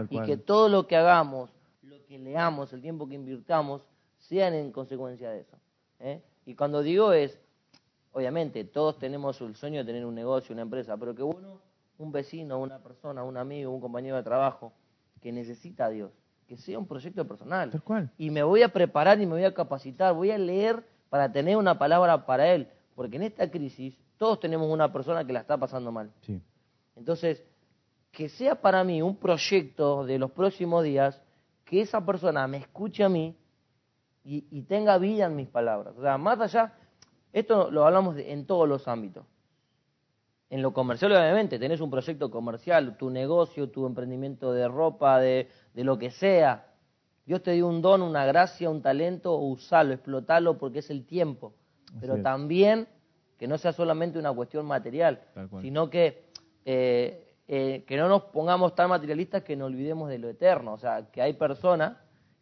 Y 0.10 0.22
que 0.22 0.38
todo 0.38 0.70
lo 0.70 0.88
que 0.88 0.96
hagamos, 0.96 1.50
lo 1.88 2.06
que 2.06 2.20
leamos, 2.20 2.74
el 2.74 2.82
tiempo 2.82 3.08
que 3.08 3.16
invirtamos, 3.16 3.82
sean 4.18 4.54
en 4.54 4.72
consecuencia 4.72 5.30
de 5.32 5.40
eso. 5.42 5.58
Y 6.46 6.56
cuando 6.56 6.82
digo 6.82 7.14
es, 7.14 7.40
obviamente, 8.12 8.64
todos 8.66 9.00
tenemos 9.00 9.40
el 9.42 9.56
sueño 9.56 9.80
de 9.80 9.86
tener 9.86 10.06
un 10.06 10.16
negocio, 10.16 10.54
una 10.54 10.64
empresa, 10.64 10.98
pero 10.98 11.16
que 11.16 11.24
uno, 11.24 11.62
un 11.98 12.12
vecino, 12.12 12.60
una 12.60 12.80
persona, 12.80 13.24
un 13.24 13.38
amigo, 13.38 13.72
un 13.72 13.80
compañero 13.80 14.18
de 14.18 14.24
trabajo 14.24 14.74
que 15.22 15.32
necesita 15.32 15.86
a 15.86 15.90
Dios, 15.90 16.12
que 16.48 16.58
sea 16.58 16.78
un 16.78 16.88
proyecto 16.88 17.26
personal. 17.28 17.72
Y 18.18 18.30
me 18.32 18.44
voy 18.44 18.64
a 18.64 18.70
preparar 18.70 19.22
y 19.22 19.26
me 19.26 19.34
voy 19.34 19.46
a 19.46 19.54
capacitar, 19.54 20.14
voy 20.14 20.32
a 20.32 20.38
leer 20.38 20.84
para 21.10 21.32
tener 21.32 21.56
una 21.56 21.80
palabra 21.80 22.26
para 22.26 22.54
Él, 22.54 22.68
porque 22.96 23.16
en 23.16 23.24
esta 23.24 23.50
crisis 23.50 23.98
todos 24.18 24.40
tenemos 24.40 24.70
una 24.70 24.92
persona 24.92 25.26
que 25.26 25.32
la 25.32 25.40
está 25.40 25.58
pasando 25.58 25.92
mal. 25.92 26.12
Entonces, 26.96 27.44
que 28.12 28.30
sea 28.30 28.56
para 28.60 28.84
mí 28.84 29.02
un 29.02 29.16
proyecto 29.16 30.06
de 30.06 30.18
los 30.20 30.32
próximos 30.32 30.84
días, 30.84 31.22
que 31.68 31.82
esa 31.82 32.04
persona 32.04 32.48
me 32.48 32.58
escuche 32.58 33.04
a 33.04 33.10
mí 33.10 33.36
y, 34.24 34.48
y 34.50 34.64
tenga 34.64 34.98
vida 34.98 35.26
en 35.26 35.36
mis 35.36 35.50
palabras. 35.50 35.94
O 35.98 36.02
sea, 36.02 36.18
más 36.18 36.40
allá, 36.40 36.74
esto 37.34 37.70
lo 37.70 37.86
hablamos 37.86 38.18
en 38.18 38.48
todos 38.48 38.68
los 38.68 38.88
ámbitos. 38.88 39.26
En 40.50 40.62
lo 40.62 40.72
comercial, 40.74 41.12
obviamente, 41.12 41.60
tenés 41.60 41.82
un 41.82 41.92
proyecto 41.92 42.32
comercial, 42.32 42.96
tu 42.98 43.10
negocio, 43.10 43.70
tu 43.70 43.86
emprendimiento 43.86 44.54
de 44.54 44.68
ropa, 44.68 45.20
de, 45.20 45.50
lo 45.74 45.98
que 45.98 46.10
sea. 46.10 46.74
Dios 47.26 47.44
te 47.44 47.52
dio 47.52 47.68
un 47.68 47.82
don, 47.82 48.02
una 48.02 48.26
gracia, 48.26 48.70
un 48.70 48.82
talento, 48.82 49.36
usalo, 49.36 49.94
explotalo 49.94 50.58
porque 50.58 50.80
es 50.80 50.90
el 50.90 51.06
tiempo. 51.06 51.54
Pero 52.00 52.22
también 52.22 52.88
que 53.38 53.48
no 53.48 53.58
sea 53.58 53.74
solamente 53.74 54.18
una 54.18 54.32
cuestión 54.34 54.66
material, 54.66 55.22
sino 55.62 55.90
que, 55.90 56.24
eh, 56.66 57.27
eh, 57.48 57.84
que 57.88 57.96
no 57.98 58.08
nos 58.10 58.24
pongamos 58.24 58.76
tan 58.76 58.90
materialistas 58.90 59.44
que 59.44 59.56
nos 59.56 59.68
olvidemos 59.68 60.10
de 60.10 60.18
lo 60.20 60.30
eterno. 60.30 60.74
O 60.74 60.78
sea, 60.78 61.10
que 61.12 61.22
hay 61.22 61.34
personas 61.34 61.94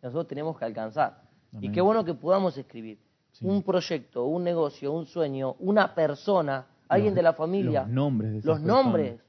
que 0.01 0.07
nosotros 0.07 0.27
tenemos 0.27 0.57
que 0.57 0.65
alcanzar. 0.65 1.21
Y 1.61 1.71
qué 1.71 1.79
bueno 1.81 2.03
que 2.03 2.13
podamos 2.13 2.57
escribir 2.57 2.99
Sí. 3.31 3.45
un 3.45 3.63
proyecto, 3.63 4.25
un 4.25 4.43
negocio, 4.43 4.91
un 4.93 5.05
sueño, 5.05 5.55
una 5.59 5.93
persona, 5.93 6.65
alguien 6.87 7.11
Los- 7.11 7.15
de 7.17 7.21
la 7.23 7.33
familia, 7.33 7.81
los 7.81 7.89
nombres 7.91 8.31
de 8.31 8.35
los 8.37 8.43
personas. 8.59 8.65
nombres, 8.85 9.19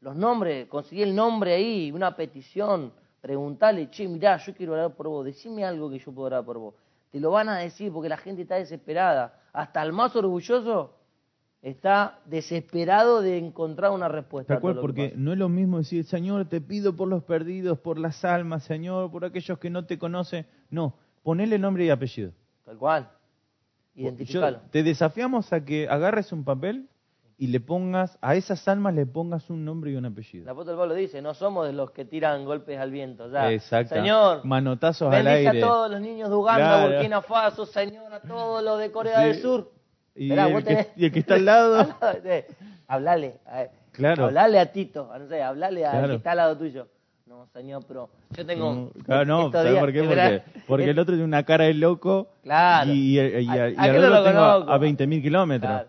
los 0.00 0.16
nombres, 0.16 0.66
conseguí 0.68 1.02
el 1.02 1.14
nombre 1.14 1.54
ahí, 1.54 1.90
una 1.90 2.14
petición, 2.14 2.92
preguntarle, 3.20 3.88
che, 3.90 4.06
mirá, 4.06 4.36
yo 4.36 4.54
quiero 4.54 4.74
orar 4.74 4.94
por 4.94 5.08
vos, 5.08 5.24
decime 5.24 5.64
algo 5.64 5.90
que 5.90 5.98
yo 5.98 6.12
puedo 6.12 6.26
orar 6.26 6.44
por 6.44 6.58
vos. 6.58 6.74
Te 7.10 7.18
lo 7.20 7.30
van 7.30 7.48
a 7.48 7.58
decir 7.58 7.90
porque 7.92 8.08
la 8.10 8.18
gente 8.18 8.42
está 8.42 8.56
desesperada. 8.56 9.40
Hasta 9.52 9.82
el 9.82 9.92
más 9.92 10.14
orgulloso 10.14 10.92
está 11.62 12.20
desesperado 12.26 13.20
de 13.20 13.38
encontrar 13.38 13.90
una 13.90 14.08
respuesta. 14.08 14.54
Tal 14.54 14.60
cual, 14.60 14.78
porque 14.80 15.12
no 15.16 15.32
es 15.32 15.38
lo 15.38 15.48
mismo 15.48 15.78
decir, 15.78 16.04
Señor, 16.04 16.44
te 16.46 16.60
pido 16.60 16.94
por 16.96 17.08
los 17.08 17.24
perdidos, 17.24 17.78
por 17.78 17.98
las 17.98 18.24
almas, 18.24 18.62
Señor, 18.64 19.10
por 19.10 19.24
aquellos 19.24 19.58
que 19.58 19.68
no 19.70 19.84
te 19.84 19.98
conocen. 19.98 20.46
No, 20.70 20.94
ponele 21.22 21.58
nombre 21.58 21.84
y 21.84 21.90
apellido. 21.90 22.32
Tal 22.64 22.76
cual. 22.78 23.08
Yo- 23.94 24.04
Identificalo. 24.04 24.60
te 24.70 24.82
desafiamos 24.84 25.52
a 25.52 25.64
que 25.64 25.88
agarres 25.88 26.30
un 26.32 26.44
papel 26.44 26.88
y 27.40 27.48
le 27.48 27.58
pongas, 27.60 28.18
a 28.20 28.34
esas 28.36 28.66
almas 28.68 28.94
le 28.94 29.06
pongas 29.06 29.50
un 29.50 29.64
nombre 29.64 29.90
y 29.92 29.96
un 29.96 30.04
El 30.04 30.12
apellido. 30.12 30.50
apóstol 30.50 30.76
Pablo 30.76 30.94
dice, 30.94 31.20
no 31.22 31.34
somos 31.34 31.66
de 31.66 31.72
los 31.72 31.90
que 31.90 32.04
tiran 32.04 32.44
golpes 32.44 32.78
al 32.78 32.90
viento. 32.92 33.28
Sea, 33.30 33.52
Exacto. 33.52 33.94
Señor, 33.96 34.44
Manotazos 34.44 35.12
al 35.12 35.24
bendice 35.24 35.48
aire. 35.48 35.62
a 35.62 35.66
todos 35.66 35.90
los 35.90 36.00
niños 36.00 36.28
de 36.30 36.34
Uganda, 36.36 36.64
Claro. 36.78 36.92
Burkina 36.94 37.22
Faso, 37.22 37.66
Señor, 37.66 38.12
a 38.12 38.20
todos 38.20 38.62
los 38.62 38.78
de 38.78 38.92
Corea 38.92 39.20
Sí. 39.22 39.26
del 39.28 39.42
Sur. 39.42 39.72
Y, 40.18 40.32
el 40.32 40.38
que, 40.64 40.64
tenés- 40.64 40.88
y 40.96 41.04
el 41.06 41.12
que 41.12 41.18
está 41.20 41.34
al 41.36 41.44
lado, 41.44 41.84
Sí. 42.22 42.54
hablale, 42.88 43.34
a- 43.46 43.66
Claro. 43.92 44.26
hablale 44.26 44.58
a 44.58 44.72
Tito, 44.72 45.10
no 45.18 45.26
sé, 45.28 45.42
hablale 45.42 45.84
al 45.84 45.92
Claro. 45.92 46.08
que 46.08 46.14
está 46.16 46.30
al 46.32 46.36
lado 46.36 46.56
tuyo. 46.58 46.88
No, 47.26 47.46
señor, 47.52 47.82
pero 47.86 48.08
yo 48.30 48.46
tengo... 48.46 48.72
No, 48.74 48.90
claro, 49.04 49.24
no, 49.26 49.52
¿sabes 49.52 49.78
por 49.78 49.92
qué? 49.92 50.02
Porque, 50.02 50.42
porque 50.66 50.90
el 50.90 50.98
otro 50.98 51.12
tiene 51.12 51.24
una 51.24 51.42
cara 51.44 51.64
de 51.64 51.74
loco 51.74 52.28
Claro. 52.42 52.90
y, 52.90 53.18
y, 53.18 53.20
A- 53.20 53.40
y 53.40 53.48
a 53.76 53.82
al 53.82 53.96
otro 53.96 54.24
tengo 54.24 54.40
a, 54.40 54.52
conozco. 54.54 54.70
a 54.72 54.78
20.000 54.80 55.22
kilómetros. 55.22 55.70
Claro. 55.70 55.88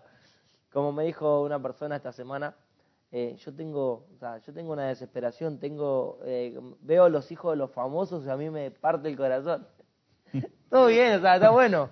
Como 0.72 0.92
me 0.92 1.04
dijo 1.04 1.42
una 1.42 1.58
persona 1.60 1.96
esta 1.96 2.12
semana, 2.12 2.54
eh, 3.10 3.36
yo 3.44 3.52
tengo, 3.54 4.06
o 4.14 4.18
sea, 4.20 4.38
yo 4.38 4.52
tengo 4.52 4.72
una 4.72 4.86
desesperación, 4.88 5.58
tengo, 5.58 6.18
eh, 6.24 6.56
veo 6.82 7.08
los 7.08 7.32
hijos 7.32 7.52
de 7.52 7.56
los 7.56 7.70
famosos 7.72 8.24
y 8.26 8.30
a 8.30 8.36
mí 8.36 8.50
me 8.50 8.70
parte 8.70 9.08
el 9.08 9.16
corazón. 9.16 9.66
Todo 10.70 10.86
bien, 10.86 11.18
o 11.18 11.20
sea, 11.20 11.34
está 11.36 11.50
bueno, 11.50 11.90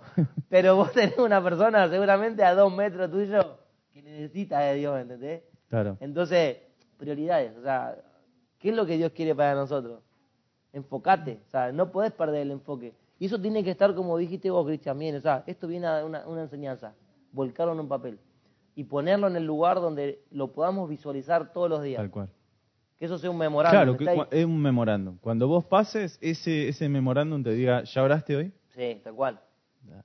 pero 0.48 0.76
vos 0.76 0.92
tenés 0.92 1.18
una 1.18 1.42
persona 1.42 1.88
seguramente 1.88 2.44
a 2.44 2.54
dos 2.54 2.72
metros 2.72 3.10
tuyo 3.10 3.58
que 3.92 4.02
necesita 4.02 4.60
de 4.60 4.74
Dios, 4.76 5.00
¿entendés? 5.00 5.42
Claro. 5.68 5.96
Entonces, 6.00 6.58
prioridades, 6.96 7.56
o 7.56 7.62
sea, 7.62 7.96
¿qué 8.58 8.70
es 8.70 8.76
lo 8.76 8.86
que 8.86 8.96
Dios 8.96 9.12
quiere 9.12 9.34
para 9.34 9.54
nosotros? 9.54 10.02
Enfocate, 10.72 11.40
o 11.46 11.50
sea, 11.50 11.72
no 11.72 11.90
podés 11.90 12.12
perder 12.12 12.42
el 12.42 12.52
enfoque. 12.52 12.94
Y 13.18 13.26
eso 13.26 13.40
tiene 13.40 13.64
que 13.64 13.72
estar, 13.72 13.94
como 13.94 14.16
dijiste 14.16 14.50
vos, 14.50 14.64
Cristian, 14.66 14.98
bien, 14.98 15.16
o 15.16 15.20
sea, 15.20 15.42
esto 15.46 15.66
viene 15.66 15.86
a 15.88 16.04
una, 16.04 16.26
una 16.28 16.42
enseñanza, 16.42 16.94
volcarlo 17.32 17.72
en 17.72 17.80
un 17.80 17.88
papel 17.88 18.20
y 18.76 18.84
ponerlo 18.84 19.26
en 19.26 19.34
el 19.34 19.44
lugar 19.44 19.80
donde 19.80 20.22
lo 20.30 20.52
podamos 20.52 20.88
visualizar 20.88 21.52
todos 21.52 21.68
los 21.68 21.82
días. 21.82 21.98
Tal 21.98 22.10
cual. 22.10 22.28
Que 22.98 23.04
eso 23.06 23.16
sea 23.18 23.30
un 23.30 23.38
memorándum. 23.38 23.96
Claro, 23.96 24.28
que 24.30 24.38
es 24.40 24.44
un 24.44 24.60
memorándum. 24.60 25.18
Cuando 25.18 25.46
vos 25.46 25.64
pases, 25.64 26.18
ese, 26.20 26.68
ese 26.68 26.88
memorándum 26.88 27.42
te 27.42 27.52
diga, 27.52 27.84
¿ya 27.84 28.02
oraste 28.02 28.34
hoy? 28.36 28.52
Sí, 28.74 29.00
tal 29.04 29.14
cual. 29.14 29.40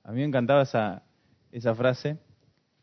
A 0.04 0.12
mí 0.12 0.18
me 0.18 0.24
encantaba 0.24 0.62
esa, 0.62 1.02
esa 1.50 1.74
frase 1.74 2.18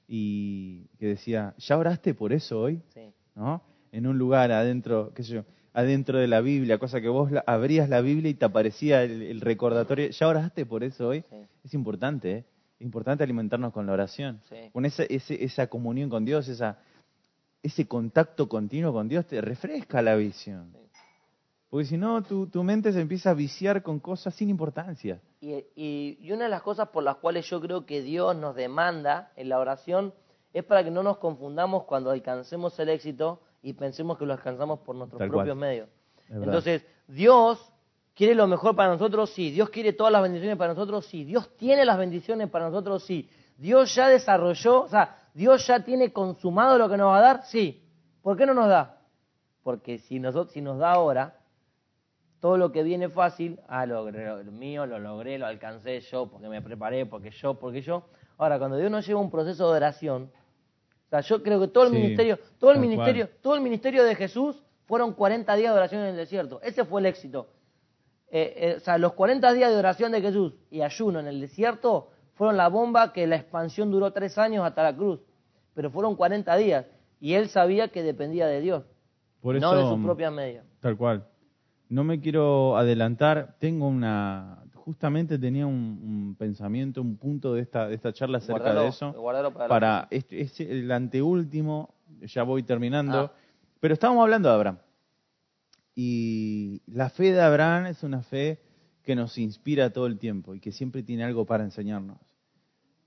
y 0.07 0.87
que 0.99 1.07
decía, 1.07 1.53
¿ya 1.57 1.77
oraste 1.77 2.13
por 2.13 2.33
eso 2.33 2.59
hoy? 2.61 2.81
Sí, 2.93 3.13
¿No? 3.35 3.61
En 3.91 4.07
un 4.07 4.17
lugar 4.17 4.51
adentro, 4.51 5.11
qué 5.13 5.23
sé 5.23 5.33
yo, 5.35 5.45
adentro 5.73 6.19
de 6.19 6.27
la 6.27 6.41
Biblia, 6.41 6.77
cosa 6.77 6.99
que 7.01 7.07
vos 7.09 7.31
abrías 7.45 7.87
la 7.89 8.01
Biblia 8.01 8.29
y 8.29 8.33
te 8.33 8.45
aparecía 8.45 9.03
el, 9.03 9.21
el 9.21 9.41
recordatorio, 9.41 10.09
¿ya 10.09 10.27
oraste 10.27 10.65
por 10.65 10.83
eso 10.83 11.07
hoy? 11.09 11.23
sí, 11.29 11.37
Es 11.63 11.73
importante, 11.73 12.31
¿eh? 12.31 12.45
Es 12.79 12.85
importante 12.85 13.23
alimentarnos 13.23 13.71
con 13.73 13.85
la 13.85 13.93
oración. 13.93 14.41
sí. 14.49 14.55
Con 14.73 14.85
esa, 14.85 15.03
ese- 15.03 15.43
esa 15.43 15.67
comunión 15.67 16.09
con 16.09 16.25
Dios, 16.25 16.47
esa, 16.47 16.79
ese 17.63 17.87
contacto 17.87 18.47
continuo 18.49 18.91
con 18.93 19.07
Dios, 19.07 19.25
te 19.27 19.39
refresca 19.41 20.01
la 20.01 20.15
visión. 20.15 20.73
Porque 21.69 21.85
si 21.85 21.97
no, 21.97 22.21
tu, 22.23 22.47
tu 22.47 22.63
mente 22.63 22.91
se 22.91 22.99
empieza 22.99 23.29
a 23.29 23.33
viciar 23.33 23.81
con 23.81 23.99
cosas 23.99 24.35
sin 24.35 24.49
importancia. 24.49 25.21
Y, 25.39 25.53
y- 25.75 26.17
y 26.19 26.31
una 26.31 26.43
de 26.43 26.49
las 26.49 26.61
cosas 26.63 26.89
por 26.89 27.03
las 27.03 27.15
cuales 27.17 27.45
yo 27.49 27.61
creo 27.61 27.85
que 27.85 28.01
Dios 28.01 28.35
nos 28.35 28.55
demanda 28.55 29.31
en 29.37 29.47
la 29.49 29.59
oración 29.59 30.13
es 30.53 30.65
para 30.65 30.83
que 30.83 30.91
no 30.91 31.01
nos 31.01 31.17
confundamos 31.17 31.85
cuando 31.85 32.11
alcancemos 32.11 32.77
el 32.79 32.89
éxito 32.89 33.41
y 33.63 33.71
pensemos 33.73 34.17
que 34.17 34.25
lo 34.25 34.33
alcanzamos 34.33 34.79
por 34.79 34.95
nuestros 34.97 35.19
Tal 35.19 35.29
propios 35.29 35.55
cual. 35.55 35.69
medios. 35.69 35.87
Es 36.23 36.29
verdad. 36.31 36.45
Entonces, 36.47 36.85
Dios 37.07 37.71
quiere 38.15 38.35
lo 38.35 38.47
mejor 38.47 38.75
para 38.75 38.89
nosotros, 38.91 39.29
sí. 39.29 39.51
Dios 39.51 39.69
quiere 39.69 39.93
todas 39.93 40.11
las 40.11 40.21
bendiciones 40.23 40.57
para 40.57 40.73
nosotros, 40.73 41.05
sí. 41.05 41.23
Dios 41.23 41.55
tiene 41.55 41.85
las 41.85 41.97
bendiciones 41.97 42.49
para 42.49 42.65
nosotros, 42.69 43.03
sí. 43.05 43.29
Dios 43.57 43.93
ya 43.95 44.07
desarrolló, 44.07 44.83
o 44.83 44.87
sea, 44.87 45.17
Dios 45.33 45.65
ya 45.67 45.83
tiene 45.83 46.11
consumado 46.11 46.77
lo 46.77 46.89
que 46.89 46.97
nos 46.97 47.07
va 47.07 47.17
a 47.17 47.21
dar, 47.21 47.43
sí. 47.45 47.83
¿Por 48.21 48.37
qué 48.37 48.45
no 48.45 48.53
nos 48.53 48.67
da? 48.67 48.99
Porque 49.63 49.99
si, 49.99 50.19
nosotros, 50.19 50.53
si 50.53 50.61
nos 50.61 50.79
da 50.79 50.93
ahora, 50.93 51.37
todo 52.39 52.57
lo 52.57 52.71
que 52.71 52.83
viene 52.83 53.09
fácil, 53.09 53.59
ah, 53.67 53.85
lo, 53.85 53.95
logré, 53.95 54.43
lo 54.43 54.51
mío, 54.51 54.85
lo 54.85 54.99
logré, 54.99 55.37
lo 55.37 55.45
alcancé 55.45 55.99
yo, 56.01 56.27
porque 56.27 56.49
me 56.49 56.61
preparé, 56.61 57.05
porque 57.05 57.29
yo, 57.29 57.53
porque 57.53 57.81
yo. 57.81 58.03
Ahora, 58.37 58.57
cuando 58.57 58.77
Dios 58.77 58.89
nos 58.89 59.05
lleva 59.05 59.19
a 59.19 59.23
un 59.23 59.29
proceso 59.29 59.69
de 59.69 59.77
oración, 59.77 60.31
o 61.05 61.09
sea, 61.09 61.21
yo 61.21 61.43
creo 61.43 61.59
que 61.59 61.67
todo 61.67 61.83
el 61.85 61.91
Sí, 61.91 61.97
ministerio, 61.97 62.39
todo 62.57 62.71
el 62.71 62.79
ministerio, 62.79 63.29
todo 63.41 63.55
el 63.55 63.61
ministerio 63.61 64.03
de 64.03 64.15
Jesús 64.15 64.63
fueron 64.85 65.13
40 65.13 65.55
días 65.55 65.71
de 65.71 65.77
oración 65.77 66.01
en 66.01 66.07
el 66.07 66.15
desierto. 66.15 66.59
Ese 66.63 66.83
fue 66.83 67.01
el 67.01 67.07
éxito. 67.07 67.49
Eh, 68.29 68.53
eh, 68.55 68.73
o 68.77 68.79
sea, 68.79 68.97
los 68.97 69.13
40 69.13 69.53
días 69.53 69.69
de 69.69 69.77
oración 69.77 70.11
de 70.13 70.21
Jesús 70.21 70.53
y 70.69 70.81
ayuno 70.81 71.19
en 71.19 71.27
el 71.27 71.41
desierto 71.41 72.11
fueron 72.35 72.57
la 72.57 72.67
bomba 72.69 73.13
que 73.13 73.27
la 73.27 73.35
expansión 73.35 73.91
duró 73.91 74.11
tres 74.11 74.37
años 74.37 74.65
hasta 74.65 74.83
la 74.83 74.95
cruz. 74.95 75.19
Pero 75.73 75.89
fueron 75.91 76.15
40 76.15 76.55
días. 76.57 76.85
Y 77.19 77.33
él 77.33 77.49
sabía 77.49 77.89
que 77.89 78.01
dependía 78.03 78.47
de 78.47 78.61
Dios, 78.61 78.83
Por 79.41 79.59
no 79.59 79.73
de 79.73 79.81
eso, 79.81 79.95
sus 79.95 80.03
propias 80.03 80.33
medias. 80.33 80.65
Tal 80.79 80.97
cual. 80.97 81.25
No 81.89 82.03
me 82.03 82.19
quiero 82.19 82.77
adelantar. 82.77 83.55
Tengo 83.59 83.87
una. 83.87 84.57
Justamente 84.73 85.37
tenía 85.37 85.67
un, 85.67 85.73
un 86.03 86.35
pensamiento, 86.37 87.01
un 87.01 87.15
punto 87.17 87.53
de 87.53 87.61
esta, 87.61 87.87
de 87.87 87.93
esta 87.95 88.11
charla 88.11 88.39
acerca 88.39 88.73
Guardalo- 88.73 88.81
de 88.81 88.87
eso. 88.87 89.13
para, 89.53 89.67
Para 89.67 90.07
este, 90.09 90.41
este- 90.41 90.71
el 90.71 90.91
anteúltimo, 90.91 91.93
ya 92.21 92.41
voy 92.43 92.63
terminando. 92.63 93.19
Ah. 93.19 93.31
Pero 93.79 93.93
estábamos 93.93 94.23
hablando 94.23 94.49
de 94.49 94.55
Abraham. 94.55 94.77
Y 95.95 96.81
la 96.87 97.09
fe 97.09 97.31
de 97.31 97.41
Abraham 97.41 97.87
es 97.87 98.03
una 98.03 98.21
fe 98.23 98.59
que 99.03 99.15
nos 99.15 99.37
inspira 99.37 99.91
todo 99.91 100.07
el 100.07 100.19
tiempo 100.19 100.55
y 100.55 100.59
que 100.59 100.71
siempre 100.71 101.03
tiene 101.03 101.23
algo 101.23 101.45
para 101.45 101.63
enseñarnos. 101.63 102.17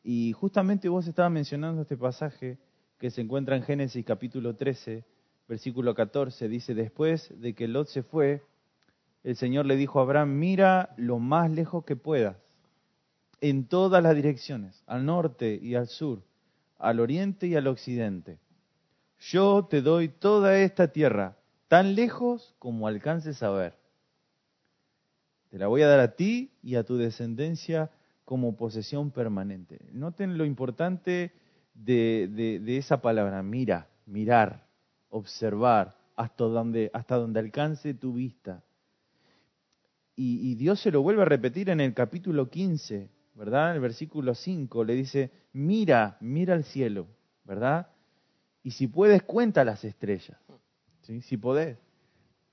Y 0.02 0.32
justamente 0.32 0.88
vos 0.88 1.06
estabas 1.06 1.32
mencionando 1.32 1.82
este 1.82 1.96
pasaje 1.96 2.58
que 2.98 3.10
se 3.10 3.20
encuentra 3.20 3.56
en 3.56 3.62
Génesis 3.62 4.04
capítulo 4.04 4.54
13, 4.54 5.04
versículo 5.48 5.94
14. 5.94 6.48
Dice, 6.48 6.74
después 6.74 7.32
de 7.40 7.54
que 7.54 7.68
Lot 7.68 7.88
se 7.88 8.02
fue, 8.02 8.42
el 9.22 9.36
Señor 9.36 9.66
le 9.66 9.76
dijo 9.76 9.98
a 9.98 10.02
Abraham, 10.02 10.38
mira 10.38 10.94
lo 10.96 11.18
más 11.18 11.50
lejos 11.50 11.84
que 11.84 11.96
puedas, 11.96 12.36
en 13.40 13.66
todas 13.66 14.02
las 14.02 14.14
direcciones, 14.14 14.82
al 14.86 15.06
norte 15.06 15.58
y 15.60 15.74
al 15.74 15.88
sur, 15.88 16.22
al 16.78 17.00
oriente 17.00 17.46
y 17.46 17.56
al 17.56 17.66
occidente. 17.66 18.38
Yo 19.20 19.66
te 19.70 19.80
doy 19.80 20.08
toda 20.08 20.58
esta 20.58 20.88
tierra, 20.88 21.38
tan 21.68 21.94
lejos 21.94 22.54
como 22.58 22.86
alcances 22.86 23.42
a 23.42 23.50
ver. 23.50 23.83
Te 25.54 25.60
la 25.60 25.68
voy 25.68 25.82
a 25.82 25.86
dar 25.86 26.00
a 26.00 26.16
ti 26.16 26.50
y 26.64 26.74
a 26.74 26.82
tu 26.82 26.96
descendencia 26.96 27.88
como 28.24 28.56
posesión 28.56 29.12
permanente. 29.12 29.78
Noten 29.92 30.36
lo 30.36 30.44
importante 30.44 31.30
de, 31.74 32.60
esa 32.76 33.00
palabra, 33.00 33.40
mira, 33.44 33.86
mirar, 34.04 34.66
observar, 35.10 35.96
hasta 36.16 36.42
donde, 36.42 36.90
hasta 36.92 37.14
donde 37.14 37.38
alcance 37.38 37.94
tu 37.94 38.14
vista. 38.14 38.64
Y, 40.16 40.40
y 40.50 40.56
Dios 40.56 40.80
se 40.80 40.90
lo 40.90 41.02
vuelve 41.02 41.22
a 41.22 41.26
repetir 41.26 41.70
en 41.70 41.80
el 41.80 41.94
capítulo 41.94 42.50
15, 42.50 43.08
¿verdad? 43.36 43.70
En 43.70 43.74
el 43.76 43.80
versículo 43.80 44.34
5 44.34 44.82
le 44.82 44.94
dice, 44.96 45.30
mira, 45.52 46.16
mira 46.18 46.54
al 46.54 46.64
cielo, 46.64 47.06
¿verdad? 47.44 47.86
Y 48.64 48.72
si 48.72 48.88
puedes, 48.88 49.22
cuenta 49.22 49.64
las 49.64 49.84
estrellas, 49.84 50.36
¿sí? 51.02 51.20
Si 51.20 51.36
podés. 51.36 51.78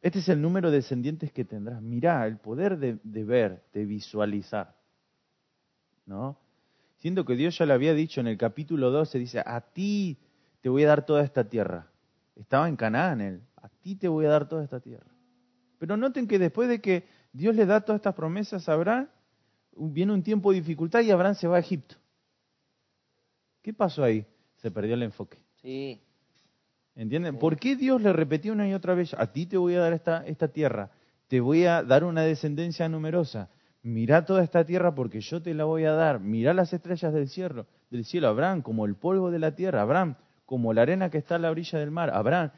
Este 0.02 0.20
es 0.20 0.30
el 0.30 0.42
número 0.42 0.72
de 0.72 0.78
descendientes 0.78 1.32
que 1.32 1.46
tendrás. 1.46 1.82
Mirá, 1.82 2.26
el 2.26 2.38
poder 2.38 2.78
de, 2.78 3.24
ver, 3.24 3.64
de 3.72 3.86
visualizar. 3.86 4.76
¿No? 6.06 6.38
Siendo 6.98 7.24
que 7.24 7.36
Dios 7.36 7.58
ya 7.58 7.66
lo 7.66 7.74
había 7.74 7.94
dicho 7.94 8.20
en 8.20 8.28
el 8.28 8.38
capítulo 8.38 8.90
12, 8.90 9.20
dice, 9.20 9.44
a 9.46 9.62
ti 9.62 10.18
te 10.62 10.70
voy 10.70 10.84
a 10.84 10.88
dar 10.88 11.06
toda 11.06 11.24
esta 11.24 11.48
tierra. 11.48 11.88
Estaba 12.36 12.68
en 12.68 12.76
Canaán 12.76 13.22
él, 13.22 13.42
a 13.58 13.70
ti 13.70 13.96
te 13.96 14.08
voy 14.08 14.26
a 14.26 14.30
dar 14.30 14.48
toda 14.50 14.64
esta 14.64 14.80
tierra. 14.80 15.12
Pero 15.78 15.98
noten 15.98 16.28
que 16.28 16.40
después 16.40 16.68
de 16.70 16.82
que 16.82 17.08
Dios 17.34 17.56
le 17.56 17.66
da 17.66 17.82
todas 17.82 18.00
estas 18.00 18.16
promesas 18.16 18.68
a 18.70 18.74
Abraham, 18.74 19.08
viene 19.76 20.14
un 20.14 20.24
tiempo 20.24 20.52
de 20.52 20.60
dificultad 20.60 21.02
y 21.02 21.12
Abraham 21.12 21.36
se 21.36 21.48
va 21.48 21.58
a 21.58 21.60
Egipto. 21.60 21.96
¿Qué 23.62 23.74
pasó 23.74 24.04
ahí? 24.04 24.26
Se 24.58 24.72
perdió 24.72 24.96
el 24.96 25.04
enfoque. 25.04 25.40
Sí, 25.62 26.02
¿Entienden? 26.96 27.38
¿Por 27.40 27.58
qué 27.58 27.76
Dios 27.76 28.02
le 28.02 28.12
repetió 28.14 28.54
una 28.54 28.68
y 28.68 28.74
otra 28.74 28.94
vez, 28.94 29.14
a 29.14 29.32
ti 29.32 29.46
te 29.46 29.58
voy 29.58 29.76
a 29.76 29.80
dar 29.80 29.94
esta, 29.94 30.26
esta 30.28 30.50
tierra, 30.50 30.92
te 31.28 31.40
voy 31.40 31.66
a 31.66 31.84
dar 31.84 32.04
una 32.04 32.22
descendencia 32.22 32.88
numerosa, 32.90 33.50
Mirá 33.84 34.26
toda 34.26 34.44
esta 34.44 34.64
tierra 34.64 34.94
porque 34.94 35.22
yo 35.22 35.42
te 35.42 35.56
la 35.56 35.64
voy 35.64 35.86
a 35.86 35.94
dar. 35.94 36.20
Mirá 36.20 36.54
las 36.54 36.72
estrellas 36.72 37.12
del 37.14 37.28
cielo, 37.30 37.66
del 37.90 38.06
cielo, 38.06 38.28
Abraham, 38.28 38.62
como 38.62 38.86
el 38.86 38.94
polvo 38.94 39.32
de 39.32 39.40
la 39.40 39.56
tierra, 39.56 39.82
Abraham, 39.82 40.18
como 40.46 40.72
la 40.72 40.84
arena 40.84 41.10
que 41.10 41.18
está 41.18 41.36
a 41.36 41.40
la 41.40 41.50
orilla 41.50 41.80
del 41.80 41.90
mar, 41.90 42.12
Abraham. 42.14 42.52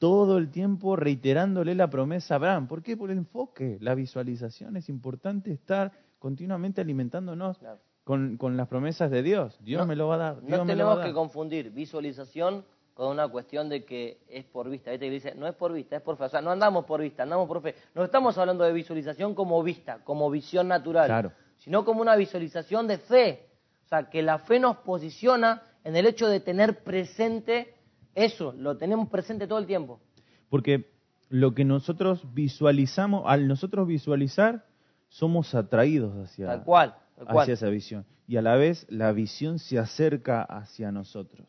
Todo 0.00 0.36
el 0.36 0.50
tiempo 0.50 0.96
reiterándole 0.96 1.76
la 1.76 1.90
promesa 1.90 2.34
a 2.34 2.38
Abraham. 2.38 2.66
¿Por 2.66 2.82
qué? 2.82 2.96
Por 2.96 3.12
el 3.12 3.18
enfoque, 3.18 3.78
la 3.80 3.94
visualización. 3.94 4.76
Es 4.76 4.88
importante 4.88 5.52
estar 5.52 5.92
continuamente 6.18 6.80
alimentándonos 6.80 7.56
Claro. 7.58 7.78
con, 8.02 8.36
con 8.36 8.56
las 8.56 8.66
promesas 8.66 9.12
de 9.12 9.22
Dios. 9.22 9.56
Dios 9.62 9.82
No- 9.82 9.86
me 9.86 9.94
lo 9.94 10.08
va 10.08 10.16
a 10.16 10.18
dar. 10.18 10.40
Dios 10.40 10.58
No 10.58 10.64
me 10.64 10.74
lo 10.74 10.86
va 10.86 10.92
a 10.92 10.94
tenemos 10.94 10.96
dar. 10.98 11.06
que 11.06 11.12
confundir 11.14 11.70
visualización 11.70 12.64
con 12.94 13.08
una 13.08 13.28
cuestión 13.28 13.68
de 13.68 13.84
que 13.84 14.18
es 14.28 14.44
por 14.44 14.70
vista. 14.70 14.96
Que 14.96 15.10
dice, 15.10 15.34
no 15.34 15.46
es 15.46 15.54
por 15.54 15.72
vista, 15.72 15.96
es 15.96 16.02
por 16.02 16.16
fe. 16.16 16.24
O 16.24 16.28
sea, 16.28 16.40
no 16.40 16.50
andamos 16.50 16.84
por 16.84 17.00
vista, 17.00 17.24
andamos 17.24 17.46
por 17.48 17.60
fe. 17.60 17.74
No 17.94 18.04
estamos 18.04 18.38
hablando 18.38 18.64
de 18.64 18.72
visualización 18.72 19.34
como 19.34 19.62
vista, 19.62 19.98
como 20.04 20.30
visión 20.30 20.68
natural, 20.68 21.06
Claro. 21.06 21.32
sino 21.58 21.84
como 21.84 22.00
una 22.00 22.14
visualización 22.16 22.86
de 22.86 22.98
fe. 22.98 23.46
O 23.84 23.88
sea, 23.88 24.08
que 24.08 24.22
la 24.22 24.38
fe 24.38 24.60
nos 24.60 24.76
posiciona 24.78 25.62
en 25.82 25.96
el 25.96 26.06
hecho 26.06 26.28
de 26.28 26.40
tener 26.40 26.82
presente 26.84 27.74
eso, 28.14 28.52
lo 28.56 28.78
tenemos 28.78 29.08
presente 29.08 29.46
todo 29.46 29.58
el 29.58 29.66
tiempo. 29.66 30.00
Porque 30.48 30.88
lo 31.28 31.52
que 31.54 31.64
nosotros 31.64 32.22
visualizamos, 32.32 33.24
al 33.26 33.48
nosotros 33.48 33.86
visualizar, 33.88 34.64
somos 35.08 35.54
atraídos 35.54 36.16
hacia, 36.16 36.46
Tal 36.46 36.64
cual, 36.64 36.94
tal 37.16 37.26
cual. 37.26 37.38
hacia 37.40 37.54
esa 37.54 37.68
visión. 37.68 38.06
Y 38.26 38.36
a 38.36 38.42
la 38.42 38.54
vez 38.56 38.86
la 38.88 39.12
visión 39.12 39.58
se 39.58 39.78
acerca 39.78 40.42
hacia 40.44 40.90
nosotros. 40.92 41.46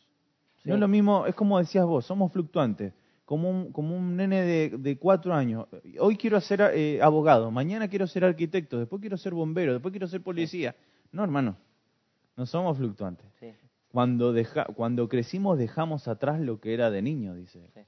Sí. 0.65 0.69
No 0.69 0.75
es 0.75 0.81
lo 0.81 0.87
mismo, 0.87 1.27
es 1.27 1.35
como 1.35 1.59
decías 1.59 1.85
vos, 1.85 2.05
somos 2.05 2.31
fluctuantes. 2.31 2.91
Como 3.23 3.49
un, 3.49 3.71
como 3.71 3.95
un 3.95 4.15
nene 4.15 4.41
de, 4.41 4.69
de 4.77 4.97
cuatro 4.97 5.33
años. 5.33 5.67
Hoy 5.99 6.17
quiero 6.17 6.41
ser 6.41 6.61
eh, 6.73 6.99
abogado, 7.01 7.51
mañana 7.51 7.87
quiero 7.87 8.07
ser 8.07 8.25
arquitecto, 8.25 8.79
después 8.79 8.99
quiero 8.99 9.15
ser 9.15 9.33
bombero, 9.33 9.73
después 9.73 9.91
quiero 9.91 10.07
ser 10.07 10.21
policía. 10.21 10.75
No, 11.11 11.23
hermano, 11.23 11.55
no 12.35 12.45
somos 12.47 12.77
fluctuantes. 12.77 13.27
Sí, 13.39 13.51
Cuando, 13.91 14.33
deja, 14.33 14.65
cuando 14.65 15.07
crecimos 15.07 15.57
dejamos 15.57 16.07
atrás 16.07 16.39
lo 16.39 16.59
que 16.59 16.73
era 16.73 16.89
de 16.89 17.01
niño, 17.03 17.35
dice, 17.35 17.69
sí. 17.73 17.81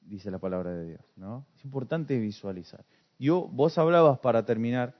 dice 0.00 0.30
la 0.30 0.38
palabra 0.38 0.72
de 0.72 0.88
Dios. 0.88 1.04
¿no? 1.16 1.46
Es 1.54 1.64
importante 1.64 2.18
visualizar. 2.18 2.84
Yo, 3.18 3.48
vos 3.48 3.76
hablabas 3.76 4.18
para 4.20 4.44
terminar 4.44 4.94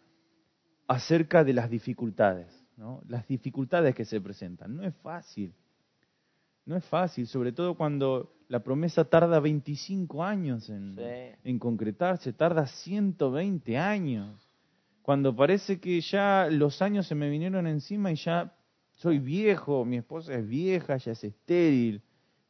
acerca 0.86 1.44
de 1.44 1.54
las 1.54 1.70
dificultades, 1.70 2.46
¿no? 2.76 3.02
las 3.08 3.26
dificultades 3.26 3.94
que 3.94 4.04
se 4.04 4.20
presentan. 4.20 4.76
No 4.76 4.84
es 4.84 4.94
fácil, 4.96 5.54
no 6.66 6.76
es 6.76 6.84
fácil, 6.84 7.26
sobre 7.26 7.52
todo 7.52 7.74
cuando 7.76 8.32
la 8.48 8.60
promesa 8.62 9.04
tarda 9.04 9.40
25 9.40 10.22
años 10.22 10.68
en, 10.68 10.94
Sí. 10.96 11.38
en 11.44 11.58
concretarse, 11.58 12.32
tarda 12.32 12.66
120 12.66 13.76
años. 13.78 14.48
Cuando 15.02 15.34
parece 15.34 15.80
que 15.80 16.00
ya 16.00 16.48
los 16.50 16.82
años 16.82 17.06
se 17.06 17.14
me 17.14 17.30
vinieron 17.30 17.66
encima 17.66 18.10
y 18.12 18.16
ya 18.16 18.52
soy 18.92 19.18
viejo, 19.18 19.84
mi 19.84 19.96
esposa 19.98 20.34
es 20.34 20.46
vieja, 20.46 20.96
ya 20.96 21.12
es 21.12 21.22
estéril, 21.24 22.02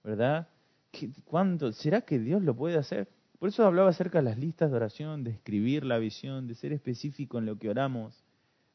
¿verdad? 0.03 0.49
¿Qué- 0.91 1.11
¿Cuánto? 1.25 1.73
¿Será 1.73 2.01
que 2.03 2.19
Dios 2.19 2.43
lo 2.43 2.55
puede 2.57 2.79
hacer? 2.79 3.09
Por 3.39 3.51
eso 3.51 3.67
hablaba 3.67 3.91
acerca 3.91 4.19
de 4.19 4.25
las 4.25 4.39
listas 4.39 4.71
de 4.71 4.77
oración, 4.77 5.23
de 5.25 5.33
escribir 5.33 5.85
la 5.85 5.99
visión, 5.99 6.47
de 6.47 6.55
ser 6.55 6.73
específico 6.73 7.39
en 7.39 7.45
lo 7.47 7.59
que 7.59 7.69
oramos, 7.69 8.25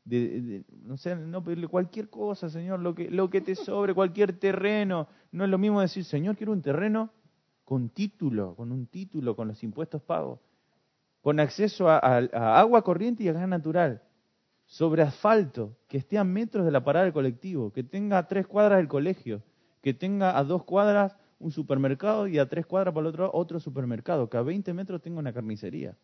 de, 0.04 0.64
no 0.84 0.98
sé, 0.98 1.16
no 1.16 1.44
pedirle 1.44 1.68
cualquier 1.68 2.10
cosa, 2.10 2.50
Señor, 2.50 2.80
lo 2.80 2.96
que, 2.96 3.10
lo 3.10 3.30
que 3.30 3.42
te 3.42 3.56
sobre, 3.56 3.94
cualquier 3.94 4.34
terreno. 4.34 5.08
No 5.32 5.44
es 5.44 5.50
lo 5.50 5.58
mismo 5.58 5.82
decir, 5.82 6.04
Señor, 6.04 6.36
quiero 6.36 6.54
un 6.54 6.62
terreno 6.62 7.12
con 7.64 7.90
título, 7.90 8.56
con 8.56 8.72
un 8.72 8.88
título, 8.88 9.36
con 9.36 9.48
los 9.48 9.64
impuestos 9.64 10.02
pagos, 10.02 10.40
con 11.22 11.40
acceso 11.40 11.88
a, 11.90 12.18
agua 12.60 12.84
corriente 12.84 13.24
y 13.24 13.30
a 13.30 13.34
gas 13.34 13.48
natural, 13.48 14.02
sobre 14.66 15.04
asfalto, 15.04 15.78
que 15.88 15.98
esté 15.98 16.18
a 16.18 16.24
metros 16.24 16.66
de 16.66 16.72
la 16.72 16.84
parada 16.84 17.06
del 17.06 17.14
colectivo, 17.14 17.72
que 17.72 17.84
tenga 17.84 18.18
a 18.18 18.28
tres 18.28 18.48
cuadras 18.48 18.78
del 18.78 18.88
colegio, 18.88 19.44
que 19.82 19.94
tenga 19.94 20.38
a 20.38 20.44
dos 20.44 20.64
cuadras 20.64 21.16
un 21.40 21.52
supermercado 21.52 22.28
y 22.28 22.40
a 22.40 22.48
tres 22.48 22.66
cuadras 22.66 22.94
por 22.94 23.04
el 23.04 23.08
otro 23.08 23.32
otro 23.34 23.60
supermercado, 23.60 24.30
que 24.30 24.38
a 24.38 24.42
20 24.42 24.74
metros 24.74 25.02
tenga 25.02 25.20
una 25.20 25.34
carnicería. 25.34 25.96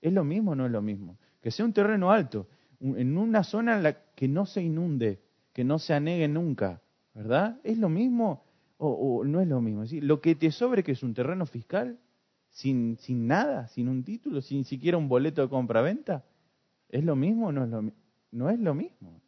¿Es 0.00 0.12
lo 0.12 0.24
mismo 0.24 0.52
o 0.52 0.54
no 0.54 0.66
es 0.66 0.72
lo 0.72 0.82
mismo? 0.82 1.18
Que 1.40 1.50
sea 1.50 1.64
un 1.64 1.72
terreno 1.72 2.10
alto, 2.10 2.46
en 2.80 3.18
una 3.18 3.44
zona 3.44 3.96
que 4.14 4.28
no 4.28 4.46
se 4.46 4.62
inunde, 4.62 5.20
que 5.52 5.64
no 5.64 5.78
se 5.78 5.94
anegue 5.94 6.28
nunca, 6.28 6.82
¿verdad? 7.14 7.58
¿Es 7.64 7.78
lo 7.78 7.88
mismo 7.88 8.44
o, 8.78 9.24
no 9.24 9.40
es 9.40 9.48
lo 9.48 9.60
mismo? 9.60 9.84
Lo 10.02 10.20
que 10.20 10.34
te 10.34 10.50
sobre 10.50 10.82
que 10.82 10.92
es 10.92 11.02
un 11.02 11.14
terreno 11.14 11.46
fiscal, 11.46 11.98
sin, 12.50 12.96
sin 12.98 13.26
nada, 13.26 13.68
sin 13.68 13.88
un 13.88 14.04
título, 14.04 14.40
sin 14.40 14.64
siquiera 14.64 14.98
un 14.98 15.08
boleto 15.08 15.42
de 15.42 15.48
compra-venta, 15.48 16.24
¿es 16.88 17.04
lo 17.04 17.16
mismo 17.16 17.48
o 17.48 17.52
no 17.52 17.64
es 17.64 17.70
lo, 17.70 17.92
no 18.32 18.50
es 18.50 18.58
lo 18.58 18.74
mismo? 18.74 19.20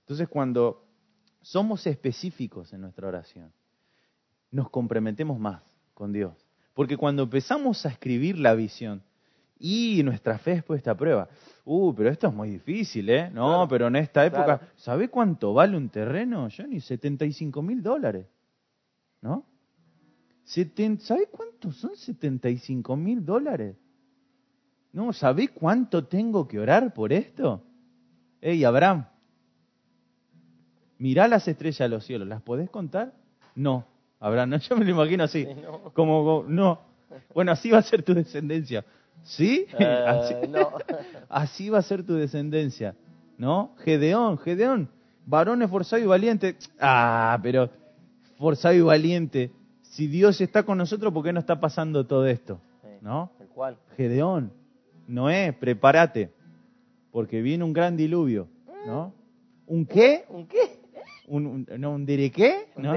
Entonces 0.00 0.28
cuando 0.28 0.86
somos 1.42 1.86
específicos 1.86 2.72
en 2.72 2.82
nuestra 2.82 3.08
oración, 3.08 3.52
nos 4.50 4.70
comprometemos 4.70 5.38
más 5.38 5.62
con 5.94 6.12
Dios. 6.12 6.34
Porque 6.74 6.96
cuando 6.96 7.24
empezamos 7.24 7.84
a 7.86 7.88
escribir 7.88 8.38
la 8.38 8.54
visión 8.54 9.02
y 9.60 10.02
nuestra 10.04 10.38
fe 10.38 10.52
es 10.52 10.64
puesta 10.64 10.92
a 10.92 10.96
prueba, 10.96 11.28
uh, 11.64 11.92
pero 11.94 12.08
esto 12.10 12.28
es 12.28 12.34
muy 12.34 12.50
difícil, 12.50 13.08
¿eh? 13.10 13.30
No, 13.30 13.46
Claro. 13.48 13.68
pero 13.68 13.86
en 13.88 13.96
esta 13.96 14.24
época, 14.24 14.44
Claro. 14.44 14.66
¿sabe 14.76 15.08
cuánto 15.08 15.52
vale 15.54 15.76
un 15.76 15.88
terreno? 15.88 16.48
Ni 16.68 16.80
75 16.80 17.60
mil 17.62 17.82
dólares, 17.82 18.26
¿no? 19.20 19.44
Seten- 20.46 20.98
¿Sabe 21.00 21.26
cuánto 21.30 21.72
son 21.72 21.96
75 21.96 22.96
mil 22.96 23.24
dólares? 23.24 23.76
No, 24.92 25.12
¿sabe 25.12 25.48
cuánto 25.48 26.06
tengo 26.06 26.48
que 26.48 26.58
orar 26.58 26.94
por 26.94 27.12
esto? 27.12 27.62
Ey, 28.40 28.64
Abraham, 28.64 29.04
mirá 30.98 31.28
las 31.28 31.46
estrellas 31.48 31.78
de 31.78 31.88
los 31.88 32.04
cielos, 32.04 32.26
¿las 32.28 32.42
podés 32.42 32.70
contar? 32.70 33.12
No, 33.54 33.84
Abraham, 34.20 34.50
no, 34.50 34.56
yo 34.58 34.76
me 34.76 34.84
lo 34.84 34.90
imagino 34.92 35.24
así, 35.24 35.44
Sí, 35.44 35.54
no. 35.62 35.92
como- 35.92 36.44
no. 36.48 36.80
Bueno, 37.34 37.52
así 37.52 37.70
va 37.70 37.78
a 37.78 37.82
ser 37.82 38.02
tu 38.02 38.14
descendencia. 38.14 38.84
¿Sí? 39.28 39.66
Eh, 39.78 39.84
así, 40.06 40.34
no. 40.48 40.72
así 41.28 41.68
va 41.68 41.78
a 41.78 41.82
ser 41.82 42.02
tu 42.04 42.14
descendencia. 42.14 42.94
¿No? 43.36 43.74
Gedeón, 43.84 44.38
Gedeón, 44.38 44.88
varón 45.26 45.62
esforzado 45.62 46.02
y 46.02 46.06
valiente. 46.06 46.56
Ah, 46.80 47.38
pero 47.42 47.70
forzado 48.36 48.74
y 48.74 48.80
valiente. 48.80 49.52
Si 49.82 50.06
Dios 50.08 50.40
está 50.40 50.64
con 50.64 50.78
nosotros, 50.78 51.12
¿por 51.12 51.22
qué 51.22 51.32
no 51.32 51.40
está 51.40 51.60
pasando 51.60 52.06
todo 52.06 52.26
esto? 52.26 52.60
¿No? 53.00 53.30
Tal 53.38 53.48
cual. 53.48 53.76
Gedeón, 53.96 54.52
Noé, 55.06 55.52
prepárate, 55.52 56.32
porque 57.12 57.40
viene 57.42 57.62
un 57.64 57.72
gran 57.72 57.96
diluvio, 57.96 58.48
¿no? 58.86 59.12
¿Un 59.66 59.86
qué? 59.86 60.24
¿Un 60.28 60.46
qué? 60.46 60.80
¿Un, 61.28 61.46
un, 61.46 61.66
no, 61.78 61.92
un 61.92 62.04
dire 62.04 62.30
qué? 62.30 62.70
Un 62.74 62.82
¿No? 62.82 62.92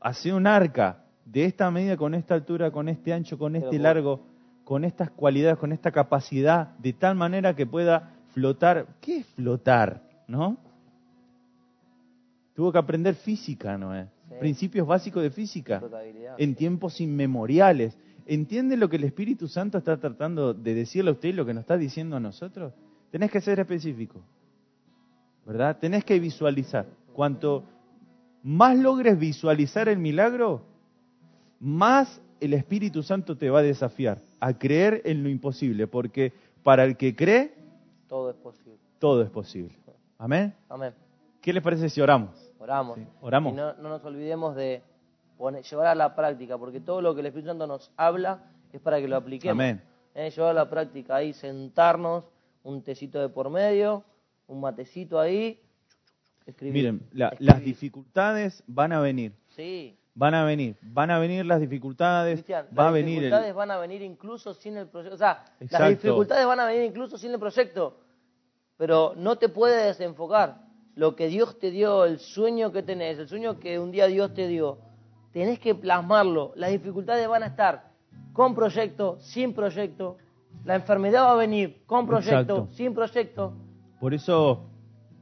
Hace 0.00 0.32
un 0.32 0.46
arca 0.46 1.04
de 1.24 1.44
esta 1.44 1.70
medida, 1.70 1.96
con 1.96 2.14
esta 2.14 2.34
altura, 2.34 2.70
con 2.70 2.88
este 2.88 3.12
ancho, 3.12 3.36
con 3.36 3.56
este 3.56 3.78
largo, 3.78 4.33
con 4.64 4.84
estas 4.84 5.10
cualidades, 5.10 5.58
con 5.58 5.72
esta 5.72 5.92
capacidad, 5.92 6.76
de 6.78 6.92
tal 6.92 7.14
manera 7.14 7.54
que 7.54 7.66
pueda 7.66 8.14
flotar. 8.32 8.86
¿Qué 9.00 9.18
es 9.18 9.26
flotar? 9.26 10.02
¿No? 10.26 10.56
Tuvo 12.54 12.72
que 12.72 12.78
aprender 12.78 13.14
física, 13.14 13.76
Noé. 13.76 14.08
Sí. 14.28 14.34
Principios 14.40 14.86
básicos 14.86 15.22
de 15.22 15.30
física 15.30 15.82
en 16.38 16.54
tiempos 16.54 17.00
inmemoriales. 17.00 17.96
¿Entiende 18.26 18.76
lo 18.76 18.88
que 18.88 18.96
el 18.96 19.04
Espíritu 19.04 19.48
Santo 19.48 19.78
está 19.78 19.98
tratando 19.98 20.54
de 20.54 20.74
decirle 20.74 21.10
a 21.10 21.12
usted 21.12 21.28
y 21.28 21.32
lo 21.32 21.44
que 21.44 21.52
nos 21.52 21.62
está 21.62 21.76
diciendo 21.76 22.16
a 22.16 22.20
nosotros? 22.20 22.72
Tenés 23.10 23.30
que 23.30 23.40
ser 23.40 23.60
específico, 23.60 24.20
¿verdad? 25.46 25.78
Tenés 25.78 26.04
que 26.04 26.18
visualizar. 26.18 26.86
Cuanto 27.12 27.64
más 28.42 28.78
logres 28.78 29.18
visualizar 29.18 29.88
el 29.88 29.98
milagro, 29.98 30.62
más 31.60 32.20
el 32.44 32.54
Espíritu 32.54 33.02
Santo 33.02 33.36
te 33.36 33.50
va 33.50 33.60
a 33.60 33.62
desafiar 33.62 34.20
a 34.40 34.56
creer 34.58 35.02
en 35.04 35.22
lo 35.22 35.28
imposible, 35.28 35.86
porque 35.86 36.32
para 36.62 36.84
el 36.84 36.96
que 36.96 37.14
cree, 37.14 37.54
Todo 38.08 38.30
es 38.30 38.36
posible. 38.36 38.78
todo 38.98 39.22
es 39.22 39.30
posible. 39.30 39.74
Amén. 40.18 40.54
Amén. 40.68 40.92
¿Qué 41.40 41.52
les 41.52 41.62
parece 41.62 41.88
si 41.88 42.00
oramos? 42.00 42.50
Oramos. 42.58 42.96
Sí, 42.96 43.06
oramos. 43.20 43.52
Y 43.52 43.56
no, 43.56 43.74
no 43.74 43.88
nos 43.90 44.04
olvidemos 44.04 44.56
de 44.56 44.82
poner- 45.36 45.62
llevar 45.62 45.86
a 45.88 45.94
la 45.94 46.14
práctica, 46.14 46.56
porque 46.56 46.80
todo 46.80 47.02
lo 47.02 47.14
que 47.14 47.20
el 47.20 47.26
Espíritu 47.26 47.48
Santo 47.50 47.66
nos 47.66 47.90
habla 47.96 48.42
es 48.72 48.80
para 48.80 49.00
que 49.00 49.08
lo 49.08 49.16
apliquemos. 49.16 49.52
Amén. 49.54 49.82
Eh, 50.14 50.30
llevar 50.30 50.50
a 50.50 50.54
la 50.54 50.70
práctica 50.70 51.16
ahí, 51.16 51.32
sentarnos, 51.32 52.24
un 52.62 52.82
tecito 52.82 53.20
de 53.20 53.28
por 53.28 53.50
medio, 53.50 54.04
un 54.46 54.60
matecito 54.60 55.20
ahí, 55.20 55.60
escribir. 56.46 56.72
Miren, 56.74 57.02
la- 57.12 57.28
Escribir. 57.28 57.52
las 57.54 57.64
dificultades 57.64 58.62
van 58.66 58.92
a 58.92 59.00
venir. 59.00 59.32
Sí. 59.56 59.96
Van 60.16 60.34
a 60.34 60.44
venir, 60.44 60.76
van 60.82 61.10
a 61.10 61.18
venir 61.18 61.44
las 61.44 61.60
dificultades, 61.60 62.34
Cristian, 62.34 62.66
va 62.76 62.84
a 62.84 62.86
las 62.86 62.94
venir 62.94 63.16
el... 63.18 63.22
dificultades 63.24 63.54
van 63.54 63.70
a 63.72 63.78
venir 63.78 64.02
incluso 64.02 64.54
sin 64.54 64.76
el 64.76 64.86
proyecto. 64.86 65.14
O 65.14 65.18
sea, 65.18 65.44
Exacto. 65.58 65.84
las 65.84 65.90
dificultades 65.90 66.46
van 66.46 66.60
a 66.60 66.66
venir 66.66 66.84
incluso 66.84 67.18
sin 67.18 67.32
el 67.32 67.40
proyecto. 67.40 67.98
Pero 68.76 69.14
no 69.16 69.36
te 69.36 69.48
puedes 69.48 69.84
desenfocar. 69.84 70.62
Lo 70.94 71.16
que 71.16 71.26
Dios 71.26 71.58
te 71.58 71.70
dio, 71.72 72.04
el 72.04 72.20
sueño 72.20 72.70
que 72.70 72.82
tenés, 72.84 73.18
el 73.18 73.28
sueño 73.28 73.58
que 73.58 73.78
un 73.80 73.90
día 73.90 74.06
Dios 74.06 74.32
te 74.34 74.46
dio, 74.46 74.78
tenés 75.32 75.58
que 75.58 75.74
plasmarlo. 75.74 76.52
Las 76.54 76.70
dificultades 76.70 77.26
van 77.26 77.42
a 77.42 77.46
estar 77.46 77.90
con 78.32 78.54
proyecto, 78.54 79.18
sin 79.20 79.52
proyecto, 79.54 80.18
La 80.64 80.76
enfermedad 80.76 81.24
va 81.24 81.32
a 81.32 81.36
venir 81.36 81.82
con 81.86 82.06
proyecto, 82.06 82.54
Exacto. 82.58 82.68
sin 82.72 82.94
proyecto, 82.94 83.52
Por 84.00 84.14
eso, 84.14 84.70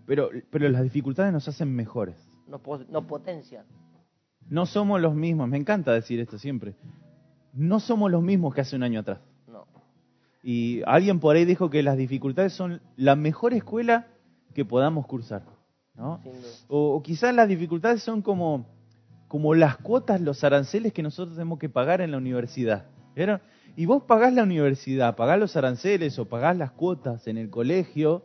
pero, 0.07 0.29
pero 0.51 0.69
las 0.69 0.83
dificultades 0.83 1.33
nos 1.33 1.49
hacen 1.49 1.75
mejores. 1.75 2.17
nos, 2.47 2.61
nos 2.91 3.05
potencian. 3.07 3.65
No 4.49 4.67
somos 4.67 5.01
los 5.01 5.15
mismos, 5.15 5.49
me 5.49 5.57
encanta 5.57 5.93
decir 5.93 6.21
esto 6.21 6.39
siempre. 6.39 6.75
No 7.55 7.81
somos 7.81 8.11
los 8.11 8.23
mismos 8.23 8.55
que 8.55 8.61
hace 8.63 8.77
un 8.77 8.83
año 8.83 9.01
atrás. 9.01 9.19
No. 9.47 9.67
Y 10.43 10.83
alguien 10.87 11.21
por 11.21 11.37
ahí 11.37 11.45
dijo 11.45 11.71
que 11.71 11.83
las 11.83 11.97
dificultades 11.97 12.53
son 12.53 12.81
la 12.97 13.17
mejor 13.17 13.55
escuela 13.55 14.07
que 14.55 14.65
podamos 14.65 15.07
cursar. 15.07 15.43
¿no? 15.95 16.21
O, 16.69 16.95
o 16.97 17.03
quizás 17.03 17.35
las 17.35 17.49
dificultades 17.49 18.03
son 18.03 18.23
como, 18.23 18.67
como 19.29 19.55
las 19.55 19.77
cuotas, 19.77 20.21
los 20.21 20.43
aranceles 20.45 20.93
que 20.93 21.03
nosotros 21.03 21.37
tenemos 21.37 21.59
que 21.59 21.69
pagar 21.69 22.01
en 22.01 22.11
la 22.11 22.17
universidad. 22.19 22.87
¿Vieron? 23.15 23.41
Y 23.77 23.87
vos 23.87 24.03
pagás 24.05 24.33
la 24.35 24.43
universidad, 24.43 25.17
pagás 25.17 25.39
los 25.39 25.57
aranceles 25.57 26.19
o 26.19 26.27
pagás 26.27 26.57
las 26.57 26.73
cuotas 26.73 27.27
en 27.27 27.37
el 27.39 27.49
colegio 27.51 28.23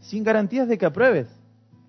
sin 0.00 0.24
garantías 0.24 0.66
de 0.68 0.78
que 0.78 0.86
apruebes. 0.86 1.28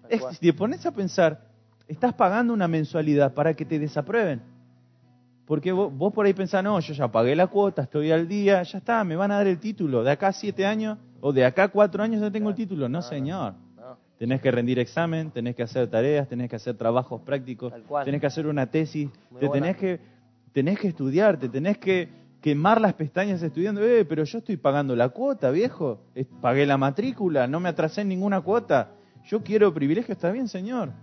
Es- 0.09 0.22
si 0.32 0.39
te 0.47 0.53
pones 0.53 0.86
a 0.86 0.91
pensar, 0.91 1.47
estás 1.88 2.13
pagando 2.13 2.53
una 2.53 2.67
mensualidad 2.67 3.34
para 3.34 3.53
que 3.53 3.65
te 3.65 3.79
desaprueben. 3.79 4.41
Porque 5.45 5.71
vos, 5.71 5.95
vos 5.95 6.13
por 6.13 6.25
ahí 6.25 6.34
pensás, 6.34 6.63
no, 6.63 6.79
yo 6.79 6.93
ya 6.93 7.11
pagué 7.11 7.36
la 7.36 7.47
cuota, 7.47 7.84
estoy 7.84 8.11
al 8.11 8.27
día, 8.27 8.63
ya 8.63 8.77
está, 8.77 9.03
me 9.03 9.15
van 9.15 9.31
a 9.31 9.36
dar 9.36 9.47
el 9.47 9.59
título. 9.59 10.03
De 10.03 10.11
acá 10.11 10.27
a 10.27 10.34
siete 10.34 10.65
años 10.65 10.97
o 11.19 11.34
de 11.34 11.45
acá 11.45 11.63
a 11.63 11.67
cuatro 11.67 12.01
años 12.01 12.21
ya 12.21 12.31
tengo 12.31 12.49
el 12.49 12.55
título. 12.55 12.88
No, 12.88 13.01
señor. 13.01 13.55
Tenés 14.17 14.41
que 14.41 14.51
rendir 14.51 14.79
examen, 14.79 15.31
tenés 15.31 15.55
que 15.55 15.63
hacer 15.63 15.89
tareas, 15.89 16.29
tenés 16.29 16.49
que 16.49 16.55
hacer 16.55 16.77
trabajos 16.77 17.21
prácticos, 17.21 17.73
tenés 18.05 18.21
que 18.21 18.27
hacer 18.27 18.47
una 18.47 18.67
tesis, 18.67 19.09
Muy 19.29 19.41
te 19.41 19.47
buena. 19.47 19.65
tenés 19.65 19.77
que, 19.77 19.99
tenés 20.53 20.79
que 20.79 20.88
estudiar, 20.88 21.38
te 21.38 21.49
tenés 21.49 21.77
que 21.77 22.07
quemar 22.39 22.79
las 22.79 22.93
pestañas 22.93 23.41
estudiando. 23.43 23.84
Eh, 23.84 24.05
pero 24.05 24.23
yo 24.23 24.38
estoy 24.38 24.55
pagando 24.55 24.95
la 24.95 25.09
cuota, 25.09 25.51
viejo. 25.51 25.99
Pagué 26.41 26.65
la 26.65 26.77
matrícula, 26.77 27.47
no 27.47 27.59
me 27.59 27.67
atrasé 27.67 28.01
en 28.01 28.09
ninguna 28.09 28.39
cuota. 28.39 28.91
Yo 29.25 29.43
quiero 29.43 29.73
privilegio, 29.73 30.13
está 30.13 30.31
bien, 30.31 30.47
señor. 30.47 30.93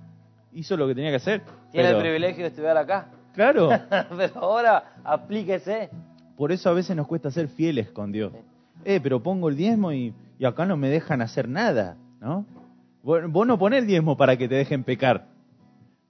Hizo 0.53 0.77
lo 0.77 0.87
que 0.89 0.95
tenía 0.95 1.11
que 1.11 1.17
hacer. 1.17 1.43
Tiene 1.71 1.89
pero- 1.89 1.99
el 1.99 2.03
privilegio 2.05 2.43
de 2.45 2.49
estudiar 2.49 2.77
acá. 2.77 3.09
Claro, 3.35 3.69
Pero 4.17 4.41
ahora 4.41 4.95
aplíquese. 5.05 5.89
por 6.37 6.51
eso 6.53 6.69
a 6.69 6.73
veces 6.73 6.97
nos 6.97 7.07
cuesta 7.07 7.31
ser 7.31 7.49
fieles 7.49 7.91
con 7.91 8.11
Dios. 8.11 8.33
Eh, 8.85 8.99
pero 9.03 9.23
pongo 9.23 9.49
el 9.49 9.57
diezmo 9.57 9.93
y, 9.93 10.13
y 10.39 10.45
acá 10.45 10.67
no 10.67 10.77
me 10.77 10.89
dejan 10.89 11.21
hacer 11.23 11.49
nada, 11.49 11.97
¿no? 12.21 12.45
Vos, 13.03 13.21
vos 13.29 13.47
no 13.47 13.59
ponés 13.59 13.81
el 13.83 13.87
diezmo 13.87 14.17
para 14.17 14.37
que 14.37 14.49
te 14.49 14.55
dejen 14.57 14.83
pecar, 14.85 15.27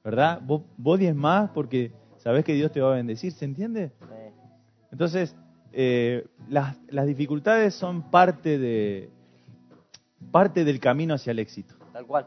¿verdad? 0.02 0.40
Vos, 0.42 0.62
vos 0.78 0.98
diezmás 0.98 1.50
porque 1.52 1.92
sabés 2.18 2.44
que 2.44 2.54
Dios 2.54 2.72
te 2.72 2.80
va 2.80 2.92
a 2.92 2.96
bendecir, 2.96 3.32
¿se 3.32 3.44
entiende? 3.44 3.92
Eh, 4.12 4.32
Entonces, 4.90 5.36
eh, 5.72 6.26
las, 6.48 6.76
las 6.88 7.06
dificultades 7.06 7.74
son 7.74 8.02
parte, 8.10 8.58
de, 8.58 9.10
parte 10.30 10.64
del 10.64 10.80
camino 10.80 11.14
hacia 11.14 11.32
el 11.32 11.38
éxito. 11.40 11.74
tal 11.92 12.06
cual. 12.06 12.26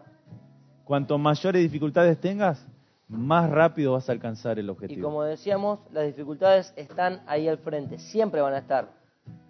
Cuanto 0.83 1.17
mayores 1.17 1.61
dificultades 1.61 2.19
tengas, 2.19 2.65
más 3.07 3.49
rápido 3.49 3.93
vas 3.93 4.09
a 4.09 4.11
alcanzar 4.11 4.59
el 4.59 4.65
Y 4.65 4.69
objetivo. 4.69 5.07
como 5.07 5.23
decíamos, 5.23 5.79
las 5.91 6.05
dificultades 6.05 6.73
están 6.75 7.21
ahí 7.27 7.47
al 7.47 7.57
frente, 7.57 7.99
siempre 7.99 8.41
van 8.41 8.53
a 8.53 8.59
estar. 8.59 8.89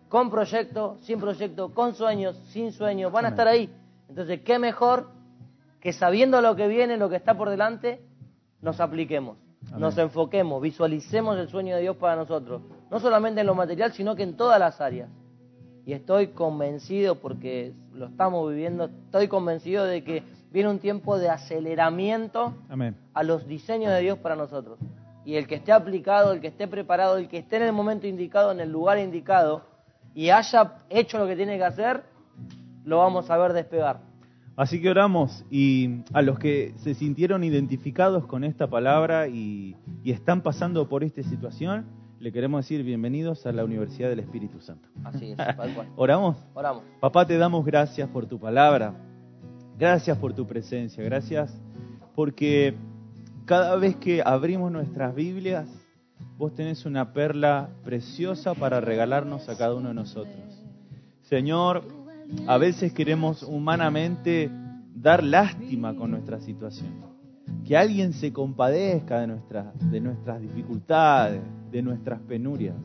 Con 0.09 0.29
proyecto, 0.29 0.97
sin 1.01 1.19
proyecto, 1.19 1.73
con 1.73 1.95
sueños, 1.95 2.37
sin 2.49 2.71
sueños, 2.71 3.11
van 3.11 3.25
a 3.25 3.29
estar 3.29 3.47
ahí. 3.47 3.69
Entonces, 4.09 4.41
¿qué 4.41 4.59
mejor 4.59 5.09
que 5.79 5.91
sabiendo 5.91 6.39
lo 6.41 6.55
que 6.55 6.67
viene, 6.67 6.97
lo 6.97 7.09
que 7.09 7.15
está 7.15 7.35
por 7.35 7.49
delante, 7.49 7.99
nos 8.61 8.79
apliquemos, 8.79 9.37
Amén. 9.69 9.81
nos 9.81 9.97
enfoquemos, 9.97 10.61
visualicemos 10.61 11.37
el 11.37 11.49
sueño 11.49 11.75
de 11.75 11.81
Dios 11.81 11.97
para 11.97 12.15
nosotros? 12.15 12.61
No 12.91 12.99
solamente 12.99 13.41
en 13.41 13.47
lo 13.47 13.55
material, 13.55 13.91
sino 13.93 14.15
que 14.15 14.23
en 14.23 14.37
todas 14.37 14.59
las 14.59 14.79
áreas. 14.81 15.09
Y 15.85 15.93
estoy 15.93 16.27
convencido, 16.27 17.15
porque 17.15 17.73
lo 17.93 18.05
estamos 18.05 18.47
viviendo, 18.49 18.85
estoy 18.85 19.27
convencido 19.27 19.83
de 19.83 20.03
que 20.03 20.23
viene 20.53 20.69
un 20.69 20.79
tiempo 20.79 21.17
de 21.17 21.29
aceleramiento 21.29 22.53
Amén. 22.69 22.95
a 23.13 23.23
los 23.23 23.47
diseños 23.47 23.91
de 23.91 24.01
Dios 24.01 24.19
para 24.19 24.35
nosotros. 24.35 24.77
Y 25.25 25.35
el 25.35 25.47
que 25.47 25.55
esté 25.55 25.71
aplicado, 25.71 26.31
el 26.31 26.41
que 26.41 26.47
esté 26.47 26.67
preparado, 26.67 27.17
el 27.17 27.27
que 27.27 27.39
esté 27.39 27.57
en 27.57 27.63
el 27.63 27.73
momento 27.73 28.05
indicado, 28.05 28.51
en 28.51 28.59
el 28.59 28.71
lugar 28.71 28.99
indicado, 28.99 29.65
y 30.13 30.29
haya 30.29 30.75
hecho 30.89 31.17
lo 31.17 31.25
que 31.25 31.35
tiene 31.35 31.57
que 31.57 31.63
hacer, 31.63 32.03
lo 32.85 32.99
vamos 32.99 33.31
a 33.31 33.37
ver 33.37 33.53
despegar. 33.53 34.01
Así 34.55 34.79
que 34.79 34.91
oramos 34.91 35.43
y 35.49 36.03
a 36.13 36.21
los 36.21 36.37
que 36.37 36.73
se 36.77 36.93
sintieron 36.93 37.43
identificados 37.43 38.27
con 38.27 38.43
esta 38.43 38.67
palabra 38.67 39.27
y, 39.27 39.75
y 40.03 40.11
están 40.11 40.43
pasando 40.43 40.87
por 40.87 41.03
esta 41.03 41.23
situación, 41.23 41.87
le 42.19 42.31
queremos 42.31 42.63
decir 42.63 42.83
bienvenidos 42.83 43.47
a 43.47 43.51
la 43.51 43.65
Universidad 43.65 44.09
del 44.09 44.19
Espíritu 44.19 44.61
Santo. 44.61 44.87
Así 45.03 45.31
es, 45.31 45.37
tal 45.37 45.73
cual. 45.73 45.87
Oramos. 45.95 46.37
Oramos. 46.53 46.83
Papá, 46.99 47.25
te 47.25 47.37
damos 47.37 47.65
gracias 47.65 48.07
por 48.09 48.27
tu 48.27 48.39
palabra, 48.39 48.93
gracias 49.77 50.17
por 50.17 50.33
tu 50.33 50.45
presencia, 50.45 51.03
gracias 51.03 51.53
porque 52.15 52.75
cada 53.45 53.75
vez 53.75 53.95
que 53.97 54.21
abrimos 54.23 54.71
nuestras 54.71 55.13
Biblias, 55.15 55.67
vos 56.37 56.53
tenés 56.53 56.85
una 56.85 57.13
perla 57.13 57.69
preciosa 57.83 58.53
para 58.53 58.79
regalarnos 58.79 59.49
a 59.49 59.57
cada 59.57 59.75
uno 59.75 59.89
de 59.89 59.95
nosotros. 59.95 60.35
Señor, 61.23 61.83
a 62.47 62.57
veces 62.57 62.93
queremos 62.93 63.43
humanamente 63.43 64.49
dar 64.95 65.23
lástima 65.23 65.95
con 65.95 66.11
nuestra 66.11 66.39
situación. 66.39 67.13
Que 67.65 67.75
alguien 67.75 68.13
se 68.13 68.31
compadezca 68.31 69.21
de, 69.21 69.39
de 69.91 69.99
nuestras 69.99 70.41
dificultades, 70.41 71.41
de 71.71 71.81
nuestras 71.81 72.19
penurias. 72.21 72.75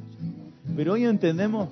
Pero 0.76 0.94
hoy 0.94 1.04
entendemos 1.04 1.68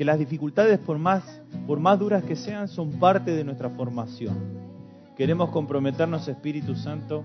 que 0.00 0.06
las 0.06 0.18
dificultades, 0.18 0.78
por 0.78 0.96
más, 0.96 1.42
por 1.66 1.78
más 1.78 1.98
duras 1.98 2.24
que 2.24 2.34
sean, 2.34 2.68
son 2.68 2.92
parte 2.92 3.32
de 3.32 3.44
nuestra 3.44 3.68
formación. 3.68 4.34
Queremos 5.14 5.50
comprometernos, 5.50 6.26
Espíritu 6.26 6.74
Santo. 6.74 7.22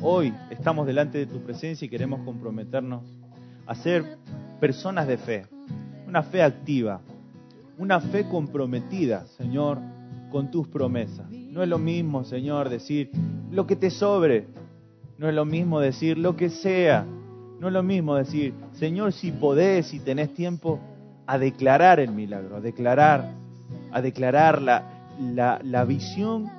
Hoy 0.00 0.32
estamos 0.48 0.86
delante 0.86 1.18
de 1.18 1.26
tu 1.26 1.42
presencia 1.42 1.84
y 1.84 1.90
queremos 1.90 2.20
comprometernos 2.24 3.02
a 3.66 3.74
ser 3.74 4.16
personas 4.58 5.06
de 5.06 5.18
fe, 5.18 5.46
una 6.06 6.22
fe 6.22 6.42
activa, 6.42 7.02
una 7.76 8.00
fe 8.00 8.26
comprometida, 8.26 9.26
Señor, 9.36 9.78
con 10.30 10.50
tus 10.50 10.68
promesas. 10.68 11.30
No 11.30 11.62
es 11.62 11.68
lo 11.68 11.78
mismo, 11.78 12.24
Señor, 12.24 12.70
decir 12.70 13.10
lo 13.50 13.66
que 13.66 13.76
te 13.76 13.90
sobre, 13.90 14.46
no 15.18 15.28
es 15.28 15.34
lo 15.34 15.44
mismo 15.44 15.80
decir 15.80 16.16
lo 16.16 16.34
que 16.34 16.48
sea, 16.48 17.04
no 17.60 17.66
es 17.66 17.74
lo 17.74 17.82
mismo 17.82 18.14
decir, 18.14 18.54
Señor, 18.72 19.12
si 19.12 19.32
podés, 19.32 19.88
si 19.88 20.00
tenés 20.00 20.32
tiempo, 20.32 20.80
a 21.28 21.38
declarar 21.38 22.00
el 22.00 22.10
milagro, 22.10 22.56
a 22.56 22.60
declarar, 22.60 23.32
a 23.92 24.00
declarar 24.00 24.62
la, 24.62 24.82
la, 25.20 25.60
la 25.62 25.84
visión 25.84 26.50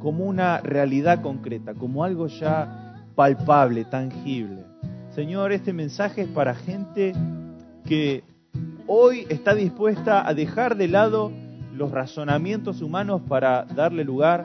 como 0.00 0.24
una 0.24 0.58
realidad 0.58 1.22
concreta, 1.22 1.74
como 1.74 2.02
algo 2.02 2.26
ya 2.26 3.04
palpable, 3.14 3.84
tangible. 3.84 4.64
Señor, 5.14 5.52
este 5.52 5.72
mensaje 5.72 6.22
es 6.22 6.28
para 6.28 6.56
gente 6.56 7.12
que 7.84 8.24
hoy 8.88 9.26
está 9.28 9.54
dispuesta 9.54 10.28
a 10.28 10.34
dejar 10.34 10.76
de 10.76 10.88
lado 10.88 11.30
los 11.72 11.92
razonamientos 11.92 12.82
humanos 12.82 13.22
para 13.28 13.64
darle 13.64 14.02
lugar 14.02 14.44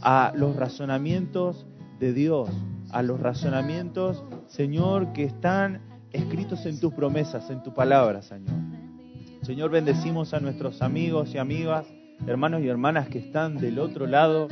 a 0.00 0.32
los 0.34 0.56
razonamientos 0.56 1.66
de 2.00 2.14
Dios, 2.14 2.48
a 2.92 3.02
los 3.02 3.20
razonamientos, 3.20 4.24
Señor, 4.46 5.12
que 5.12 5.24
están 5.24 5.82
escritos 6.12 6.64
en 6.64 6.80
tus 6.80 6.94
promesas, 6.94 7.50
en 7.50 7.62
tu 7.62 7.74
palabra, 7.74 8.22
Señor. 8.22 8.67
Señor, 9.48 9.70
bendecimos 9.70 10.34
a 10.34 10.40
nuestros 10.40 10.82
amigos 10.82 11.34
y 11.34 11.38
amigas, 11.38 11.86
hermanos 12.26 12.60
y 12.60 12.68
hermanas 12.68 13.08
que 13.08 13.18
están 13.18 13.56
del 13.56 13.78
otro 13.78 14.06
lado. 14.06 14.46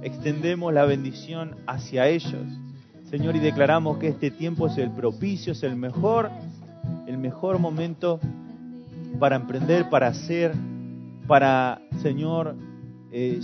Extendemos 0.00 0.72
la 0.72 0.86
bendición 0.86 1.56
hacia 1.66 2.08
ellos. 2.08 2.46
Señor, 3.10 3.36
y 3.36 3.40
declaramos 3.40 3.98
que 3.98 4.08
este 4.08 4.30
tiempo 4.30 4.66
es 4.66 4.78
el 4.78 4.90
propicio, 4.90 5.52
es 5.52 5.62
el 5.64 5.76
mejor, 5.76 6.30
el 7.06 7.18
mejor 7.18 7.58
momento 7.58 8.20
para 9.18 9.36
emprender, 9.36 9.90
para 9.90 10.06
hacer, 10.06 10.54
para, 11.26 11.82
Señor, 12.00 12.56
eh, 13.12 13.40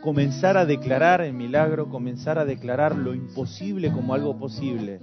comenzar 0.00 0.56
a 0.56 0.64
declarar 0.64 1.20
el 1.20 1.34
milagro, 1.34 1.90
comenzar 1.90 2.38
a 2.38 2.46
declarar 2.46 2.96
lo 2.96 3.14
imposible 3.14 3.92
como 3.92 4.14
algo 4.14 4.38
posible. 4.38 5.00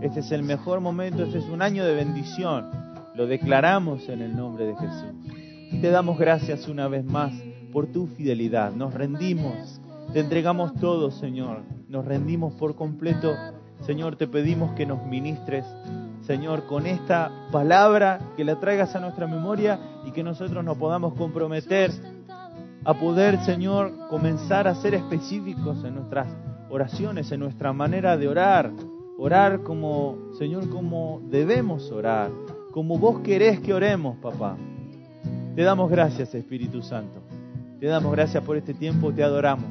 Este 0.00 0.20
es 0.20 0.30
el 0.30 0.44
mejor 0.44 0.78
momento, 0.78 1.24
este 1.24 1.38
es 1.38 1.46
un 1.46 1.60
año 1.60 1.84
de 1.84 1.96
bendición. 1.96 2.85
Lo 3.16 3.26
declaramos 3.26 4.10
en 4.10 4.20
el 4.20 4.36
nombre 4.36 4.66
de 4.66 4.76
Jesús. 4.76 5.14
Y 5.72 5.80
te 5.80 5.88
damos 5.90 6.18
gracias 6.18 6.68
una 6.68 6.86
vez 6.86 7.02
más 7.02 7.32
por 7.72 7.86
tu 7.86 8.08
fidelidad. 8.08 8.72
Nos 8.72 8.92
rendimos, 8.92 9.80
te 10.12 10.20
entregamos 10.20 10.74
todo, 10.74 11.10
Señor. 11.10 11.62
Nos 11.88 12.04
rendimos 12.04 12.52
por 12.54 12.76
completo. 12.76 13.34
Señor, 13.86 14.16
te 14.16 14.26
pedimos 14.26 14.72
que 14.72 14.84
nos 14.84 15.06
ministres, 15.06 15.64
Señor, 16.26 16.66
con 16.66 16.86
esta 16.86 17.30
palabra, 17.50 18.20
que 18.36 18.44
la 18.44 18.60
traigas 18.60 18.94
a 18.94 19.00
nuestra 19.00 19.26
memoria 19.26 19.80
y 20.06 20.10
que 20.10 20.22
nosotros 20.22 20.62
nos 20.62 20.76
podamos 20.76 21.14
comprometer 21.14 21.90
a 22.84 22.94
poder, 22.94 23.38
Señor, 23.44 24.08
comenzar 24.10 24.68
a 24.68 24.74
ser 24.74 24.94
específicos 24.94 25.82
en 25.84 25.94
nuestras 25.94 26.28
oraciones, 26.68 27.32
en 27.32 27.40
nuestra 27.40 27.72
manera 27.72 28.18
de 28.18 28.28
orar. 28.28 28.70
Orar 29.18 29.62
como, 29.62 30.32
Señor, 30.38 30.68
como 30.68 31.22
debemos 31.30 31.90
orar, 31.90 32.30
como 32.76 32.98
vos 32.98 33.20
querés 33.20 33.58
que 33.60 33.72
oremos, 33.72 34.18
papá. 34.18 34.54
Te 35.54 35.62
damos 35.62 35.90
gracias, 35.90 36.34
Espíritu 36.34 36.82
Santo. 36.82 37.22
Te 37.80 37.86
damos 37.86 38.12
gracias 38.12 38.44
por 38.44 38.54
este 38.58 38.74
tiempo, 38.74 39.10
te 39.14 39.22
adoramos, 39.22 39.70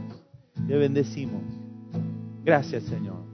te 0.68 0.76
bendecimos. 0.76 1.44
Gracias, 2.44 2.82
Señor. 2.86 3.25